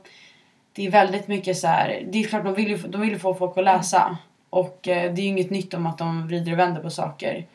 det 0.74 0.86
är 0.86 0.91
väldigt 0.91 1.28
mycket 1.28 1.57
så 1.57 1.67
här. 1.67 2.07
Det 2.11 2.19
är 2.19 2.24
klart 2.24 2.43
de 2.43 2.53
vill 2.53 2.67
ju, 2.67 2.78
de 2.78 3.01
vill 3.01 3.09
ju 3.09 3.19
få 3.19 3.34
folk 3.34 3.57
att 3.57 3.63
läsa. 3.63 4.17
Och 4.49 4.88
eh, 4.88 5.13
det 5.13 5.22
är 5.22 5.24
ju 5.24 5.30
inget 5.30 5.49
nytt 5.49 5.74
om 5.74 5.86
att 5.86 5.97
de 5.97 6.28
vrider 6.28 6.51
och 6.51 6.59
vänder 6.59 6.82
på 6.82 6.89
saker. 6.89 7.45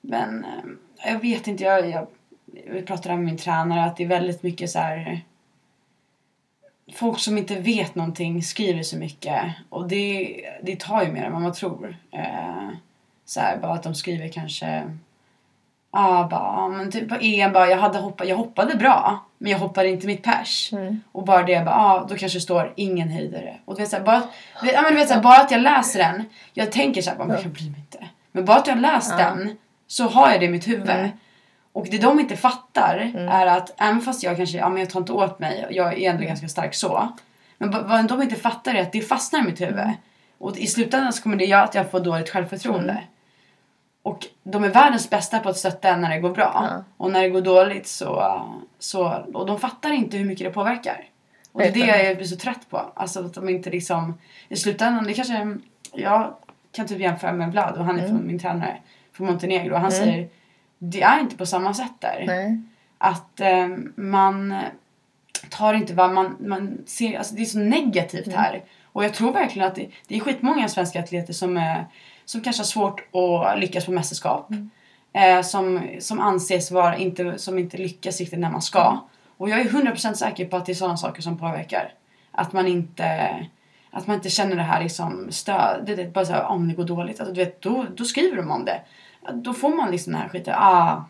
Men 0.00 0.44
eh, 0.44 1.10
jag 1.12 1.20
vet 1.20 1.46
inte, 1.46 1.64
jag, 1.64 1.90
jag, 1.90 2.06
jag 2.74 2.86
pratade 2.86 3.16
med 3.16 3.24
min 3.24 3.38
tränare 3.38 3.84
att 3.84 3.96
det 3.96 4.04
är 4.04 4.08
väldigt 4.08 4.42
mycket 4.42 4.70
så 4.70 4.78
här. 4.78 5.20
Folk 6.92 7.18
som 7.18 7.38
inte 7.38 7.60
vet 7.60 7.94
någonting 7.94 8.42
skriver 8.42 8.82
så 8.82 8.96
mycket 8.96 9.42
och 9.68 9.88
det, 9.88 10.40
det 10.62 10.80
tar 10.80 11.04
ju 11.04 11.12
mer 11.12 11.24
än 11.24 11.32
vad 11.32 11.42
man 11.42 11.52
tror. 11.52 11.96
Eh, 12.10 12.68
så 13.24 13.40
här, 13.40 13.58
bara 13.58 13.72
att 13.72 13.82
de 13.82 13.94
skriver 13.94 14.28
kanske 14.28 14.82
Ja, 15.96 16.18
ah, 16.18 16.28
bara, 16.28 16.68
men 16.68 16.90
typ 16.90 17.08
på 17.08 17.14
EM 17.20 17.52
bara, 17.52 17.68
jag, 17.68 17.78
hade 17.78 17.98
hoppa, 17.98 18.24
jag 18.24 18.36
hoppade 18.36 18.76
bra, 18.76 19.25
men 19.38 19.52
jag 19.52 19.58
hoppade 19.58 19.88
inte 19.88 20.06
mitt 20.06 20.22
pers. 20.22 20.72
Mm. 20.72 21.00
Och 21.12 21.24
bara 21.24 21.42
det, 21.42 21.64
bara, 21.64 21.74
ah, 21.74 22.06
då 22.08 22.14
kanske 22.16 22.36
det 22.38 22.42
står 22.42 22.72
ingen 22.76 23.08
höjdare. 23.08 23.56
Och 23.64 23.74
du 23.76 23.82
vet, 23.82 23.90
så 23.90 23.96
här, 23.96 24.02
bara, 24.04 24.22
vet, 24.62 24.72
ja, 24.72 24.82
men 24.82 24.92
du 24.92 24.98
vet, 24.98 25.08
så 25.08 25.14
här, 25.14 25.22
bara 25.22 25.40
att 25.40 25.50
jag 25.50 25.60
läser 25.60 25.98
den, 25.98 26.24
jag 26.52 26.72
tänker 26.72 27.02
så 27.02 27.10
här, 27.10 27.16
bara, 27.16 27.28
men 27.28 27.42
jag 27.42 27.50
bryr 27.50 27.70
mig 27.70 27.80
inte. 27.80 28.06
Men 28.32 28.44
bara 28.44 28.56
att 28.56 28.66
jag 28.66 28.78
läst 28.78 29.10
Ja. 29.10 29.24
den, 29.24 29.56
så 29.86 30.08
har 30.08 30.30
jag 30.30 30.40
det 30.40 30.46
i 30.46 30.48
mitt 30.48 30.68
huvud. 30.68 30.90
Mm. 30.90 31.08
Och 31.72 31.86
det 31.90 31.98
de 31.98 32.20
inte 32.20 32.36
fattar 32.36 33.10
Mm. 33.14 33.28
är 33.28 33.46
att 33.46 33.74
även 33.80 34.00
fast 34.00 34.22
jag 34.22 34.36
kanske, 34.36 34.58
ja 34.58 34.68
men 34.68 34.78
jag 34.80 34.90
tar 34.90 35.00
inte 35.00 35.12
åt 35.12 35.38
mig, 35.38 35.66
jag 35.70 35.98
är 36.02 36.10
ändå 36.10 36.24
ganska 36.24 36.48
stark 36.48 36.74
så. 36.74 37.08
Men 37.58 37.70
vad 37.88 38.08
de 38.08 38.22
inte 38.22 38.36
fattar 38.36 38.74
är 38.74 38.82
att 38.82 38.92
det 38.92 39.00
fastnar 39.00 39.40
i 39.40 39.42
mitt 39.42 39.60
huvud. 39.60 39.78
Mm. 39.78 39.94
Och 40.38 40.56
i 40.58 40.66
slutändan 40.66 41.12
så 41.12 41.22
kommer 41.22 41.36
det 41.36 41.44
göra 41.44 41.62
att 41.62 41.74
jag 41.74 41.90
får 41.90 42.00
dåligt 42.00 42.30
självförtroende. 42.30 42.98
Och 44.06 44.26
de 44.42 44.64
är 44.64 44.68
världens 44.68 45.10
bästa 45.10 45.38
på 45.38 45.48
att 45.48 45.56
stötta 45.56 45.96
när 45.96 46.10
det 46.10 46.20
går 46.20 46.30
bra. 46.30 46.66
Ja. 46.70 46.84
Och 46.96 47.10
när 47.10 47.22
det 47.22 47.28
går 47.28 47.40
dåligt 47.40 47.86
så, 47.86 48.42
så... 48.78 49.24
Och 49.34 49.46
de 49.46 49.60
fattar 49.60 49.90
inte 49.92 50.16
hur 50.16 50.24
mycket 50.24 50.46
det 50.46 50.50
påverkar. 50.50 51.04
Och 51.52 51.60
det 51.60 51.66
är 51.68 51.72
det 51.72 52.02
jag. 52.02 52.16
blir 52.16 52.26
så 52.26 52.36
trött 52.36 52.70
på. 52.70 52.92
Alltså 52.94 53.24
att 53.26 53.34
de 53.34 53.48
inte 53.48 53.70
liksom... 53.70 54.18
I 54.48 54.56
slutändan, 54.56 55.04
det 55.04 55.14
kanske... 55.14 55.56
Jag 55.92 56.34
kan 56.72 56.86
typ 56.86 57.00
jämföra 57.00 57.32
med 57.32 57.52
Vlad 57.52 57.76
och 57.78 57.84
han 57.84 57.98
är 57.98 58.04
Mm. 58.04 58.16
från 58.16 58.26
min 58.26 58.38
tränare 58.38 58.76
från 59.12 59.26
Montenegro. 59.26 59.74
Och 59.74 59.80
han 59.80 59.92
Mm. 59.92 60.04
säger 60.04 60.28
det 60.78 61.02
är 61.02 61.20
inte 61.20 61.36
på 61.36 61.46
samma 61.46 61.74
sätt 61.74 61.92
där. 61.98 62.24
Nej. 62.26 62.60
Att 62.98 63.40
eh, 63.40 63.68
man 63.96 64.56
tar 65.50 65.74
inte 65.74 65.94
vad 65.94 66.12
man, 66.12 66.36
man 66.40 66.78
ser. 66.86 67.18
Alltså 67.18 67.34
det 67.34 67.42
är 67.42 67.46
så 67.46 67.58
negativt 67.58 68.26
Mm. 68.26 68.38
här. 68.38 68.64
Och 68.92 69.04
jag 69.04 69.14
tror 69.14 69.32
verkligen 69.32 69.68
att 69.68 69.74
det, 69.74 69.88
det 70.08 70.16
är 70.16 70.20
skitmånga 70.20 70.68
svenska 70.68 71.00
atleter 71.00 71.32
som, 71.32 71.56
är, 71.56 71.86
som 72.26 72.40
kanske 72.40 72.60
har 72.60 72.66
svårt 72.66 73.00
att 73.12 73.60
lyckas 73.60 73.86
på 73.86 73.92
mästerskap. 73.92 74.50
Mm. 74.50 74.70
Eh, 75.12 75.42
som, 75.42 75.88
som 76.00 76.20
anses 76.20 76.70
vara 76.70 76.96
inte, 76.96 77.38
som 77.38 77.58
inte 77.58 77.76
lyckas 77.76 78.20
riktigt 78.20 78.38
när 78.38 78.50
man 78.50 78.62
ska. 78.62 79.00
Och 79.36 79.50
jag 79.50 79.60
är 79.60 79.64
100% 79.64 80.14
säker 80.14 80.46
på 80.46 80.56
att 80.56 80.66
det 80.66 80.72
är 80.72 80.74
sådana 80.74 80.96
saker 80.96 81.22
som 81.22 81.38
påverkar. 81.38 81.92
Att 82.30 82.52
man 82.52 82.66
inte, 82.66 83.36
att 83.90 84.06
man 84.06 84.16
inte 84.16 84.30
känner 84.30 84.56
det 84.56 84.62
här 84.62 84.82
liksom 84.82 85.26
stöd. 85.30 85.82
Det 85.86 85.92
är 85.92 86.08
bara 86.08 86.24
så 86.24 86.32
här, 86.32 86.44
om 86.44 86.68
det 86.68 86.74
går 86.74 86.84
dåligt. 86.84 87.20
Alltså, 87.20 87.34
du 87.34 87.44
vet, 87.44 87.62
då, 87.62 87.86
då 87.96 88.04
skriver 88.04 88.36
de 88.36 88.50
om 88.50 88.64
det. 88.64 88.80
Då 89.32 89.54
får 89.54 89.76
man 89.76 89.90
liksom 89.90 90.12
den 90.12 90.22
här 90.22 90.28
skiten. 90.28 90.54
Ah, 90.56 91.04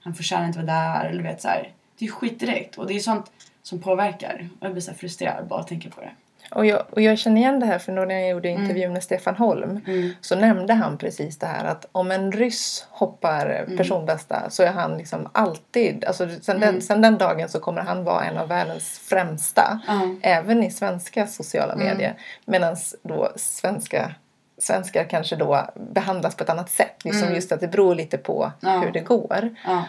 han 0.00 0.14
förtjänar 0.14 0.46
inte 0.46 0.58
vara 0.58 0.66
där. 0.66 1.04
Eller 1.04 1.22
du 1.22 1.28
vet 1.28 1.42
så 1.42 1.48
här. 1.48 1.72
Det 1.98 2.04
är 2.04 2.10
skit 2.10 2.40
direkt. 2.40 2.78
Och 2.78 2.86
det 2.86 2.94
är 2.94 3.00
sånt 3.00 3.32
som 3.62 3.80
påverkar. 3.80 4.48
Och 4.60 4.66
jag 4.66 4.72
blir 4.72 4.82
så 4.82 4.94
frustrerad 4.94 5.48
bara 5.48 5.60
att 5.60 5.68
tänka 5.68 5.90
på 5.90 6.00
det. 6.00 6.10
Och 6.50 6.66
jag, 6.66 6.82
och 6.90 7.00
jag 7.02 7.18
känner 7.18 7.40
igen 7.40 7.60
det 7.60 7.66
här 7.66 7.78
för 7.78 7.92
när 7.92 8.14
jag 8.14 8.28
gjorde 8.28 8.48
intervjun 8.48 8.92
med 8.92 9.02
Stefan 9.02 9.36
Holm 9.36 9.80
Mm. 9.86 10.10
så 10.20 10.36
nämnde 10.36 10.74
han 10.74 10.98
precis 10.98 11.38
det 11.38 11.46
här 11.46 11.64
att 11.64 11.86
om 11.92 12.10
en 12.10 12.32
ryss 12.32 12.86
hoppar 12.90 13.66
personbästa 13.76 14.50
så 14.50 14.62
är 14.62 14.70
han 14.72 14.98
liksom 14.98 15.28
alltid, 15.32 16.04
alltså 16.04 16.28
sen, 16.42 16.60
den, 16.60 16.80
sen 16.82 17.00
den 17.02 17.18
dagen 17.18 17.48
så 17.48 17.60
kommer 17.60 17.80
han 17.82 18.04
vara 18.04 18.24
en 18.24 18.38
av 18.38 18.48
världens 18.48 18.98
främsta. 18.98 19.80
Även 20.22 20.62
i 20.64 20.70
svenska 20.70 21.26
sociala 21.26 21.76
medier. 21.76 22.14
Medan 22.44 22.76
då 23.02 23.32
svenska 23.36 24.14
svenskar 24.60 25.04
kanske 25.04 25.36
då 25.36 25.66
behandlas 25.74 26.34
på 26.34 26.44
ett 26.44 26.50
annat 26.50 26.70
sätt. 26.70 27.04
Liksom 27.04 27.22
Mm. 27.22 27.34
just 27.34 27.52
att 27.52 27.60
det 27.60 27.68
beror 27.68 27.94
lite 27.94 28.18
på 28.18 28.52
Ja. 28.60 28.70
hur 28.78 28.90
det 28.92 29.00
går. 29.00 29.54
Ja. 29.66 29.84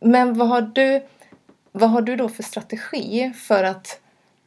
Men 0.00 0.38
vad 0.38 0.48
har 0.48 0.60
du, 0.62 1.02
vad 1.72 1.90
har 1.90 2.02
du 2.02 2.16
då 2.16 2.28
för 2.28 2.42
strategi 2.42 3.32
för 3.32 3.64
att 3.64 4.00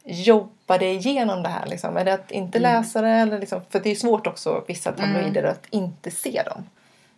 jobba 0.10 0.78
dig 0.78 0.96
igenom 0.96 1.44
det 1.44 1.50
här? 1.50 1.66
Liksom? 1.68 1.98
Är 1.98 2.06
det 2.06 2.14
att 2.14 2.32
inte 2.32 2.58
Mm. 2.58 2.72
läsa 2.72 3.02
det? 3.02 3.10
Eller 3.10 3.40
liksom, 3.40 3.62
för 3.70 3.80
det 3.80 3.90
är 3.92 3.96
svårt 3.96 4.28
också 4.28 4.64
vissa 4.68 4.92
tabloider 4.92 5.44
att 5.44 5.66
inte 5.70 6.12
se 6.12 6.42
dem. 6.46 6.64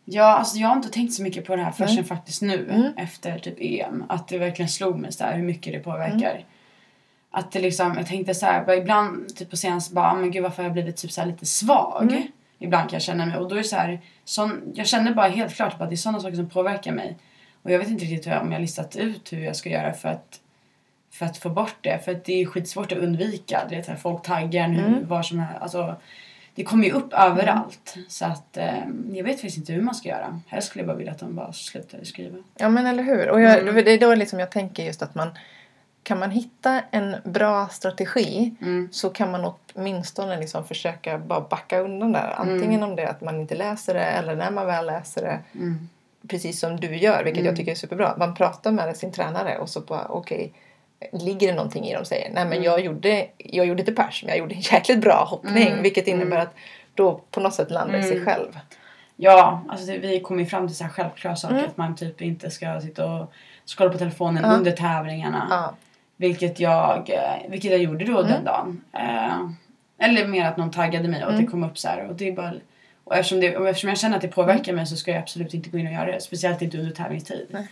Ja, 0.06 0.24
alltså 0.38 0.58
jag 0.58 0.68
har 0.68 0.76
inte 0.76 0.90
tänkt 0.90 1.14
så 1.14 1.24
mycket 1.24 1.46
på 1.46 1.56
det 1.56 1.64
här 1.64 1.72
förrän 1.72 1.96
Nej. 1.96 2.04
faktiskt 2.04 2.42
nu 2.42 2.70
Mm. 2.70 2.92
efter 2.98 3.40
typ 3.40 3.56
EM. 3.60 4.04
Att 4.10 4.28
det 4.28 4.38
verkligen 4.38 4.70
slog 4.70 5.00
mig 5.00 5.12
så 5.14 5.24
här, 5.24 5.36
hur 5.36 5.44
mycket 5.44 5.74
det 5.74 5.80
påverkar. 5.80 6.44
Att 7.32 7.52
det 7.52 7.60
liksom, 7.60 7.94
jag 7.98 8.08
tänkte 8.08 8.36
så 8.36 8.46
här, 8.46 8.74
ibland 8.74 9.36
typ 9.36 9.50
på 9.50 9.58
senaste 9.58 9.94
bara, 9.96 10.06
"Ah, 10.12 10.14
men 10.16 10.32
gud 10.32 10.44
varför 10.44 10.58
har 10.58 10.64
jag 10.64 10.74
blivit 10.74 10.98
typ 10.98 11.12
så 11.12 11.22
här 11.22 11.28
lite 11.28 11.46
svag? 11.46 12.04
Mm. 12.12 12.24
Ibland 12.60 12.90
kan 12.90 12.96
jag 12.96 13.02
känna 13.02 13.26
mig. 13.26 13.38
Och 13.38 13.50
då 13.50 13.56
är 13.56 13.60
det 13.60 13.64
så 13.64 13.76
här, 13.76 14.00
sån, 14.26 14.62
jag 14.76 14.88
känner 14.88 15.14
bara 15.14 15.28
helt 15.28 15.54
klart 15.56 15.82
att 15.82 15.90
det 15.90 15.96
är 15.96 15.98
sådana 15.98 16.20
saker 16.20 16.36
som 16.36 16.50
påverkar 16.50 16.92
mig. 16.92 17.18
Och 17.64 17.72
jag 17.72 17.80
vet 17.80 17.88
inte 17.90 18.06
riktigt 18.06 18.28
hur 18.28 18.32
jag, 18.32 18.42
om 18.42 18.48
jag 18.48 18.56
har 18.56 18.62
listat 18.62 18.96
ut 18.96 19.34
hur 19.34 19.44
jag 19.46 19.56
ska 19.56 19.70
göra 19.70 19.94
för 19.94 20.10
att 20.10 20.40
för 21.12 21.26
att 21.26 21.38
få 21.38 21.50
bort 21.50 21.76
det. 21.82 22.00
För 22.06 22.12
att 22.12 22.26
det 22.26 22.42
är 22.42 22.46
skitsvårt 22.46 22.92
att 22.92 22.98
undvika. 22.98 23.62
Du 23.70 23.76
vet, 23.76 24.02
folk 24.02 24.24
taggar 24.24 24.68
nu, 24.68 24.86
Mm. 24.86 25.08
var 25.08 25.24
som 25.24 25.40
helst. 25.40 25.62
Alltså, 25.62 25.96
det 26.56 26.64
kommer 26.64 26.86
ju 26.86 26.92
upp 26.92 27.14
överallt. 27.14 27.96
Så 28.08 28.26
att 28.26 28.58
eh, 28.58 28.78
jag 29.12 29.24
vet 29.24 29.34
faktiskt 29.36 29.58
inte 29.58 29.74
hur 29.74 29.82
man 29.82 29.96
ska 29.96 30.10
göra. 30.10 30.42
Helst 30.48 30.68
skulle 30.68 30.82
jag 30.82 30.88
bara 30.88 30.98
vilja 30.98 31.12
att 31.12 31.20
de 31.20 31.36
bara 31.36 31.54
slutade 31.54 32.06
skriva. 32.06 32.38
Ja 32.58 32.70
men 32.70 32.86
eller 32.88 33.04
hur. 33.04 33.30
Och 33.30 33.42
jag, 33.42 33.60
Mm. 33.60 33.76
det 33.76 33.92
är 33.92 34.00
då 34.00 34.16
liksom 34.16 34.40
jag 34.40 34.52
tänker 34.52 34.84
just 34.86 35.02
att 35.02 35.16
man 35.16 35.30
kan 36.04 36.20
man 36.20 36.32
hitta 36.32 36.82
en 36.92 37.16
bra 37.24 37.68
strategi 37.68 38.56
Mm. 38.62 38.90
så 38.92 39.10
kan 39.10 39.32
man 39.32 39.54
åtminstone 39.74 40.40
liksom 40.40 40.66
försöka 40.68 41.18
bara 41.18 41.42
backa 41.42 41.80
undan 41.80 42.12
där. 42.12 42.34
Antingen 42.38 42.84
om 42.84 42.96
det 42.96 43.02
är 43.04 43.08
att 43.08 43.22
man 43.22 43.40
inte 43.42 43.56
läser 43.56 43.94
det 43.94 44.04
eller 44.06 44.36
när 44.36 44.52
man 44.52 44.66
väl 44.68 44.86
läser 44.86 45.22
det. 45.22 45.40
Mm. 45.54 45.90
Precis 46.28 46.60
som 46.60 46.80
du 46.80 46.98
gör, 46.98 47.24
vilket 47.24 47.40
Mm. 47.42 47.46
jag 47.46 47.56
tycker 47.56 47.72
är 47.72 47.76
superbra. 47.76 48.16
Man 48.18 48.34
pratar 48.36 48.72
med 48.72 48.98
sin 48.98 49.12
tränare 49.12 49.58
och 49.58 49.70
så 49.70 49.80
bara 49.82 50.06
okej, 50.10 50.54
ligger 51.12 51.48
det 51.48 51.54
någonting 51.54 51.86
i 51.86 51.94
de 51.96 52.06
säger. 52.06 52.32
Nej 52.34 52.46
men 52.46 52.64
jag 52.64 52.80
gjorde, 52.86 53.26
jag 53.38 53.66
gjorde 53.66 53.80
inte 53.82 53.92
pers 53.92 54.24
men 54.24 54.30
jag 54.30 54.38
gjorde 54.40 54.56
en 54.56 54.62
jäkligt 54.74 55.02
bra 55.02 55.24
hoppning. 55.30 55.68
Mm, 55.68 55.84
Vilket 55.84 56.08
innebär 56.08 56.36
mm. 56.36 56.42
att 56.48 56.54
då 56.96 57.22
på 57.32 57.40
något 57.40 57.54
sätt 57.54 57.72
landar 57.72 58.00
i 58.00 58.04
sig 58.04 58.12
Mm. 58.12 58.26
själv. 58.26 58.60
Ja, 59.16 59.64
alltså 59.70 59.86
det, 59.86 59.98
vi 59.98 60.20
kommer 60.20 60.40
ju 60.44 60.46
fram 60.50 60.68
till 60.68 60.76
så 60.78 60.84
här 60.84 60.92
självklara 60.92 61.36
saker. 61.36 61.56
Mm. 61.56 61.66
Att 61.70 61.78
man 61.78 61.96
typ 61.96 62.22
inte 62.22 62.50
ska 62.50 62.82
sitta 62.82 63.12
och 63.12 63.32
scrolla 63.66 63.92
på 63.92 63.98
telefonen 63.98 64.44
Ja. 64.48 64.54
under 64.54 64.72
tävlingarna. 64.72 65.48
Ja. 65.50 65.74
Vilket, 66.18 66.60
jag, 66.60 67.10
eh, 67.10 67.50
vilket 67.50 67.72
jag 67.72 67.80
gjorde 67.80 68.06
då 68.06 68.20
Mm. 68.20 68.32
den 68.32 68.44
dagen. 68.44 68.82
Eh, 68.94 70.08
eller 70.08 70.28
mer 70.28 70.46
att 70.46 70.58
någon 70.58 70.72
taggade 70.72 71.08
mig 71.08 71.22
och 71.24 71.28
att 71.30 71.34
Mm. 71.34 71.46
det 71.46 71.52
kom 71.52 71.64
upp 71.64 71.78
så 71.78 71.88
här. 71.88 72.08
Och, 72.08 72.16
det 72.16 72.28
är 72.28 72.32
bara, 72.32 72.54
och, 73.04 73.16
eftersom 73.16 73.40
det, 73.40 73.58
och 73.58 73.70
eftersom 73.70 73.90
jag 73.90 73.98
känner 74.00 74.16
att 74.16 74.22
det 74.22 74.28
påverkar 74.28 74.74
mig 74.74 74.86
så 74.86 74.96
ska 74.96 75.12
jag 75.12 75.20
absolut 75.22 75.54
inte 75.54 75.70
gå 75.70 75.78
in 75.78 75.88
och 75.88 75.94
göra 75.94 76.06
det. 76.12 76.22
Speciellt 76.22 76.62
inte 76.62 76.78
under 76.78 76.92
tävlingstid. 76.92 77.48
Nej. 77.50 77.68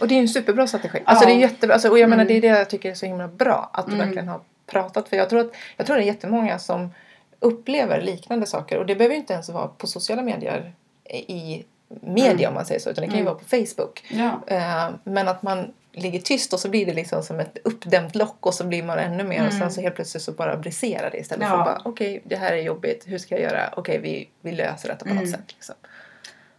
Och 0.00 0.08
det 0.08 0.14
är 0.14 0.16
ju 0.16 0.22
en 0.22 0.28
superbra 0.28 0.66
strategi. 0.66 0.98
Alltså 1.04 1.26
det 1.26 1.32
är 1.32 1.36
jättebra. 1.38 1.74
Alltså, 1.74 1.88
och 1.88 1.98
jag 1.98 2.10
menar 2.10 2.22
Mm. 2.24 2.40
det 2.40 2.48
är 2.48 2.52
det 2.52 2.58
jag 2.58 2.70
tycker 2.70 2.90
är 2.90 2.94
så 2.94 3.06
himla 3.06 3.28
bra. 3.28 3.70
Att 3.72 3.86
du 3.86 3.92
Mm. 3.92 4.06
verkligen 4.06 4.28
har 4.28 4.40
pratat. 4.66 5.08
För 5.08 5.16
jag 5.16 5.30
tror, 5.30 5.40
att, 5.40 5.52
jag 5.76 5.86
tror 5.86 5.96
det 5.96 6.02
är 6.02 6.06
jättemånga 6.06 6.58
som 6.58 6.94
upplever 7.40 8.02
liknande 8.02 8.46
saker. 8.46 8.78
Och 8.78 8.86
det 8.86 8.94
behöver 8.96 9.14
ju 9.14 9.20
inte 9.20 9.32
ens 9.32 9.48
vara 9.48 9.68
på 9.68 9.86
sociala 9.86 10.22
medier 10.22 10.72
i 11.10 11.64
media 12.00 12.32
Mm. 12.32 12.48
om 12.48 12.54
man 12.54 12.66
säger 12.66 12.80
så. 12.80 12.90
Utan 12.90 13.02
det 13.02 13.06
kan 13.08 13.16
ju 13.16 13.20
Mm. 13.22 13.32
vara 13.34 13.42
på 13.44 13.48
Facebook. 13.48 14.04
Ja. 14.08 14.40
Eh, 14.46 14.90
men 15.04 15.28
att 15.28 15.42
man 15.42 15.72
ligger 15.92 16.18
tyst 16.20 16.52
och 16.52 16.60
så 16.60 16.68
blir 16.68 16.86
det 16.86 16.92
liksom 16.94 17.22
som 17.22 17.40
ett 17.40 17.58
uppdämt 17.64 18.14
lock 18.14 18.46
och 18.46 18.54
så 18.54 18.64
blir 18.64 18.82
man 18.82 18.98
ännu 18.98 19.24
mer 19.24 19.40
och 19.40 19.46
Mm. 19.52 19.58
sen 19.60 19.70
så 19.72 19.80
helt 19.80 19.94
plötsligt 19.94 20.22
så 20.22 20.32
bara 20.32 20.56
briserar 20.56 21.10
det 21.10 21.18
istället 21.18 21.48
Ja. 21.48 21.54
för 21.54 21.58
att 21.58 21.64
bara 21.84 21.90
okej 21.90 22.22
det 22.24 22.36
här 22.36 22.52
är 22.52 22.56
jobbigt, 22.62 23.04
hur 23.06 23.18
ska 23.18 23.34
jag 23.34 23.42
göra? 23.42 23.70
Okej 23.76 23.98
vi, 23.98 24.28
vi 24.40 24.52
löser 24.52 24.88
detta 24.88 25.04
på 25.04 25.14
något 25.14 25.22
Mm. 25.22 25.30
sätt. 25.32 25.44
Liksom. 25.48 25.74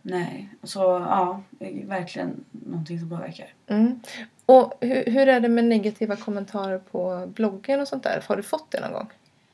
Nej. 0.01 0.49
Så 0.63 0.79
ja, 0.79 1.41
verkligen 1.85 2.45
någonting 2.51 2.99
som 2.99 3.09
påverkar. 3.09 3.47
Mm. 3.67 3.99
Och 4.45 4.73
hur, 4.81 5.05
hur 5.05 5.27
är 5.27 5.39
det 5.39 5.49
med 5.49 5.65
negativa 5.65 6.15
kommentarer 6.15 6.77
på 6.77 7.27
bloggen 7.35 7.79
och 7.79 7.87
sånt 7.87 8.03
där? 8.03 8.23
Har 8.27 8.35
du 8.35 8.43
fått 8.43 8.71
det 8.71 8.79
någon 8.79 8.93
gång? 8.93 9.07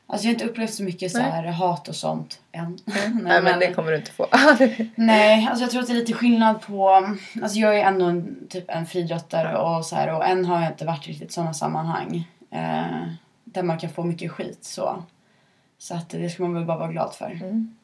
Alltså 0.09 0.27
jag 0.27 0.29
har 0.29 0.33
inte 0.33 0.45
upplevt 0.45 0.73
så 0.73 0.83
mycket 0.83 1.11
så 1.11 1.17
Nej. 1.17 1.31
här 1.31 1.43
hat 1.43 1.87
och 1.87 1.95
sånt 1.95 2.41
än. 2.51 2.79
Nej, 3.23 3.41
men 3.41 3.59
det 3.59 3.73
kommer 3.73 3.91
du 3.91 3.97
inte 3.97 4.11
få. 4.11 4.27
Nej, 4.95 5.47
alltså 5.47 5.63
jag 5.63 5.71
tror 5.71 5.81
att 5.81 5.87
det 5.87 5.93
är 5.93 5.97
lite 5.97 6.13
skillnad 6.13 6.61
på... 6.61 6.89
Alltså 7.41 7.59
jag 7.59 7.79
är 7.79 7.83
ändå 7.83 8.05
en, 8.05 8.47
typ 8.49 8.65
en 8.67 8.85
friidrottare 8.85 9.57
och 9.57 9.85
så 9.85 9.95
här 9.95 10.15
och 10.15 10.25
än 10.25 10.45
har 10.45 10.61
jag 10.61 10.71
inte 10.71 10.85
varit 10.85 11.07
riktigt 11.07 11.29
i 11.29 11.33
sådana 11.33 11.53
sammanhang. 11.53 12.27
Eh, 12.51 13.07
där 13.43 13.63
man 13.63 13.77
kan 13.77 13.89
få 13.89 14.03
mycket 14.03 14.31
skit 14.31 14.63
så. 14.65 15.03
Så 15.77 15.95
att 15.95 16.09
det 16.09 16.29
ska 16.29 16.43
man 16.43 16.53
väl 16.53 16.65
bara 16.65 16.77
vara 16.77 16.91
glad 16.91 17.13
för. 17.13 17.31
Mm. 17.31 17.75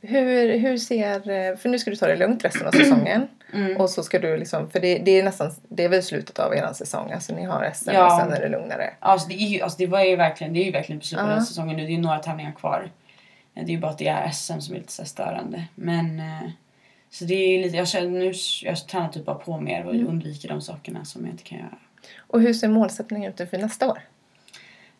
Hur, 0.00 0.58
hur 0.58 0.76
ser... 0.78 1.56
För 1.56 1.68
nu 1.68 1.78
ska 1.78 1.90
du 1.90 1.96
ta 1.96 2.06
det 2.06 2.16
lugnt 2.16 2.44
resten 2.44 2.66
av 2.66 2.72
säsongen. 2.72 3.28
Mm. 3.54 3.76
Och 3.76 3.90
så 3.90 4.02
ska 4.02 4.18
du 4.18 4.36
liksom... 4.36 4.70
För 4.70 4.80
det, 4.80 4.98
det 4.98 5.10
är 5.20 5.22
nästan... 5.22 5.54
Det 5.68 5.84
är 5.84 5.88
väl 5.88 6.02
slutet 6.02 6.38
av 6.38 6.54
er 6.54 6.72
säsong. 6.74 7.12
Alltså 7.12 7.34
ni 7.34 7.44
har 7.44 7.70
SM 7.74 7.90
Ja. 7.92 8.06
och 8.14 8.20
sen 8.22 8.32
är 8.32 8.40
det 8.40 8.48
lugnare. 8.48 8.90
Alltså 9.00 9.28
det, 9.28 9.34
är 9.34 9.46
ju, 9.48 9.60
alltså 9.60 9.78
det 9.78 9.86
var 9.86 10.02
ju 10.04 10.16
verkligen, 10.16 10.52
det 10.52 10.60
är 10.60 10.64
ju 10.64 10.70
verkligen 10.70 11.00
på 11.00 11.06
slutet 11.06 11.22
av 11.24 11.30
Ja. 11.30 11.34
den 11.34 11.44
säsongen 11.44 11.76
nu. 11.76 11.86
Det 11.86 11.94
är 11.94 11.98
några 11.98 12.18
tävlingar 12.18 12.52
kvar. 12.52 12.90
Det 13.54 13.60
är 13.60 13.66
ju 13.66 13.78
bara 13.78 13.90
att 13.90 13.98
det 13.98 14.08
är 14.08 14.30
SM 14.30 14.58
som 14.60 14.74
är 14.74 14.78
lite 14.78 14.92
så 14.92 15.04
störande. 15.04 15.64
Men... 15.74 16.20
Eh, 16.20 16.48
så 17.10 17.24
det 17.24 17.34
är 17.34 17.62
lite, 17.62 17.76
jag 17.76 17.88
känner 17.88 18.10
nu, 18.18 18.32
jag 18.62 18.86
tränar 18.88 19.08
typ 19.08 19.24
bara 19.24 19.36
på 19.36 19.60
mer 19.60 19.86
och 19.86 19.94
Mm. 19.94 20.08
undviker 20.08 20.48
de 20.48 20.60
sakerna 20.60 21.04
som 21.04 21.24
jag 21.24 21.32
inte 21.34 21.42
kan 21.44 21.58
göra. 21.58 21.78
Och 22.18 22.40
hur 22.40 22.54
ser 22.54 22.68
målsättningen 22.68 23.32
ut 23.38 23.50
för 23.50 23.58
nästa 23.58 23.90
år? 23.90 23.98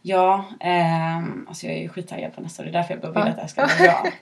Ja, 0.02 0.44
ehm, 0.60 1.46
alltså 1.48 1.66
jag 1.66 1.76
är 1.76 1.80
ju 1.80 1.88
skittaggad 1.88 2.34
på 2.34 2.40
nästa 2.40 2.62
år. 2.62 2.64
Det 2.64 2.70
är 2.70 2.72
därför 2.72 2.94
jag 2.94 3.02
bara 3.02 3.12
vill 3.24 3.30
att 3.30 3.36
det 3.36 3.42
här 3.42 3.48
ska 3.48 3.62
gå 3.62 3.84
bra. 3.84 4.06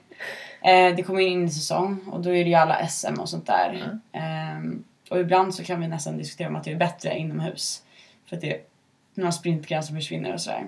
Eh, 0.63 0.95
det 0.95 1.03
kommer 1.03 1.19
in 1.19 1.45
i 1.45 1.49
säsong 1.49 1.99
och 2.11 2.21
då 2.21 2.29
är 2.29 2.43
det 2.43 2.49
ju 2.49 2.55
alla 2.55 2.87
SM 2.87 3.19
och 3.19 3.29
sånt 3.29 3.45
där. 3.47 3.99
Ehm, 4.11 4.83
och 5.09 5.19
ibland 5.19 5.55
så 5.55 5.63
kan 5.63 5.81
vi 5.81 5.87
nästan 5.87 6.17
diskutera 6.17 6.47
om 6.47 6.55
att 6.55 6.63
det 6.63 6.71
är 6.71 6.75
bättre 6.75 7.17
inomhus. 7.17 7.83
För 8.25 8.35
att 8.35 8.41
det 8.41 8.53
är 8.53 8.61
några 9.13 9.31
sprintgrenar 9.31 9.81
som 9.81 9.95
försvinner 9.95 10.33
och 10.33 10.41
sådär. 10.41 10.65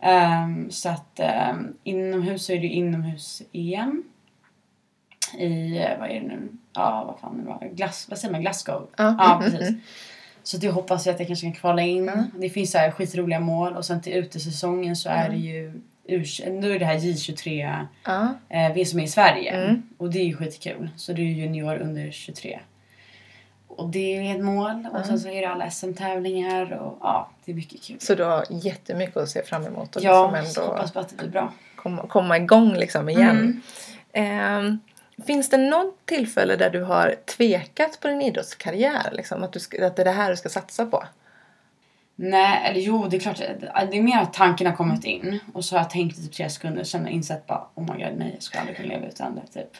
Ehm, 0.00 0.70
så 0.70 0.88
att 0.88 1.20
ehm, 1.20 1.76
inomhus 1.84 2.46
så 2.46 2.52
är 2.52 2.56
det 2.56 2.66
ju 2.66 2.72
inomhus-EM. 2.72 4.02
I, 5.38 5.78
eh, 5.78 5.98
vad 5.98 6.10
är 6.10 6.20
det 6.20 6.26
nu? 6.26 6.48
Ja, 6.74 7.04
vad 7.06 7.20
fan 7.20 7.38
det 7.38 7.48
var? 7.48 7.68
Glass, 7.74 8.06
vad 8.10 8.18
säger 8.18 8.32
man? 8.32 8.40
Glasgow? 8.40 8.88
Ja. 8.96 9.36
Mm, 9.36 9.38
precis. 9.38 9.68
mm, 9.68 9.80
Så 10.46 10.56
det 10.56 10.68
hoppas 10.68 11.06
jag 11.06 11.12
att 11.14 11.20
jag 11.20 11.26
kanske 11.26 11.46
kan 11.46 11.52
kvala 11.52 11.82
in. 11.82 12.04
Ja. 12.06 12.24
Det 12.40 12.50
finns 12.50 12.70
så 12.70 12.78
här 12.78 12.90
skitroliga 12.90 13.40
mål 13.40 13.76
och 13.76 13.84
sen 13.84 14.00
till 14.02 14.12
utesäsongen 14.12 14.96
så 14.96 15.08
är 15.08 15.28
det 15.28 15.36
ju 15.36 15.80
U- 16.08 16.24
nu 16.50 16.72
är 16.74 16.78
det 16.78 16.84
här 16.84 16.96
J23 16.98 17.86
Ja. 18.04 18.34
eh, 18.48 18.72
vi 18.72 18.84
som 18.84 18.98
är 19.00 19.04
i 19.04 19.08
Sverige. 19.08 19.50
Mm. 19.50 19.82
Och 19.98 20.10
det 20.10 20.18
är 20.18 20.24
ju 20.24 20.36
skitkul. 20.36 20.88
Så 20.96 21.12
det 21.12 21.20
är 21.22 21.24
ju 21.24 21.32
junior 21.32 21.76
under 21.78 22.10
23. 22.10 22.58
Och 23.68 23.88
det 23.88 24.16
är 24.16 24.34
ett 24.36 24.44
mål. 24.44 24.88
Och 24.92 25.06
sen 25.06 25.20
så 25.20 25.28
är 25.28 25.40
det 25.40 25.48
alla 25.48 25.70
SM-tävlingar 25.70 26.72
och 26.72 26.98
ja, 27.00 27.30
det 27.44 27.52
är 27.52 27.56
mycket 27.56 27.82
kul. 27.82 27.96
Så 28.00 28.14
du 28.14 28.24
har 28.24 28.44
jättemycket 28.50 29.16
att 29.16 29.28
se 29.28 29.42
fram 29.42 29.66
emot 29.66 29.96
och 29.96 30.02
ja, 30.02 30.30
liksom 30.40 30.62
ändå 30.62 30.72
hoppas 30.72 30.92
på 30.92 30.98
att 30.98 31.08
det 31.08 31.16
blir 31.16 31.28
bra. 31.28 31.52
komma, 31.76 32.06
komma 32.06 32.36
igång 32.36 32.74
liksom 32.74 33.08
igen. 33.08 33.30
Mm. 33.36 33.62
Ehm, 34.12 34.78
finns 35.26 35.48
det 35.48 35.56
något 35.56 36.06
tillfälle 36.06 36.56
där 36.56 36.70
du 36.70 36.82
har 36.82 37.14
tvekat 37.36 38.00
på 38.00 38.08
din 38.08 38.22
idrottskarriär? 38.22 39.10
Liksom, 39.12 39.42
att, 39.42 39.52
du 39.52 39.84
att 39.84 39.96
det 39.96 40.02
är 40.02 40.04
det 40.04 40.10
här 40.10 40.30
du 40.30 40.36
ska 40.36 40.48
satsa 40.48 40.86
på? 40.86 41.04
Nej, 42.16 42.60
eller 42.64 42.80
jo, 42.80 43.06
det 43.08 43.16
är 43.16 43.20
klart. 43.20 43.38
Det 43.90 43.96
är 43.96 44.02
mer 44.02 44.18
att 44.18 44.32
tanken 44.32 44.66
har 44.66 44.74
kommit 44.74 45.04
in. 45.04 45.38
Och 45.52 45.64
så 45.64 45.76
har 45.76 45.80
jag 45.80 45.90
tänkt 45.90 46.18
i 46.18 46.22
typ 46.22 46.32
tre 46.32 46.50
sekunder 46.50 46.80
och 46.80 46.86
sen 46.86 47.08
insett 47.08 47.46
bara 47.46 47.66
oh 47.74 47.82
my 47.82 48.04
god, 48.04 48.18
nej, 48.18 48.30
jag 48.34 48.42
ska 48.42 48.58
aldrig 48.58 48.76
kunna 48.76 48.88
leva 48.88 49.06
utan 49.06 49.34
det. 49.34 49.60
Typ. 49.60 49.76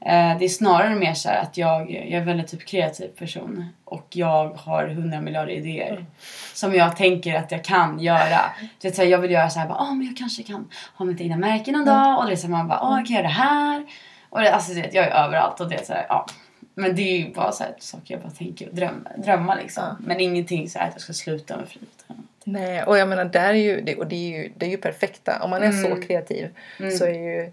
Eh, 0.00 0.38
det 0.38 0.44
är 0.44 0.48
snarare 0.48 0.94
mer 0.94 1.14
så 1.14 1.28
att 1.28 1.56
jag, 1.56 1.90
jag 1.90 2.04
är 2.04 2.18
en 2.18 2.26
väldigt 2.26 2.48
typ 2.48 2.66
kreativ 2.66 3.08
person. 3.08 3.66
Och 3.84 4.06
jag 4.10 4.48
har 4.48 4.88
hundra 4.88 5.20
miljarder 5.20 5.52
idéer. 5.52 6.06
Som 6.54 6.74
jag 6.74 6.96
tänker 6.96 7.34
att 7.34 7.52
jag 7.52 7.64
kan 7.64 8.00
göra. 8.00 8.40
Du 8.80 8.88
vet, 8.88 8.96
så 8.96 9.02
här, 9.02 9.08
jag 9.08 9.18
vill 9.18 9.30
göra 9.30 9.50
så 9.50 9.58
här, 9.58 9.68
bara, 9.68 9.82
oh, 9.82 9.94
men 9.94 10.06
jag 10.06 10.16
kanske 10.16 10.42
kan 10.42 10.70
ha 10.94 11.04
mitt 11.04 11.20
egna 11.20 11.36
märke 11.36 11.72
någon 11.72 11.84
dag. 11.84 12.18
Och 12.18 12.24
här, 12.24 12.48
man 12.48 12.68
bara, 12.68 12.80
åh, 12.82 12.96
jag 12.98 13.06
kan 13.06 13.16
göra 13.16 13.26
det 13.26 13.28
här. 13.28 13.86
Och 14.30 14.40
det, 14.40 14.54
alltså, 14.54 14.74
vet, 14.74 14.94
jag 14.94 15.04
är 15.06 15.24
överallt 15.24 15.60
och 15.60 15.68
det 15.68 15.74
är 15.74 15.84
så 15.84 15.92
här, 15.92 16.06
ja. 16.08 16.26
Men 16.74 16.96
det 16.96 17.02
är 17.02 17.18
ju 17.18 17.34
bara 17.34 17.52
så 17.52 17.64
här, 17.64 17.74
saker 17.78 18.14
jag 18.14 18.20
bara 18.22 18.30
tänker 18.30 18.68
och 18.68 18.74
drömmer, 18.74 19.12
drömma 19.16 19.54
liksom. 19.54 19.82
Ja. 19.86 19.96
Men 20.00 20.20
ingenting 20.20 20.68
så 20.68 20.78
här 20.78 20.88
att 20.88 20.94
jag 20.94 21.00
ska 21.02 21.12
sluta 21.12 21.56
med 21.56 21.68
friidrott. 21.68 22.04
Nej, 22.44 22.82
och 22.82 22.98
jag 22.98 23.08
menar, 23.08 23.24
där 23.24 23.48
är 23.48 23.52
ju, 23.52 23.80
det, 23.80 23.96
och 23.96 24.06
det 24.06 24.16
är 24.16 24.38
ju, 24.42 24.52
det 24.56 24.66
är 24.66 24.70
ju 24.70 24.76
perfekta. 24.76 25.42
Om 25.42 25.50
man 25.50 25.62
är 25.62 25.72
så 25.72 25.86
Mm. 25.86 26.02
kreativ 26.02 26.48
Mm. 26.80 26.90
så 26.90 27.04
är 27.04 27.12
ju 27.12 27.52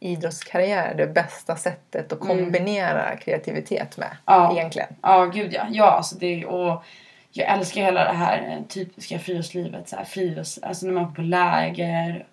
idrottskarriär 0.00 0.94
det 0.94 1.06
bästa 1.06 1.56
sättet 1.56 2.12
att 2.12 2.20
kombinera 2.20 3.16
kreativitet 3.16 3.96
med. 3.96 4.06
Mm. 4.06 4.18
Ja. 4.24 4.52
Egentligen. 4.52 4.88
Ja, 5.02 5.24
gud 5.24 5.52
ja. 5.52 5.66
Ja, 5.70 5.90
alltså 5.90 6.14
det 6.18 6.46
och 6.46 6.84
jag 7.30 7.48
älskar 7.48 7.82
hela 7.82 8.04
det 8.04 8.16
här 8.18 8.38
eh, 8.58 8.64
typiska 8.68 9.18
friluftslivet. 9.18 9.88
Så 9.88 9.96
här, 9.96 10.04
frilufts, 10.04 10.58
alltså 10.62 10.86
när 10.86 10.92
man 10.92 11.04
är 11.04 11.14
på 11.14 11.22
läger. 11.22 12.26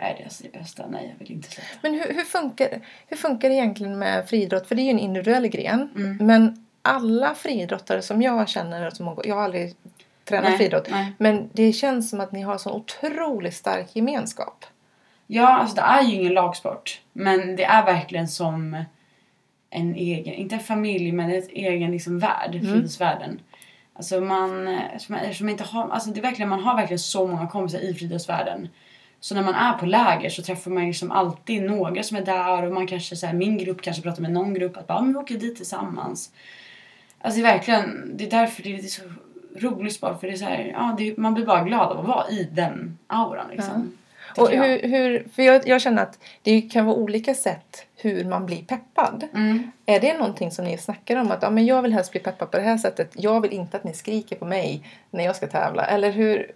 Nej, 0.00 0.14
det 0.16 0.22
är 0.22 0.24
alltså 0.24 0.42
det 0.42 0.58
bästa. 0.58 0.86
Nej, 0.90 1.08
jag 1.12 1.18
vill 1.26 1.32
inte 1.36 1.50
sluta. 1.50 1.68
Men 1.82 1.94
hur, 1.94 2.14
hur, 2.14 2.24
funkar, 2.24 2.80
hur 3.06 3.16
funkar 3.16 3.48
det 3.48 3.54
egentligen 3.54 3.98
med 3.98 4.28
friidrott? 4.28 4.66
För 4.68 4.74
det 4.74 4.82
är 4.82 4.84
ju 4.84 4.90
en 4.90 4.98
individuell 4.98 5.48
gren. 5.48 5.88
Mm. 5.96 6.16
Men 6.26 6.66
alla 6.82 7.34
friidrottare 7.34 8.02
som 8.02 8.22
jag 8.22 8.48
känner, 8.48 8.90
som 8.90 9.16
jag 9.24 9.34
har 9.34 9.42
aldrig 9.42 9.74
tränat 10.24 10.48
Nej, 10.48 10.58
friidrott. 10.58 10.88
nej. 10.90 11.12
Men 11.18 11.50
det 11.52 11.72
känns 11.72 12.10
som 12.10 12.20
att 12.20 12.32
ni 12.32 12.42
har 12.42 12.58
så 12.58 12.72
otroligt 12.72 13.54
stark 13.54 13.96
gemenskap. 13.96 14.64
Ja, 15.26 15.48
alltså 15.48 15.76
det 15.76 15.82
är 15.82 16.02
ju 16.02 16.14
ingen 16.14 16.32
lagsport. 16.34 17.00
Men 17.12 17.56
det 17.56 17.64
är 17.64 17.84
verkligen 17.84 18.28
som 18.28 18.84
en 19.70 19.94
egen, 19.94 20.34
inte 20.34 20.54
en 20.54 20.60
familj, 20.60 21.12
men 21.12 21.30
ett 21.30 21.48
egen 21.48 21.90
liksom 21.90 22.18
värld, 22.18 22.54
Mm. 22.54 22.66
friluftsvärlden. 22.66 23.40
Alltså 23.92 24.20
man, 24.20 24.68
eftersom 24.68 25.46
man 25.46 25.48
inte 25.50 25.64
har, 25.64 25.88
alltså 25.90 26.10
det 26.10 26.20
är 26.20 26.22
verkligen, 26.22 26.48
man 26.48 26.60
har 26.60 26.76
verkligen 26.76 26.98
så 26.98 27.26
många 27.26 27.46
kompisar 27.46 27.78
i 27.78 27.94
friluftsvärlden. 27.94 28.68
Så 29.20 29.34
när 29.34 29.42
man 29.42 29.54
är 29.54 29.72
på 29.78 29.86
läger 29.86 30.30
så 30.30 30.42
träffar 30.42 30.70
man 30.70 30.86
liksom 30.86 31.10
alltid 31.10 31.62
några 31.62 32.02
som 32.02 32.16
är 32.16 32.24
där 32.24 32.62
och 32.66 32.72
man 32.72 32.86
kanske 32.86 33.16
så 33.16 33.26
här, 33.26 33.34
min 33.34 33.58
grupp 33.58 33.82
kanske 33.82 34.02
pratar 34.02 34.22
med 34.22 34.32
någon 34.32 34.54
grupp 34.54 34.76
att 34.76 34.86
bara, 34.86 34.98
"Ah, 34.98 35.02
men 35.02 35.12
vi 35.12 35.18
åker 35.18 35.34
dit 35.34 35.56
tillsammans. 35.56 36.30
Alltså 37.20 37.40
det 37.40 37.46
är 37.48 37.52
verkligen, 37.52 38.12
det 38.16 38.26
är 38.26 38.30
därför 38.30 38.62
det 38.62 38.74
är 38.74 38.82
så 38.82 39.02
rolig 39.56 39.92
sport 39.92 40.20
för 40.20 40.26
det 40.26 40.32
är 40.32 40.36
så 40.36 40.44
här, 40.44 40.70
ja, 40.74 40.94
det, 40.98 41.16
man 41.16 41.34
blir 41.34 41.46
bara 41.46 41.64
glad 41.64 41.92
av 41.92 41.98
att 42.00 42.06
vara 42.06 42.28
i 42.28 42.48
den 42.52 42.98
auran 43.06 43.46
liksom. 43.50 43.92
Och 44.36 44.48
tycker 44.48 44.62
jag. 44.64 44.78
hur, 44.78 44.88
hur, 44.88 45.26
för 45.34 45.42
jag, 45.42 45.68
jag 45.68 45.80
känner 45.80 46.02
att 46.02 46.18
det 46.42 46.60
kan 46.62 46.86
vara 46.86 46.96
olika 46.96 47.34
sätt 47.34 47.86
hur 47.96 48.24
man 48.24 48.46
blir 48.46 48.62
peppad. 48.64 49.24
Mm. 49.34 49.70
Är 49.86 50.00
det 50.00 50.18
någonting 50.18 50.50
som 50.50 50.64
ni 50.64 50.78
snackar 50.78 51.16
om? 51.16 51.30
Att 51.30 51.42
ja, 51.42 51.50
men 51.50 51.66
jag 51.66 51.82
vill 51.82 51.92
helst 51.92 52.10
bli 52.10 52.20
peppad 52.20 52.50
på 52.50 52.56
det 52.56 52.62
här 52.62 52.76
sättet. 52.78 53.10
Jag 53.14 53.40
vill 53.40 53.52
inte 53.52 53.76
att 53.76 53.84
ni 53.84 53.92
skriker 53.94 54.36
på 54.36 54.44
mig 54.44 54.82
när 55.10 55.24
jag 55.24 55.36
ska 55.36 55.46
tävla. 55.46 55.86
Eller 55.86 56.10
hur 56.10 56.52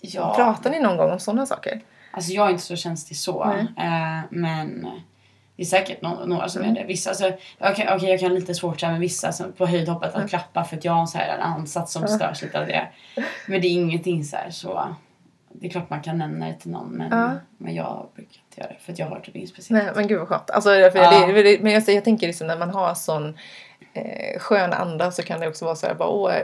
Ja. 0.00 0.34
pratar 0.36 0.70
ni 0.70 0.80
någon 0.80 0.96
gång 0.96 1.10
om 1.10 1.20
sådana 1.20 1.46
saker? 1.46 1.80
Alltså 2.16 2.32
jag 2.32 2.46
är 2.46 2.50
inte 2.50 2.62
så 2.62 2.76
känslig 2.76 3.16
så. 3.18 3.44
Eh, 3.78 4.20
men 4.30 4.88
det 5.56 5.62
är 5.62 5.66
säkert 5.66 6.02
no- 6.02 6.26
några 6.26 6.48
som 6.48 6.62
Mm. 6.62 6.76
är 6.76 6.80
det. 6.80 6.86
Vissa, 6.86 7.10
alltså, 7.10 7.32
kan, 7.58 7.96
okej, 7.96 8.10
jag 8.10 8.20
kan 8.20 8.34
lite 8.34 8.54
svårt 8.54 8.80
så 8.80 8.86
här 8.86 8.92
med 8.92 9.00
vissa 9.00 9.32
som, 9.32 9.52
på 9.52 9.66
höjdhoppet 9.66 10.14
Mm. 10.14 10.24
att 10.24 10.30
klappa 10.30 10.64
för 10.64 10.76
att 10.76 10.84
jag 10.84 10.92
har 10.92 11.06
så 11.06 11.18
här 11.18 11.34
en 11.36 11.42
ansats 11.42 11.92
som 11.92 12.08
störs 12.08 12.42
lite 12.42 12.60
av 12.60 12.66
det. 12.66 12.88
Men 13.48 13.60
det 13.60 13.66
är 13.68 13.72
ingenting 13.72 14.24
så 14.24 14.36
här 14.36 14.50
så. 14.50 14.88
Det 15.52 15.66
är 15.66 15.70
klart 15.70 15.90
man 15.90 16.00
kan 16.02 16.18
nämna 16.18 16.46
det 16.46 16.54
till 16.54 16.70
någon 16.70 16.88
men, 16.88 17.18
Ja. 17.18 17.30
men 17.58 17.74
jag 17.74 18.08
brukar 18.14 18.40
inte 18.48 18.60
göra 18.60 18.68
det 18.68 18.76
för 18.84 18.92
att 18.92 18.98
jag 18.98 19.06
har 19.06 19.20
typ 19.20 19.36
inget 19.36 19.48
speciellt. 19.50 19.84
Nej, 19.84 19.92
men 19.96 20.06
gud 20.08 20.18
vad 20.18 20.28
skönt. 20.28 20.50
Alltså, 20.50 20.70
därför 20.70 20.98
Ja. 20.98 21.26
det, 21.26 21.42
det, 21.42 21.62
men 21.62 21.72
jag, 21.72 21.82
jag 21.88 22.04
tänker 22.04 22.26
liksom 22.26 22.46
när 22.46 22.58
man 22.58 22.70
har 22.70 22.94
sån 22.94 23.38
eh, 23.96 24.38
skön 24.38 24.72
anda 24.72 25.10
så 25.10 25.22
kan 25.22 25.40
det 25.40 25.48
också 25.48 25.64
vara 25.64 25.74
så 25.76 25.86
här, 25.86 25.94
bara, 25.94 26.08
åh, 26.08 26.34
eh, 26.36 26.42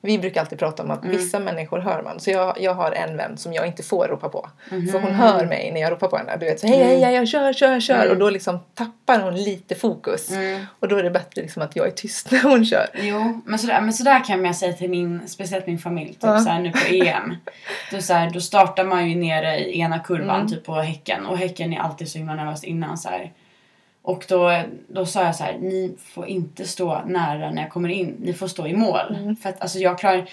vi 0.00 0.18
brukar 0.18 0.40
alltid 0.40 0.58
prata 0.58 0.82
om 0.82 0.90
att 0.90 1.04
Mm. 1.04 1.16
vissa 1.16 1.38
människor 1.38 1.78
hör 1.78 2.02
man. 2.02 2.20
Så 2.20 2.30
jag, 2.30 2.56
jag 2.60 2.74
har 2.74 2.92
en 2.92 3.16
vän 3.16 3.36
som 3.38 3.52
jag 3.52 3.66
inte 3.66 3.82
får 3.82 4.06
ropa 4.08 4.28
på. 4.28 4.48
Mhm. 4.70 4.88
För 4.88 4.98
hon 5.00 5.10
hör 5.14 5.46
mig 5.46 5.70
när 5.72 5.80
jag 5.80 5.92
ropar 5.92 6.08
på 6.08 6.16
henne. 6.16 6.36
Du 6.36 6.46
vet, 6.46 6.60
så, 6.60 6.66
hej, 6.66 6.84
hej, 6.84 7.00
hej, 7.00 7.14
jag 7.14 7.28
kör, 7.28 7.52
kör, 7.52 7.80
kör. 7.80 7.94
Mm. 7.94 8.10
Och 8.10 8.16
då 8.16 8.30
liksom 8.30 8.58
tappar 8.74 9.20
hon 9.20 9.34
lite 9.36 9.74
fokus. 9.74 10.30
Mm. 10.30 10.66
Och 10.80 10.88
då 10.88 10.96
är 10.96 11.02
det 11.02 11.10
bättre 11.10 11.42
liksom 11.42 11.62
att 11.62 11.76
jag 11.76 11.86
är 11.86 11.90
tyst 11.90 12.30
när 12.30 12.42
hon 12.42 12.64
kör. 12.64 12.86
Jo, 12.94 13.40
men 13.46 13.58
sådär, 13.58 13.80
men 13.80 13.92
sådär 13.92 14.24
kan 14.24 14.44
jag 14.44 14.56
säga 14.56 14.72
till 14.72 14.90
min, 14.90 15.28
speciellt 15.28 15.66
min 15.66 15.78
familj, 15.78 16.08
typ 16.08 16.18
Ja. 16.22 16.38
såhär 16.40 16.60
nu 16.60 16.70
på 16.72 16.94
EM. 16.94 17.36
Då, 17.92 18.00
såhär, 18.00 18.30
då 18.30 18.40
startar 18.40 18.84
man 18.84 19.10
ju 19.10 19.16
nere 19.16 19.58
i 19.58 19.80
ena 19.80 19.98
kurvan, 19.98 20.36
Mm. 20.36 20.48
typ 20.48 20.64
på 20.64 20.74
Häcken. 20.74 21.26
Och 21.26 21.38
Häcken 21.38 21.72
är 21.72 21.80
alltid 21.80 22.08
så 22.08 22.18
himla 22.18 22.34
nervös 22.34 22.64
innan 22.64 22.98
såhär. 22.98 23.32
Och 24.04 24.24
då, 24.28 24.62
då 24.88 25.06
sa 25.06 25.24
jag 25.24 25.36
så 25.36 25.44
här: 25.44 25.58
ni 25.58 25.94
får 25.98 26.26
inte 26.26 26.64
stå 26.68 27.02
nära 27.06 27.50
när 27.50 27.62
jag 27.62 27.70
kommer 27.70 27.88
in. 27.88 28.16
Ni 28.20 28.32
får 28.32 28.48
stå 28.48 28.66
i 28.66 28.76
mål. 28.76 29.16
Mm. 29.20 29.36
För 29.36 29.48
att 29.48 29.60
alltså 29.60 29.78
jag 29.78 29.98
klarar... 29.98 30.30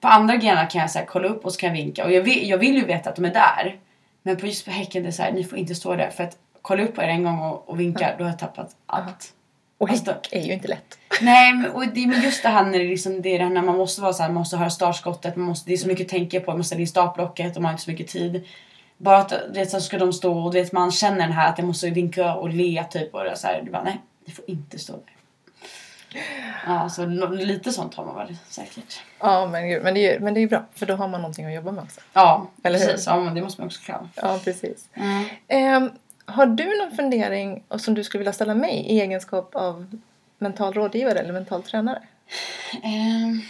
På 0.00 0.08
andra 0.08 0.36
grenar 0.36 0.70
kan 0.70 0.80
jag 0.80 0.90
så 0.90 0.98
här, 0.98 1.06
kolla 1.06 1.28
upp 1.28 1.44
och 1.44 1.52
så 1.52 1.58
kan 1.60 1.68
jag 1.68 1.76
vinka. 1.76 2.04
Och 2.04 2.12
jag 2.12 2.22
vill, 2.22 2.48
jag 2.48 2.58
vill 2.58 2.74
ju 2.74 2.84
veta 2.84 3.10
att 3.10 3.16
de 3.16 3.24
är 3.24 3.34
där. 3.34 3.76
Men 4.22 4.36
på 4.36 4.46
just 4.46 4.64
på 4.64 4.70
Häcken 4.70 5.02
det 5.02 5.08
är 5.08 5.12
så 5.12 5.22
här, 5.22 5.32
ni 5.32 5.44
får 5.44 5.58
inte 5.58 5.74
stå 5.74 5.94
där. 5.96 6.10
För 6.10 6.24
att 6.24 6.36
kolla 6.62 6.82
upp 6.82 6.94
på 6.94 7.02
er 7.02 7.08
en 7.08 7.24
gång 7.24 7.38
och, 7.38 7.68
och 7.68 7.80
vinka, 7.80 8.14
då 8.18 8.24
har 8.24 8.30
jag 8.30 8.38
tappat 8.38 8.76
allt. 8.86 9.32
Och 9.78 9.90
Alltså- 9.90 10.10
häck 10.12 10.28
är 10.32 10.42
ju 10.42 10.52
inte 10.52 10.68
lätt. 10.68 10.98
Nej, 11.20 11.52
men, 11.52 11.70
och 11.70 11.86
det, 11.94 12.06
men 12.06 12.22
just 12.22 12.42
det 12.42 12.48
här 12.48 12.64
när 12.64 12.78
det, 12.78 12.84
liksom, 12.84 13.22
det 13.22 13.28
är 13.28 13.38
det 13.38 13.44
här 13.44 13.50
när 13.50 13.62
man 13.62 13.76
måste 13.76 14.02
vara 14.02 14.12
så 14.12 14.22
här, 14.22 14.30
man 14.30 14.38
måste 14.38 14.56
höra 14.56 14.70
startskottet, 14.70 15.36
man 15.36 15.46
måste, 15.46 15.70
det 15.70 15.74
är 15.74 15.78
så 15.78 15.88
mycket 15.88 16.06
att 16.06 16.10
tänka 16.10 16.40
på, 16.40 16.50
man 16.50 16.58
måste 16.58 16.66
ställa 16.66 16.80
in 16.80 16.86
startblocket 16.86 17.56
och 17.56 17.62
man 17.62 17.68
har 17.68 17.72
inte 17.72 17.84
så 17.84 17.90
mycket 17.90 18.08
tid. 18.08 18.44
Bara 19.02 19.18
att 19.18 19.28
du 19.28 19.52
vet, 19.60 19.70
så 19.70 19.80
ska 19.80 19.98
de 19.98 20.12
stå 20.12 20.38
och 20.38 20.54
vet, 20.54 20.72
man 20.72 20.92
känner 20.92 21.18
den 21.18 21.32
här 21.32 21.48
att 21.48 21.58
jag 21.58 21.66
måste 21.66 21.90
vinka 21.90 22.34
och 22.34 22.48
le 22.48 22.84
typ 22.90 23.14
och 23.14 23.24
det 23.24 23.36
så 23.36 23.46
här, 23.46 23.62
du 23.62 23.70
bara 23.70 23.82
nej, 23.82 24.00
ni 24.24 24.32
får 24.32 24.44
inte 24.48 24.78
stå 24.78 24.92
där. 24.92 26.20
Ja, 26.66 26.88
så 26.88 27.06
lite 27.06 27.72
sånt 27.72 27.94
har 27.94 28.04
man 28.04 28.16
väl 28.16 28.36
säkert. 28.48 29.02
Ja, 29.18 29.46
men, 29.46 29.68
gud, 29.68 29.82
men, 29.82 29.94
det 29.94 30.14
är, 30.14 30.20
men 30.20 30.34
det 30.34 30.40
är 30.40 30.46
bra. 30.46 30.64
För 30.74 30.86
då 30.86 30.94
har 30.94 31.08
man 31.08 31.20
någonting 31.20 31.46
att 31.46 31.54
jobba 31.54 31.72
med 31.72 31.84
också. 31.84 32.00
Ja, 32.12 32.46
Eller 32.62 32.78
hur? 32.78 32.86
precis. 32.86 33.06
Ja, 33.06 33.20
men 33.20 33.34
det 33.34 33.42
måste 33.42 33.60
man 33.60 33.66
också 33.66 33.82
klara. 33.82 34.08
Ja, 34.14 34.40
precis. 34.44 34.88
Mm. 34.94 35.24
Ehm, 35.48 35.90
har 36.24 36.46
du 36.46 36.78
någon 36.78 36.96
fundering 36.96 37.64
som 37.76 37.94
du 37.94 38.04
skulle 38.04 38.18
vilja 38.18 38.32
ställa 38.32 38.54
mig 38.54 38.74
i 38.74 39.00
egenskap 39.00 39.54
av 39.54 39.98
mental 40.38 40.72
rådgivare 40.72 41.18
eller 41.18 41.32
mental 41.32 41.62
tränare? 41.62 42.02
Ehm, 42.82 43.40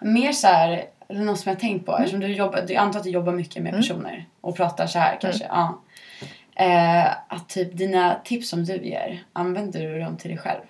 mer 0.00 0.32
så 0.32 0.46
här, 0.46 0.84
eller 1.08 1.20
något 1.20 1.38
som 1.40 1.50
jag 1.50 1.60
tänkt 1.60 1.86
på, 1.86 1.96
eftersom 1.98 2.20
du 2.20 2.26
jobbar, 2.26 2.58
jag 2.68 2.76
antar 2.76 2.98
att 2.98 3.04
du 3.04 3.10
jobbar 3.10 3.32
mycket 3.32 3.62
med 3.62 3.72
personer 3.72 4.24
och 4.40 4.56
pratar 4.56 4.86
så 4.86 4.98
här 4.98 5.18
kanske. 5.20 5.44
Ja. 5.48 5.80
Eh, 6.56 7.06
att 7.28 7.48
typ 7.48 7.76
dina 7.76 8.20
tips 8.24 8.48
som 8.48 8.64
du 8.64 8.76
ger, 8.76 9.22
använder 9.32 9.80
du 9.80 10.00
dem 10.00 10.16
till 10.16 10.30
dig 10.30 10.38
själv? 10.38 10.60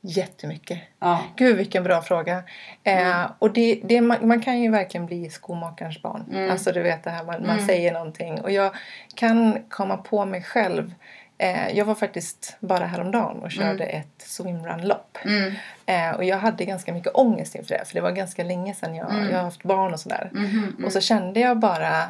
Jättemycket. 0.00 0.80
Ja. 0.98 1.22
Gud 1.36 1.56
vilken 1.56 1.84
bra 1.84 2.02
fråga. 2.02 2.42
Eh, 2.84 3.24
och 3.38 3.52
det, 3.52 3.80
det, 3.84 4.00
man, 4.00 4.28
man 4.28 4.40
kan 4.40 4.60
ju 4.60 4.70
verkligen 4.70 5.06
bli 5.06 5.30
skomakarens 5.30 6.02
barn. 6.02 6.24
Mm. 6.32 6.50
Alltså 6.50 6.72
du 6.72 6.82
vet 6.82 7.04
det 7.04 7.10
här, 7.10 7.24
man, 7.24 7.42
man 7.42 7.50
Mm. 7.50 7.66
säger 7.66 7.92
någonting. 7.92 8.40
Och 8.40 8.50
jag 8.50 8.74
kan 9.14 9.58
komma 9.68 9.96
på 9.96 10.24
mig 10.24 10.42
själv. 10.42 10.94
Eh, 11.42 11.70
jag 11.78 11.84
var 11.84 11.94
faktiskt 11.94 12.56
bara 12.60 12.86
häromdagen 12.86 13.42
och 13.42 13.50
körde 13.50 13.84
ett 13.84 14.22
swimrun-lopp. 14.26 15.18
Mm. 15.24 15.54
Eh, 15.86 16.10
och 16.16 16.24
jag 16.24 16.36
hade 16.38 16.64
ganska 16.64 16.92
mycket 16.92 17.14
ångest 17.14 17.54
inför 17.54 17.74
det. 17.78 17.84
För 17.84 17.94
det 17.94 18.00
var 18.00 18.10
ganska 18.10 18.44
länge 18.44 18.74
sedan 18.74 18.94
jag, 18.94 19.10
Mm. 19.10 19.30
jag 19.30 19.36
har 19.36 19.44
haft 19.44 19.62
barn 19.62 19.92
och 19.92 20.00
sådär. 20.00 20.30
Mhm, 20.32 20.82
Och 20.86 20.92
så 20.92 21.00
kände 21.00 21.40
jag 21.40 21.58
bara 21.58 22.04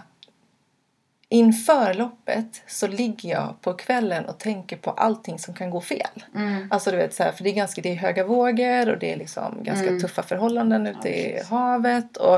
Inför 1.28 1.95
loppet 1.95 2.62
så 2.66 2.87
ligger 2.87 3.30
jag 3.30 3.55
på 3.61 3.72
kvällen 3.74 4.24
och 4.24 4.39
tänker 4.39 4.76
på 4.76 4.91
allting 4.91 5.39
som 5.39 5.55
kan 5.55 5.70
gå 5.70 5.80
fel. 5.80 6.24
mm. 6.35 6.68
Alltså 6.70 6.91
du 6.91 6.97
vet 6.97 7.14
så 7.14 7.22
här, 7.22 7.33
för 7.33 7.45
det 7.45 7.51
är 7.51 7.55
ganska 7.55 7.80
det 7.83 7.89
är 7.93 7.95
höga 7.97 8.24
vågor 8.24 8.89
och 8.91 8.99
det 8.99 9.12
är 9.12 9.16
liksom 9.16 9.59
ganska 9.62 9.87
Mm. 9.89 10.01
tuffa 10.01 10.22
förhållanden 10.22 10.87
ute 10.87 11.09
Ja, 11.09 11.14
i 11.14 11.43
havet. 11.51 12.16
Och, 12.16 12.35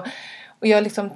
och 0.59 0.66
jag 0.66 0.82
liksom 0.82 1.11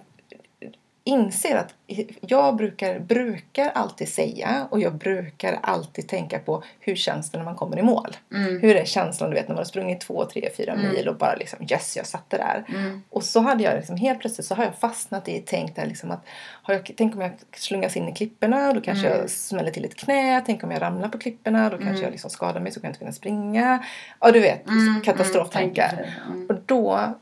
inser 1.09 1.57
att 1.57 1.75
jag 2.21 2.57
brukar, 2.57 2.99
brukar 2.99 3.69
alltid 3.75 4.09
säga 4.09 4.67
och 4.71 4.81
jag 4.81 4.95
brukar 4.95 5.59
alltid 5.63 6.09
tänka 6.09 6.39
på 6.39 6.63
hur 6.81 6.97
känns 6.97 7.31
det 7.31 7.39
när 7.39 7.45
man 7.45 7.55
kommer 7.55 7.79
i 7.79 7.83
mål. 7.83 8.17
Mm. 8.35 8.61
Hur 8.61 8.77
är 8.77 8.85
känslan 8.85 9.31
du 9.31 9.37
vet 9.37 9.49
när 9.49 9.55
man 9.55 9.61
har 9.61 9.65
sprungit 9.65 10.01
två, 10.01 10.25
tre, 10.25 10.49
fyra 10.57 10.73
Mm. 10.73 10.89
mil 10.93 11.09
och 11.09 11.17
bara 11.17 11.35
liksom 11.35 11.59
yes 11.71 11.97
jag 11.97 12.07
satte 12.07 12.37
där. 12.37 12.65
Mm. 12.69 13.03
Och 13.11 13.25
så 13.25 13.41
hade 13.41 13.63
jag 13.65 13.75
liksom, 13.77 13.97
helt 13.97 14.21
plötsligt 14.21 14.47
så 14.47 14.55
har 14.55 14.65
jag 14.65 14.75
fastnat 14.75 15.29
i 15.29 15.41
tänkt 15.41 15.77
där 15.77 15.87
liksom 15.87 16.11
att 16.11 16.25
har 16.63 16.75
jag, 16.75 16.91
tänk 16.97 17.15
om 17.15 17.21
jag 17.21 17.33
slungas 17.57 17.97
in 17.97 18.09
i 18.09 18.13
klipporna 18.15 18.73
då 18.73 18.81
kanske 18.81 19.07
Mm. 19.07 19.21
jag 19.21 19.31
smäller 19.31 19.71
till 19.71 19.85
ett 19.85 19.97
knä. 19.97 20.43
Tänk 20.47 20.65
om 20.65 20.71
jag 20.71 20.83
ramlar 20.83 21.09
på 21.09 21.19
klipporna 21.19 21.65
då 21.65 21.77
kanske 21.77 21.89
Mm. 21.91 22.03
jag 22.03 22.11
liksom 22.11 22.31
skadar 22.31 22.61
mig 22.61 22.73
så 22.73 22.81
kan 22.81 22.89
jag 22.89 22.91
inte 22.91 22.99
kunna 22.99 23.13
springa. 23.13 23.85
Ja 24.21 24.31
du 24.31 24.41
vet, 24.41 24.69
Mm. 24.69 25.03
katastroftankar. 25.05 25.93
Mm. 26.27 26.33
Mm. 26.37 26.47
Och 26.51 26.57
då, 26.67 27.15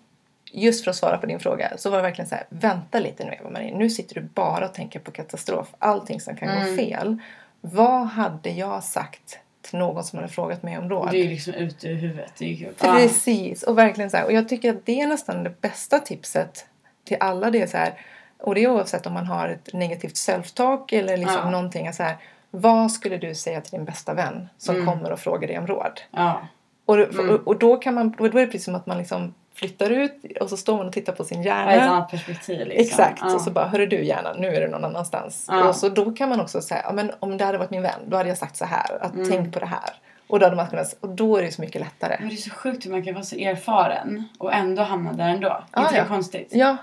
just 0.60 0.84
för 0.84 0.90
att 0.90 0.96
svara 0.96 1.18
på 1.18 1.26
din 1.26 1.40
fråga, 1.40 1.72
så 1.76 1.90
var 1.90 1.96
det 1.96 2.02
verkligen 2.02 2.28
så 2.28 2.34
här, 2.34 2.44
vänta 2.48 2.98
lite 3.00 3.24
nu 3.24 3.32
Eva-Marie, 3.40 3.76
nu 3.76 3.90
sitter 3.90 4.14
du 4.14 4.20
bara 4.20 4.64
och 4.64 4.74
tänker 4.74 4.98
på 5.00 5.10
katastrof, 5.10 5.68
allting 5.78 6.20
som 6.20 6.36
kan 6.36 6.48
gå 6.48 6.54
Mm. 6.54 6.76
fel. 6.76 7.18
Vad 7.60 8.06
hade 8.06 8.50
jag 8.50 8.84
sagt 8.84 9.38
till 9.62 9.78
någon 9.78 10.04
som 10.04 10.18
hade 10.18 10.28
frågat 10.28 10.62
mig 10.62 10.78
om 10.78 10.88
råd? 10.90 11.10
Det 11.10 11.18
är 11.18 11.22
ju 11.24 11.30
liksom 11.30 11.54
ute 11.54 11.88
ur 11.88 11.94
huvudet. 11.94 12.32
Det 12.38 12.44
är 12.44 12.48
ju 12.48 12.56
kul. 12.56 12.74
Precis, 12.78 13.62
och 13.62 13.78
verkligen 13.78 14.10
så 14.10 14.16
här. 14.16 14.24
Och 14.24 14.32
jag 14.32 14.48
tycker 14.48 14.70
att 14.70 14.86
det 14.86 15.00
är 15.00 15.06
nästan 15.06 15.44
det 15.44 15.60
bästa 15.60 15.98
tipset 15.98 16.66
till 17.04 17.16
alla. 17.20 17.50
Det 17.50 17.62
är 17.62 17.66
så 17.66 17.76
här, 17.76 17.92
och 18.38 18.54
det 18.54 18.64
är 18.64 18.68
oavsett 18.70 19.06
om 19.06 19.12
man 19.12 19.26
har 19.26 19.48
ett 19.48 19.72
negativt 19.72 20.14
self-talk 20.14 20.92
eller 20.92 21.16
liksom 21.16 21.34
Ja. 21.44 21.50
någonting. 21.50 21.92
Så 21.92 22.02
här, 22.02 22.16
vad 22.50 22.92
skulle 22.92 23.16
du 23.18 23.34
säga 23.34 23.60
till 23.60 23.70
din 23.70 23.84
bästa 23.84 24.14
vän 24.14 24.48
som 24.58 24.74
Mm. 24.74 24.86
kommer 24.86 25.12
och 25.12 25.18
frågar 25.20 25.48
dig 25.48 25.58
om 25.58 25.66
råd? 25.66 26.00
Ja. 26.10 26.46
Och, 26.84 26.96
Mm. 26.98 27.30
och, 27.30 27.46
och 27.48 27.58
då 27.58 27.76
kan 27.76 27.94
man, 27.94 28.10
då 28.18 28.24
är 28.24 28.28
det 28.30 28.46
precis 28.46 28.64
som 28.64 28.74
att 28.74 28.86
man 28.86 28.98
liksom 28.98 29.34
flyttar 29.56 29.90
ut 29.90 30.24
och 30.40 30.50
så 30.50 30.56
står 30.56 30.76
man 30.76 30.86
och 30.86 30.92
tittar 30.92 31.12
på 31.12 31.24
sin 31.24 31.42
Ja. 31.42 31.48
hjärna. 31.48 31.72
Ett 31.72 31.82
annat 31.82 32.10
perspektiv 32.10 32.58
liksom. 32.66 32.80
Exakt, 32.86 33.22
Ja. 33.24 33.34
och 33.34 33.40
så 33.40 33.50
bara, 33.50 33.66
hörru 33.66 33.86
du 33.86 34.04
hjärna, 34.04 34.32
nu 34.32 34.48
är 34.54 34.60
du 34.60 34.68
någon 34.68 34.84
annanstans. 34.84 35.46
Ja. 35.48 35.68
Och 35.68 35.76
så 35.76 35.88
då 35.88 36.12
kan 36.12 36.28
man 36.28 36.40
också 36.40 36.60
säga, 36.62 36.80
ja 36.84 36.92
men 36.92 37.12
om 37.20 37.36
det 37.38 37.44
hade 37.44 37.58
varit 37.58 37.70
min 37.70 37.82
vän, 37.82 38.00
då 38.06 38.16
hade 38.16 38.28
jag 38.28 38.38
sagt 38.38 38.56
så 38.56 38.64
här, 38.64 38.98
att 39.02 39.14
Mm. 39.14 39.30
tänk 39.30 39.54
på 39.54 39.60
det 39.60 39.66
här. 39.66 39.90
Och 40.28 40.38
då 40.38 40.46
hade 40.46 40.56
man 40.56 40.66
kunnat, 40.66 40.96
och 41.00 41.08
då 41.08 41.36
är 41.36 41.42
det 41.42 41.52
så 41.52 41.60
mycket 41.62 41.80
lättare. 41.80 42.16
Men 42.20 42.28
det 42.28 42.34
är 42.34 42.36
så 42.36 42.50
sjukt 42.50 42.86
hur 42.86 42.90
man 42.90 43.04
kan 43.04 43.14
vara 43.14 43.24
så 43.24 43.36
erfaren 43.36 44.24
och 44.38 44.54
ändå 44.54 44.82
hamna 44.82 45.12
där 45.12 45.28
ändå. 45.28 45.64
Ja, 45.72 45.80
inte 45.82 45.92
det 45.94 45.98
ja. 45.98 46.04
konstigt? 46.04 46.48
Ja, 46.50 46.76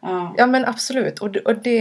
Ja. 0.00 0.34
Ja 0.36 0.46
men 0.46 0.64
absolut. 0.64 1.18
Och 1.18 1.30
det, 1.30 1.40
och 1.40 1.54
det, 1.54 1.80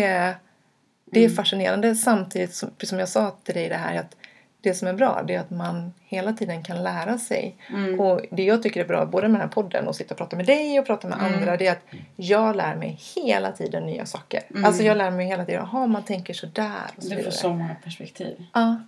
det 1.05 1.19
är 1.19 1.25
Mm. 1.25 1.35
fascinerande 1.35 1.95
samtidigt 1.95 2.53
som, 2.55 2.69
som 2.83 2.99
jag 2.99 3.09
sa 3.09 3.31
till 3.43 3.53
dig 3.55 3.69
det 3.69 3.75
här 3.75 3.99
att 3.99 4.15
det 4.64 4.74
som 4.74 4.88
är 4.88 4.93
bra 4.93 5.24
det 5.28 5.36
är 5.36 5.39
att 5.39 5.49
man 5.49 5.93
hela 6.05 6.34
tiden 6.34 6.64
kan 6.64 6.84
lära 6.84 7.18
sig. 7.18 7.55
Mm. 7.70 7.99
Och 7.99 8.22
det 8.32 8.43
jag 8.43 8.64
tycker 8.64 8.82
är 8.82 8.88
bra 8.88 9.05
både 9.05 9.28
med 9.28 9.41
den 9.41 9.47
här 9.47 9.53
podden 9.53 9.88
och 9.88 9.95
sitta 9.95 10.14
och 10.14 10.18
prata 10.18 10.36
med 10.36 10.45
dig 10.45 10.80
och 10.80 10.86
prata 10.86 11.07
med 11.07 11.18
Mm. 11.20 11.34
andra 11.34 11.57
det 11.57 11.68
är 11.68 11.72
att 11.72 11.86
jag 12.16 12.55
lär 12.55 12.76
mig 12.76 12.99
hela 13.16 13.51
tiden 13.51 13.86
nya 13.86 14.05
saker. 14.05 14.41
Mm. 14.49 14.66
Alltså 14.66 14.84
jag 14.84 14.97
lär 14.97 15.11
mig 15.11 15.26
hela 15.28 15.45
tiden, 15.45 15.68
jaha 15.72 15.88
man 15.88 16.03
tänker 16.03 16.34
sådär 16.34 16.91
och 16.97 17.03
så 17.03 17.09
Du 17.09 17.24
får 17.24 17.32
så 17.32 17.49
många 17.49 17.76
perspektiv. 17.84 18.45
Ja. 18.53 18.82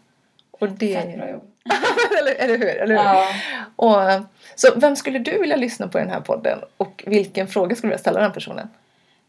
Och 0.52 0.70
det... 0.70 0.94
Fett 0.94 1.18
bra 1.18 1.30
jobb. 1.30 1.44
eller, 2.20 2.36
eller 2.36 2.58
hur? 2.58 2.82
Eller 2.82 2.96
hur? 2.96 3.04
Ja. 3.04 3.28
Och, 3.76 4.26
så 4.56 4.68
vem 4.76 4.96
skulle 4.96 5.20
du 5.20 5.40
vilja 5.40 5.56
lyssna 5.56 5.88
på 5.88 5.98
i 5.98 6.02
den 6.02 6.12
här 6.12 6.22
podden? 6.22 6.60
Och 6.78 7.04
vilken 7.08 7.48
fråga 7.48 7.76
skulle 7.76 7.88
du 7.88 7.92
vilja 7.92 8.02
ställa 8.02 8.20
den 8.22 8.32
personen? 8.32 8.70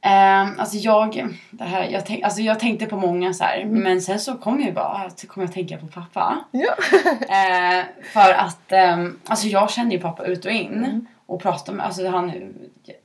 Um, 0.07 0.61
alltså 0.61 0.77
jag, 0.77 1.29
det 1.51 1.65
här, 1.65 1.85
jag, 1.91 2.07
tänk, 2.07 2.23
alltså 2.25 2.41
jag 2.41 2.61
tänkte 2.61 2.87
på 2.87 2.97
många 2.97 3.33
så 3.35 3.45
här, 3.45 3.65
men 3.65 4.03
sen 4.03 4.21
så 4.21 4.35
kom 4.35 4.61
jag 4.61 4.75
bara 4.75 4.87
att 4.87 5.25
kom 5.29 5.43
jag 5.43 5.53
tänka 5.53 5.79
på 5.79 5.87
pappa. 5.87 6.45
Ja. 6.51 6.75
Eh, 7.37 7.85
för 8.13 8.33
att 8.33 8.73
ehm, 8.73 9.19
alltså 9.27 9.47
jag 9.49 9.71
känner 9.71 9.91
ju 9.93 9.99
pappa 10.01 10.25
ut 10.25 10.45
och 10.45 10.51
in 10.51 10.73
Mm. 10.75 11.07
och 11.27 11.43
pratar 11.43 11.73
med, 11.73 11.87
alltså 11.87 12.09
han, 12.09 12.33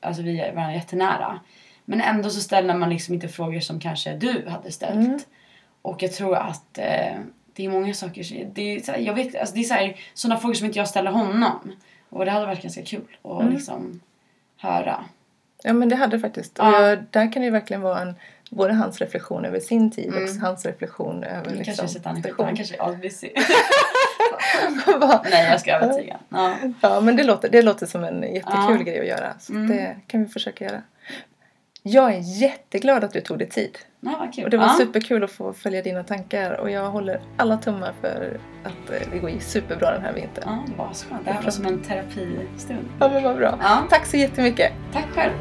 alltså 0.01 0.21
vi 0.21 0.39
är 0.39 0.53
varandra 0.55 0.73
jättenära. 0.75 1.39
Men 1.85 2.01
ändå 2.01 2.29
så 2.29 2.41
ställer 2.41 2.73
man 2.73 2.89
liksom 2.89 3.13
inte 3.13 3.27
frågor 3.27 3.59
som 3.59 3.79
kanske 3.79 4.13
du 4.13 4.45
hade 4.49 4.71
ställt. 4.71 4.95
Mm. 5.07 5.19
Och 5.81 6.03
jag 6.03 6.13
tror 6.13 6.35
att 6.35 6.77
eh, 6.77 7.15
det 7.53 7.65
är 7.65 7.69
många 7.69 7.93
saker, 7.93 8.45
det 8.53 8.61
är, 8.75 8.91
här, 8.91 8.97
jag 8.99 9.13
vet, 9.13 9.35
alltså 9.39 9.55
det 9.55 9.61
är 9.61 9.95
sådana 10.13 10.39
frågor 10.39 10.53
som 10.53 10.65
inte 10.65 10.79
jag 10.79 10.87
ställer 10.87 11.11
honom. 11.11 11.71
Och 12.09 12.25
det 12.25 12.31
hade 12.31 12.45
varit 12.45 12.61
ganska 12.61 12.81
kul 12.85 13.01
att 13.23 13.41
Mm. 13.41 13.53
liksom 13.53 14.01
höra. 14.57 15.05
Ja 15.63 15.73
men 15.73 15.89
det 15.89 15.95
hade 15.95 16.17
det 16.17 16.21
faktiskt. 16.21 16.59
Och 16.59 16.65
Ja. 16.65 16.87
jag, 16.89 17.03
där 17.09 17.31
kan 17.33 17.41
det 17.41 17.45
ju 17.45 17.51
verkligen 17.51 17.81
vara 17.81 18.01
en, 18.01 18.15
både 18.49 18.73
hans 18.73 18.99
reflektion 19.01 19.45
över 19.45 19.59
sin 19.59 19.91
tid 19.91 20.07
Mm. 20.07 20.23
och 20.23 20.29
hans 20.29 20.65
reflektion 20.65 21.23
över 21.23 21.45
liksom, 21.55 21.63
kanske 21.65 21.87
sätter 21.87 22.09
han 22.09 22.17
i 22.17 22.23
skiten, 22.23 22.45
han 22.45 22.55
kanske 22.55 22.75
är 22.75 22.89
asbusy. 22.89 23.29
Va? 24.99 25.21
Nej 25.31 25.45
jag 25.51 25.59
ska 25.61 25.71
övertyga. 25.71 26.19
Ja. 26.29 26.55
ja 26.81 27.01
men 27.01 27.15
det 27.15 27.23
låter, 27.23 27.49
det 27.49 27.61
låter 27.61 27.85
som 27.85 28.03
en 28.03 28.21
jättekul 28.21 28.77
Ja. 28.77 28.83
grej 28.85 28.99
att 28.99 29.07
göra. 29.07 29.33
Så 29.39 29.53
Mm. 29.53 29.67
det 29.67 29.95
kan 30.07 30.23
vi 30.23 30.29
försöka 30.29 30.65
göra. 30.65 30.81
Jag 31.83 32.13
är 32.13 32.19
jätteglad 32.41 33.03
att 33.03 33.13
du 33.13 33.21
tog 33.21 33.37
dig 33.37 33.49
tid. 33.49 33.77
Ja, 34.03 34.15
vad 34.19 34.33
kul. 34.33 34.43
Och 34.43 34.49
det 34.49 34.57
var 34.57 34.65
ja. 34.65 34.75
superkul 34.77 35.23
att 35.23 35.31
få 35.31 35.53
följa 35.53 35.81
dina 35.81 36.03
tankar 36.03 36.59
och 36.59 36.71
jag 36.71 36.89
håller 36.89 37.21
alla 37.37 37.57
tummar 37.57 37.93
för 38.01 38.39
att 38.63 38.89
eh, 38.89 39.07
det 39.11 39.19
går 39.19 39.31
superbra 39.39 39.91
den 39.91 40.01
här 40.01 40.13
vintern. 40.13 40.43
Ja, 40.77 40.89
så 40.93 41.07
skönt. 41.09 41.25
Det 41.25 41.31
här 41.31 41.43
var 41.43 41.51
som 41.51 41.65
en 41.65 41.81
terapistund. 41.81 42.85
Ja 42.99 43.09
men 43.09 43.23
vad 43.23 43.37
bra. 43.37 43.57
Ja, 43.61 43.83
Tack 43.89 44.05
så 44.05 44.17
jättemycket. 44.17 44.71
tack 44.93 45.05
själv. 45.15 45.33